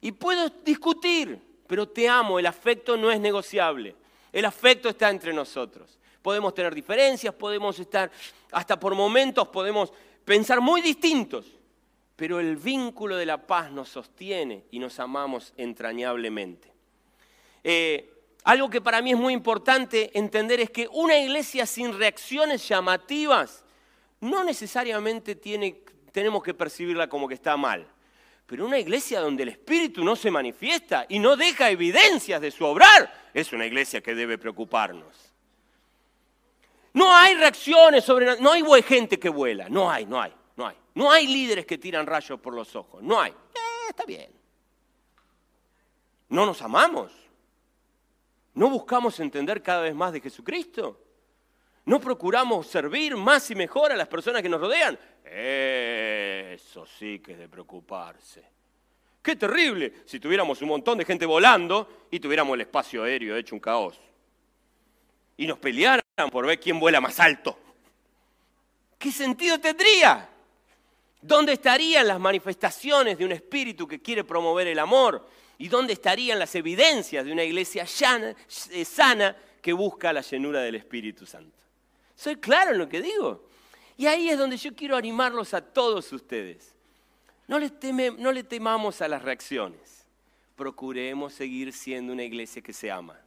Y 0.00 0.12
puedo 0.12 0.48
discutir, 0.64 1.40
pero 1.66 1.88
te 1.88 2.08
amo, 2.08 2.38
el 2.38 2.46
afecto 2.46 2.96
no 2.96 3.10
es 3.10 3.20
negociable. 3.20 3.96
El 4.32 4.44
afecto 4.44 4.88
está 4.88 5.10
entre 5.10 5.32
nosotros. 5.32 5.98
Podemos 6.22 6.54
tener 6.54 6.74
diferencias, 6.74 7.34
podemos 7.34 7.78
estar, 7.78 8.10
hasta 8.52 8.78
por 8.78 8.94
momentos 8.94 9.48
podemos 9.48 9.92
pensar 10.24 10.60
muy 10.60 10.80
distintos, 10.82 11.46
pero 12.14 12.38
el 12.38 12.56
vínculo 12.56 13.16
de 13.16 13.26
la 13.26 13.46
paz 13.46 13.70
nos 13.70 13.88
sostiene 13.88 14.64
y 14.70 14.78
nos 14.78 15.00
amamos 15.00 15.54
entrañablemente. 15.56 16.70
Eh, 17.64 18.12
algo 18.44 18.70
que 18.70 18.80
para 18.80 19.02
mí 19.02 19.12
es 19.12 19.18
muy 19.18 19.32
importante 19.32 20.16
entender 20.18 20.60
es 20.60 20.70
que 20.70 20.88
una 20.92 21.18
iglesia 21.18 21.66
sin 21.66 21.96
reacciones 21.98 22.66
llamativas 22.68 23.64
no 24.20 24.44
necesariamente 24.44 25.34
tiene, 25.34 25.82
tenemos 26.12 26.42
que 26.42 26.54
percibirla 26.54 27.08
como 27.08 27.28
que 27.28 27.34
está 27.34 27.56
mal. 27.56 27.86
Pero 28.50 28.66
una 28.66 28.80
iglesia 28.80 29.20
donde 29.20 29.44
el 29.44 29.50
Espíritu 29.50 30.02
no 30.02 30.16
se 30.16 30.28
manifiesta 30.28 31.06
y 31.08 31.20
no 31.20 31.36
deja 31.36 31.70
evidencias 31.70 32.40
de 32.40 32.50
su 32.50 32.64
obrar, 32.64 33.30
es 33.32 33.52
una 33.52 33.64
iglesia 33.64 34.00
que 34.00 34.12
debe 34.12 34.38
preocuparnos. 34.38 35.32
No 36.92 37.14
hay 37.14 37.36
reacciones 37.36 38.02
sobre... 38.02 38.40
No 38.40 38.50
hay 38.50 38.82
gente 38.82 39.20
que 39.20 39.28
vuela, 39.28 39.68
no 39.68 39.88
hay, 39.88 40.04
no 40.04 40.20
hay, 40.20 40.34
no 40.56 40.66
hay. 40.66 40.74
No 40.96 41.12
hay 41.12 41.28
líderes 41.28 41.64
que 41.64 41.78
tiran 41.78 42.08
rayos 42.08 42.40
por 42.40 42.52
los 42.52 42.74
ojos, 42.74 43.00
no 43.04 43.20
hay. 43.20 43.30
Eh, 43.30 43.90
está 43.90 44.04
bien. 44.04 44.32
No 46.28 46.44
nos 46.44 46.60
amamos. 46.60 47.12
No 48.54 48.68
buscamos 48.68 49.20
entender 49.20 49.62
cada 49.62 49.82
vez 49.82 49.94
más 49.94 50.12
de 50.12 50.20
Jesucristo. 50.20 51.00
No 51.84 52.00
procuramos 52.00 52.66
servir 52.66 53.16
más 53.16 53.48
y 53.52 53.54
mejor 53.54 53.92
a 53.92 53.96
las 53.96 54.08
personas 54.08 54.42
que 54.42 54.48
nos 54.48 54.60
rodean. 54.60 54.98
Eso 55.24 56.86
sí 56.86 57.18
que 57.20 57.32
es 57.32 57.38
de 57.38 57.48
preocuparse. 57.48 58.42
Qué 59.22 59.36
terrible 59.36 59.92
si 60.06 60.18
tuviéramos 60.18 60.60
un 60.62 60.68
montón 60.68 60.98
de 60.98 61.04
gente 61.04 61.26
volando 61.26 62.06
y 62.10 62.20
tuviéramos 62.20 62.54
el 62.54 62.62
espacio 62.62 63.04
aéreo 63.04 63.36
hecho 63.36 63.54
un 63.54 63.60
caos. 63.60 64.00
Y 65.36 65.46
nos 65.46 65.58
pelearan 65.58 66.02
por 66.30 66.46
ver 66.46 66.58
quién 66.58 66.78
vuela 66.80 67.00
más 67.00 67.18
alto. 67.20 67.58
¿qué 69.00 69.10
sentido 69.10 69.58
tendría? 69.58 70.28
¿Dónde 71.22 71.54
estarían 71.54 72.06
las 72.06 72.20
manifestaciones 72.20 73.18
de 73.18 73.24
un 73.24 73.32
espíritu 73.32 73.88
que 73.88 74.00
quiere 74.00 74.22
promover 74.22 74.68
el 74.68 74.78
amor? 74.78 75.26
¿Y 75.58 75.68
dónde 75.68 75.94
estarían 75.94 76.38
las 76.38 76.54
evidencias 76.54 77.24
de 77.24 77.32
una 77.32 77.42
iglesia 77.42 77.84
eh, 77.84 78.84
sana 78.84 79.36
que 79.60 79.72
busca 79.72 80.12
la 80.12 80.20
llenura 80.20 80.60
del 80.60 80.76
Espíritu 80.76 81.26
Santo? 81.26 81.58
¿Soy 82.14 82.36
claro 82.36 82.72
en 82.72 82.78
lo 82.78 82.88
que 82.88 83.02
digo? 83.02 83.48
Y 84.00 84.06
ahí 84.06 84.30
es 84.30 84.38
donde 84.38 84.56
yo 84.56 84.74
quiero 84.74 84.96
animarlos 84.96 85.52
a 85.52 85.60
todos 85.60 86.10
ustedes. 86.14 86.74
No 87.46 87.58
le, 87.58 88.42
temamos 88.44 89.02
a 89.02 89.08
las 89.08 89.20
reacciones. 89.20 90.06
Procuremos 90.56 91.34
seguir 91.34 91.74
siendo 91.74 92.14
una 92.14 92.22
iglesia 92.22 92.62
que 92.62 92.72
se 92.72 92.90
ama. 92.90 93.20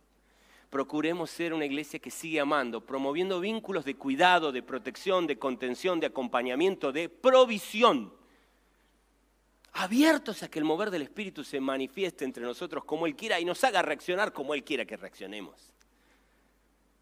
Procuremos 0.71 1.29
ser 1.29 1.53
una 1.53 1.65
iglesia 1.65 1.99
que 1.99 2.09
sigue 2.09 2.39
amando, 2.39 2.81
promoviendo 2.81 3.39
vínculos 3.39 3.85
de 3.85 3.93
cuidado, 3.93 4.51
de 4.51 4.63
protección, 4.63 5.27
de 5.27 5.37
contención, 5.37 5.99
de 5.99 6.07
acompañamiento, 6.07 6.91
de 6.91 7.07
provisión 7.07 8.11
abiertos 9.73 10.41
a 10.41 10.49
que 10.49 10.57
el 10.57 10.65
mover 10.65 10.89
del 10.89 11.03
Espíritu 11.03 11.43
se 11.43 11.59
manifieste 11.59 12.25
entre 12.25 12.41
nosotros 12.41 12.83
como 12.83 13.05
Él 13.05 13.15
quiera 13.15 13.39
y 13.39 13.45
nos 13.45 13.63
haga 13.63 13.83
reaccionar 13.83 14.33
como 14.33 14.55
Él 14.55 14.63
quiera 14.63 14.85
que 14.85 14.97
reaccionemos. 14.97 15.71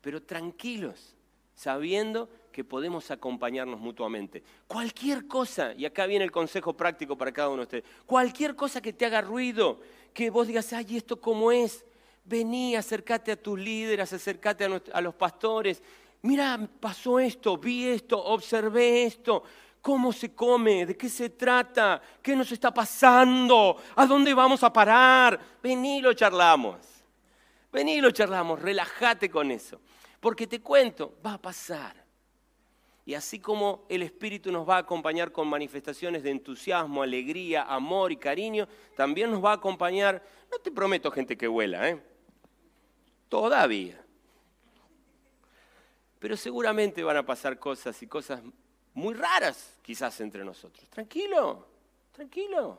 Pero 0.02 0.22
tranquilos, 0.22 1.16
sabiendo 1.54 2.30
que 2.52 2.64
podemos 2.64 3.10
acompañarnos 3.12 3.80
mutuamente. 3.80 4.44
Cualquier 4.68 5.28
cosa, 5.28 5.74
y 5.74 5.86
acá 5.86 6.06
viene 6.06 6.26
el 6.26 6.32
consejo 6.32 6.74
práctico 6.74 7.18
para 7.18 7.32
cada 7.32 7.50
uno 7.50 7.58
de 7.58 7.64
ustedes, 7.64 7.84
cualquier 8.06 8.56
cosa 8.56 8.82
que 8.82 8.94
te 8.94 9.06
haga 9.06 9.22
ruido, 9.22 9.80
que 10.14 10.30
vos 10.30 10.48
digas, 10.48 10.74
ay, 10.74 10.98
¿esto 10.98 11.20
cómo 11.20 11.52
es? 11.52 11.86
Vení, 12.24 12.76
acércate 12.76 13.32
a 13.32 13.42
tus 13.42 13.58
líderes, 13.58 14.12
acércate 14.14 14.66
a, 14.66 15.02
los 15.02 15.16
pastores. 15.16 15.82
Mira, 16.22 16.60
pasó 16.80 17.20
esto, 17.20 17.58
vi 17.58 17.88
esto, 17.88 18.24
observé 18.24 19.06
esto. 19.06 19.44
¿Cómo 19.82 20.14
se 20.14 20.36
come? 20.36 20.86
¿De 20.86 20.96
qué 20.96 21.10
se 21.10 21.32
trata? 21.32 22.00
¿Qué 22.22 22.36
nos 22.36 22.52
está 22.52 22.72
pasando? 22.72 23.76
¿A 23.96 24.06
dónde 24.06 24.32
vamos 24.34 24.62
a 24.64 24.72
parar? 24.72 25.40
Vení, 25.64 26.02
lo 26.02 26.14
charlamos. 26.14 26.78
Vení, 27.72 28.00
lo 28.00 28.12
charlamos. 28.12 28.62
Relájate 28.62 29.32
con 29.32 29.50
eso. 29.50 29.82
Porque 30.22 30.48
te 30.48 30.62
cuento, 30.62 31.18
va 31.26 31.34
a 31.34 31.42
pasar. 31.42 32.02
Y 33.06 33.16
así 33.16 33.40
como 33.40 33.86
el 33.90 34.04
Espíritu 34.04 34.52
nos 34.52 34.70
va 34.70 34.76
a 34.76 34.80
acompañar 34.80 35.32
con 35.32 35.48
manifestaciones 35.48 36.22
de 36.22 36.30
entusiasmo, 36.30 37.02
alegría, 37.02 37.64
amor 37.64 38.12
y 38.12 38.18
cariño, 38.18 38.68
también 38.96 39.32
nos 39.32 39.44
va 39.44 39.52
a 39.52 39.56
acompañar, 39.56 40.24
no 40.50 40.60
te 40.60 40.72
prometo 40.72 41.12
gente 41.12 41.36
que 41.36 41.48
vuela, 41.48 41.90
¿eh? 41.90 42.02
Todavía. 43.28 44.00
Pero 46.20 46.38
seguramente 46.38 47.04
van 47.04 47.18
a 47.18 47.26
pasar 47.26 47.58
cosas 47.58 48.00
y 48.04 48.08
cosas 48.08 48.42
muy 48.94 49.16
raras 49.16 49.80
quizás 49.82 50.22
entre 50.22 50.46
nosotros. 50.46 50.88
Tranquilo, 50.90 51.68
tranquilo. 52.12 52.78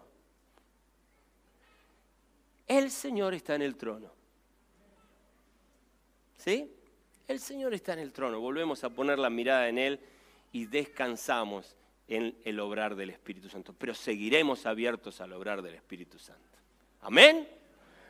El 2.68 2.92
Señor 2.92 3.34
está 3.34 3.56
en 3.56 3.62
el 3.62 3.76
trono. 3.76 4.12
¿Sí? 6.38 6.72
El 7.28 7.40
Señor 7.40 7.74
está 7.74 7.92
en 7.92 8.00
el 8.00 8.12
trono. 8.12 8.40
Volvemos 8.40 8.84
a 8.84 8.90
poner 8.90 9.18
la 9.18 9.30
mirada 9.30 9.68
en 9.68 9.78
Él 9.78 10.00
y 10.52 10.66
descansamos 10.66 11.76
en 12.08 12.36
el 12.44 12.60
obrar 12.60 12.94
del 12.94 13.10
Espíritu 13.10 13.48
Santo. 13.48 13.74
Pero 13.78 13.94
seguiremos 13.94 14.66
abiertos 14.66 15.20
al 15.20 15.32
obrar 15.32 15.62
del 15.62 15.74
Espíritu 15.74 16.18
Santo. 16.18 16.58
Amén. 17.00 17.48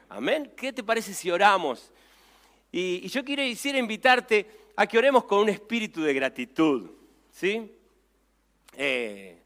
Amén. 0.08 0.52
¿Qué 0.56 0.72
te 0.72 0.82
parece 0.82 1.14
si 1.14 1.30
oramos? 1.30 1.90
Y, 2.70 3.06
yo 3.08 3.24
quiero 3.24 3.42
quisiera 3.42 3.78
invitarte 3.78 4.46
a 4.76 4.86
que 4.86 4.98
oremos 4.98 5.24
con 5.24 5.40
un 5.40 5.48
espíritu 5.50 6.02
de 6.02 6.14
gratitud. 6.14 6.90
¿Sí? 7.30 7.70
Eh, 8.76 9.38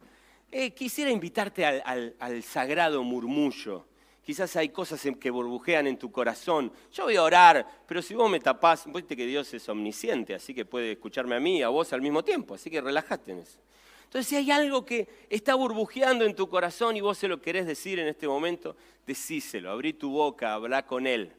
eh, 0.50 0.70
quisiera 0.70 1.10
invitarte 1.10 1.66
al, 1.66 2.42
sagrado 2.42 3.02
murmullo. 3.02 3.84
Quizás 4.26 4.56
hay 4.56 4.70
cosas 4.70 5.06
que 5.20 5.30
burbujean 5.30 5.86
en 5.86 5.96
tu 5.96 6.10
corazón. 6.10 6.72
Yo 6.92 7.04
voy 7.04 7.14
a 7.14 7.22
orar, 7.22 7.64
pero 7.86 8.02
si 8.02 8.12
vos 8.12 8.28
me 8.28 8.40
tapás, 8.40 8.92
viste 8.92 9.16
que 9.16 9.24
Dios 9.24 9.54
es 9.54 9.68
omnisciente, 9.68 10.34
así 10.34 10.52
que 10.52 10.64
puede 10.64 10.90
escucharme 10.90 11.36
a 11.36 11.40
mí 11.40 11.58
y 11.58 11.62
a 11.62 11.68
vos 11.68 11.92
al 11.92 12.02
mismo 12.02 12.24
tiempo, 12.24 12.56
así 12.56 12.68
que 12.68 12.80
relájate 12.80 13.30
en 13.30 13.38
eso. 13.38 13.60
Entonces, 14.02 14.26
si 14.26 14.34
hay 14.34 14.50
algo 14.50 14.84
que 14.84 15.06
está 15.30 15.54
burbujeando 15.54 16.24
en 16.24 16.34
tu 16.34 16.48
corazón 16.48 16.96
y 16.96 17.00
vos 17.00 17.16
se 17.16 17.28
lo 17.28 17.40
querés 17.40 17.66
decir 17.66 18.00
en 18.00 18.08
este 18.08 18.26
momento, 18.26 18.74
decíselo, 19.06 19.70
abrí 19.70 19.92
tu 19.92 20.10
boca, 20.10 20.54
habla 20.54 20.84
con 20.84 21.06
Él. 21.06 21.32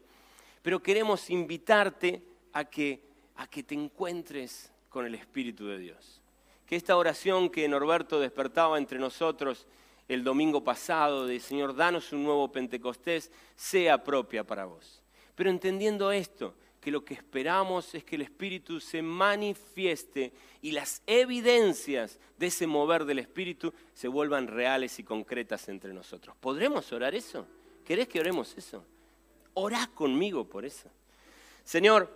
Pero 0.62 0.82
queremos 0.82 1.28
invitarte 1.28 2.22
a 2.54 2.64
que, 2.64 3.02
a 3.36 3.46
que 3.46 3.64
te 3.64 3.74
encuentres 3.74 4.72
con 4.88 5.04
el 5.04 5.14
Espíritu 5.14 5.66
de 5.66 5.78
Dios 5.78 6.22
que 6.68 6.76
esta 6.76 6.98
oración 6.98 7.48
que 7.48 7.66
Norberto 7.66 8.20
despertaba 8.20 8.76
entre 8.76 8.98
nosotros 8.98 9.66
el 10.08 10.24
domingo 10.24 10.64
pasado 10.64 11.26
de 11.26 11.38
Señor, 11.38 11.76
danos 11.76 12.12
un 12.12 12.24
nuevo 12.24 12.50
Pentecostés, 12.50 13.30
sea 13.54 14.02
propia 14.02 14.42
para 14.42 14.64
vos. 14.64 15.02
Pero 15.34 15.50
entendiendo 15.50 16.10
esto, 16.10 16.54
que 16.80 16.90
lo 16.90 17.04
que 17.04 17.14
esperamos 17.14 17.94
es 17.94 18.04
que 18.04 18.16
el 18.16 18.22
Espíritu 18.22 18.80
se 18.80 19.02
manifieste 19.02 20.32
y 20.62 20.70
las 20.70 21.02
evidencias 21.06 22.18
de 22.38 22.46
ese 22.46 22.66
mover 22.66 23.04
del 23.04 23.18
Espíritu 23.18 23.74
se 23.94 24.08
vuelvan 24.08 24.46
reales 24.46 24.98
y 24.98 25.04
concretas 25.04 25.68
entre 25.68 25.92
nosotros. 25.92 26.36
¿Podremos 26.40 26.90
orar 26.92 27.14
eso? 27.14 27.46
¿Querés 27.84 28.08
que 28.08 28.20
oremos 28.20 28.56
eso? 28.56 28.84
Orá 29.54 29.90
conmigo 29.94 30.44
por 30.44 30.64
eso. 30.64 30.88
Señor, 31.64 32.10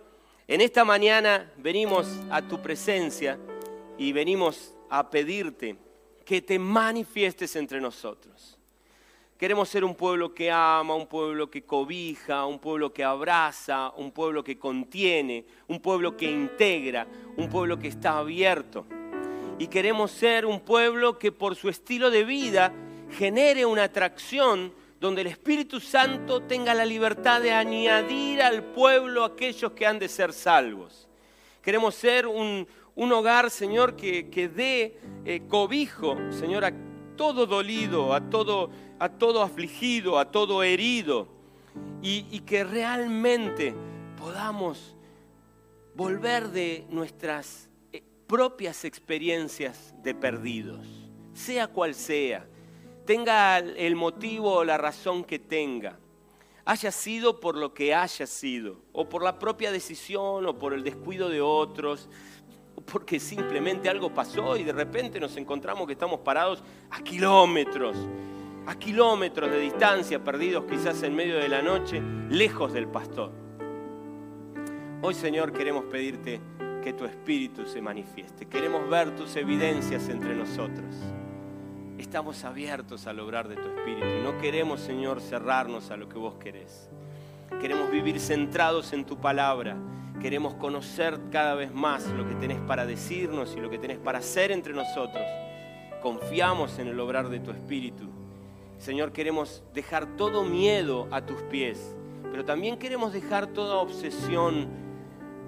en 0.47 0.61
esta 0.61 0.83
mañana 0.83 1.51
venimos 1.57 2.07
a 2.29 2.41
tu 2.41 2.61
presencia 2.61 3.37
y 3.97 4.11
venimos 4.11 4.73
a 4.89 5.09
pedirte 5.09 5.77
que 6.25 6.41
te 6.41 6.57
manifiestes 6.59 7.55
entre 7.55 7.79
nosotros. 7.81 8.57
Queremos 9.37 9.67
ser 9.67 9.83
un 9.83 9.95
pueblo 9.95 10.33
que 10.33 10.49
ama, 10.49 10.95
un 10.95 11.07
pueblo 11.07 11.49
que 11.49 11.63
cobija, 11.63 12.45
un 12.45 12.59
pueblo 12.59 12.93
que 12.93 13.03
abraza, 13.03 13.91
un 13.97 14.11
pueblo 14.11 14.43
que 14.43 14.57
contiene, 14.57 15.45
un 15.67 15.81
pueblo 15.81 16.15
que 16.15 16.31
integra, 16.31 17.07
un 17.35 17.49
pueblo 17.49 17.77
que 17.77 17.89
está 17.89 18.19
abierto. 18.19 18.85
Y 19.59 19.67
queremos 19.67 20.11
ser 20.11 20.45
un 20.45 20.61
pueblo 20.61 21.19
que 21.19 21.31
por 21.31 21.55
su 21.55 21.67
estilo 21.67 22.09
de 22.09 22.23
vida 22.23 22.73
genere 23.11 23.65
una 23.65 23.83
atracción 23.83 24.73
donde 24.99 25.21
el 25.21 25.27
Espíritu 25.27 25.81
Santo 25.81 26.43
tenga 26.43 26.73
la 26.73 26.85
libertad 26.85 27.41
de 27.41 27.51
añadir 27.51 28.41
al 28.41 28.63
pueblo 28.63 29.25
aquellos 29.25 29.73
que 29.73 29.85
han 29.85 29.99
de 29.99 30.07
ser 30.07 30.31
salvos. 30.31 31.09
Queremos 31.61 31.95
ser 31.95 32.27
un, 32.27 32.65
un 32.95 33.11
hogar, 33.11 33.49
Señor, 33.49 33.95
que, 33.95 34.29
que 34.29 34.47
dé 34.47 34.99
eh, 35.25 35.41
cobijo, 35.47 36.17
Señor, 36.31 36.65
a 36.65 36.73
todo 37.15 37.45
dolido, 37.45 38.13
a 38.13 38.29
todo, 38.29 38.69
a 38.99 39.09
todo 39.09 39.41
afligido, 39.41 40.19
a 40.19 40.31
todo 40.31 40.63
herido, 40.63 41.27
y, 42.01 42.39
que 42.41 42.63
realmente 42.63 43.73
podamos 44.17 44.95
volver 45.95 46.49
de 46.49 46.85
nuestras 46.89 47.69
eh, 47.91 48.03
propias 48.27 48.83
experiencias 48.83 49.95
de 50.03 50.13
perdidos, 50.13 50.85
sea 51.33 51.67
cual 51.67 51.95
sea, 51.95 52.45
tenga 53.05 53.57
el 53.57 53.95
motivo 53.95 54.53
o 54.53 54.63
la 54.63 54.77
razón 54.77 55.23
que 55.23 55.39
tenga, 55.39 55.97
haya 56.65 56.91
sido 56.91 57.39
por 57.39 57.57
lo 57.57 57.73
que 57.73 57.93
haya 57.93 58.27
sido, 58.27 58.81
o 58.91 59.07
por 59.07 59.23
la 59.23 59.39
propia 59.39 59.71
decisión, 59.71 60.45
o 60.45 60.59
por 60.59 60.73
el 60.73 60.83
descuido 60.83 61.29
de 61.29 61.41
otros, 61.41 62.09
porque 62.85 63.19
simplemente 63.19 63.89
algo 63.89 64.13
pasó 64.13 64.57
y 64.57 64.63
de 64.63 64.73
repente 64.73 65.19
nos 65.19 65.35
encontramos 65.37 65.87
que 65.87 65.93
estamos 65.93 66.19
parados 66.19 66.63
a 66.91 67.01
kilómetros, 67.01 67.97
a 68.65 68.75
kilómetros 68.75 69.49
de 69.49 69.59
distancia, 69.59 70.23
perdidos 70.23 70.65
quizás 70.69 71.03
en 71.03 71.15
medio 71.15 71.37
de 71.37 71.47
la 71.47 71.61
noche, 71.61 72.01
lejos 72.29 72.73
del 72.73 72.87
pastor. 72.87 73.31
Hoy 75.01 75.13
Señor 75.13 75.51
queremos 75.51 75.85
pedirte 75.85 76.39
que 76.83 76.93
tu 76.93 77.05
espíritu 77.05 77.65
se 77.65 77.81
manifieste, 77.81 78.45
queremos 78.45 78.89
ver 78.89 79.15
tus 79.15 79.35
evidencias 79.35 80.09
entre 80.09 80.35
nosotros. 80.35 80.95
Estamos 81.97 82.43
abiertos 82.43 83.07
al 83.07 83.19
obrar 83.19 83.47
de 83.47 83.55
tu 83.55 83.69
espíritu, 83.69 84.05
no 84.23 84.37
queremos 84.37 84.81
Señor 84.81 85.21
cerrarnos 85.21 85.91
a 85.91 85.97
lo 85.97 86.09
que 86.09 86.17
vos 86.17 86.35
querés. 86.35 86.89
Queremos 87.61 87.89
vivir 87.91 88.19
centrados 88.19 88.93
en 88.93 89.05
tu 89.05 89.17
palabra 89.17 89.77
queremos 90.23 90.53
conocer 90.53 91.19
cada 91.31 91.53
vez 91.53 91.73
más 91.73 92.07
lo 92.07 92.25
que 92.25 92.35
tenés 92.35 92.61
para 92.61 92.85
decirnos 92.85 93.53
y 93.57 93.59
lo 93.59 93.69
que 93.69 93.77
tenés 93.77 93.97
para 93.97 94.19
hacer 94.19 94.53
entre 94.53 94.73
nosotros. 94.73 95.21
Confiamos 96.01 96.79
en 96.79 96.87
el 96.87 96.99
obrar 97.01 97.27
de 97.27 97.41
tu 97.41 97.51
Espíritu. 97.51 98.09
Señor, 98.77 99.11
queremos 99.11 99.63
dejar 99.73 100.15
todo 100.15 100.45
miedo 100.45 101.09
a 101.11 101.25
tus 101.25 101.41
pies, 101.43 101.93
pero 102.31 102.45
también 102.45 102.77
queremos 102.77 103.11
dejar 103.11 103.47
toda 103.47 103.75
obsesión 103.75 104.67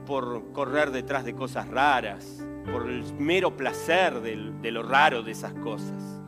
por 0.05 0.51
correr 0.51 0.91
detrás 0.91 1.23
de 1.23 1.33
cosas 1.33 1.69
raras, 1.69 2.45
por 2.69 2.89
el 2.89 3.03
mero 3.13 3.55
placer 3.55 4.19
de, 4.19 4.71
lo 4.71 4.83
raro 4.83 5.23
de 5.23 5.31
esas 5.31 5.53
cosas. 5.53 6.21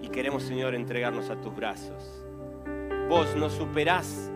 Y 0.00 0.08
queremos, 0.08 0.42
Señor, 0.42 0.74
entregarnos 0.74 1.28
a 1.28 1.38
tus 1.38 1.54
brazos. 1.54 2.24
Vos 3.10 3.36
nos 3.36 3.52
superás 3.52 4.30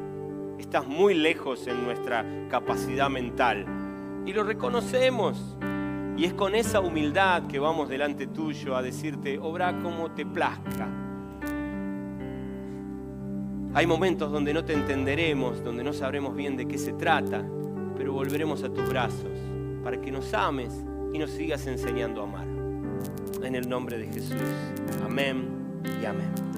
estás 0.61 0.87
muy 0.87 1.15
lejos 1.15 1.67
en 1.67 1.85
nuestra 1.85 2.25
capacidad 2.49 3.11
mental. 3.11 3.67
Y 4.27 4.33
lo 4.33 4.45
reconocemos. 4.45 5.57
Y 6.17 6.25
es 6.25 6.35
con 6.35 6.55
esa 6.55 6.81
humildad 6.81 7.47
que 7.47 7.59
vamos 7.59 7.89
delante 7.89 8.27
tuyo 8.27 8.77
a 8.77 8.83
decirte, 8.83 9.39
obra 9.39 9.79
como 9.81 10.11
te 10.11 10.27
plazca. 10.27 10.89
Hay 13.73 13.87
momentos 13.87 14.31
donde 14.31 14.53
no 14.53 14.65
te 14.65 14.75
entenderemos, 14.75 15.63
donde 15.63 15.85
no 15.85 15.93
sabremos 15.93 16.35
bien 16.35 16.57
de 16.57 16.67
qué 16.67 16.77
se 16.77 16.93
trata, 16.93 17.45
pero 17.97 18.13
volveremos 18.13 18.65
a 18.65 18.73
tus 18.73 18.89
brazos 18.89 19.39
para 19.83 20.01
que 20.01 20.11
nos 20.11 20.35
ames 20.35 20.85
y 21.13 21.19
nos 21.19 21.31
sigas 21.31 21.67
enseñando 21.67 22.21
a 22.21 22.25
amar. 22.25 22.47
En 23.43 23.55
el 23.55 23.69
nombre 23.69 23.97
de 23.97 24.07
Jesús. 24.09 24.43
Amén 25.05 25.49
y 26.03 26.05
amén. 26.05 26.50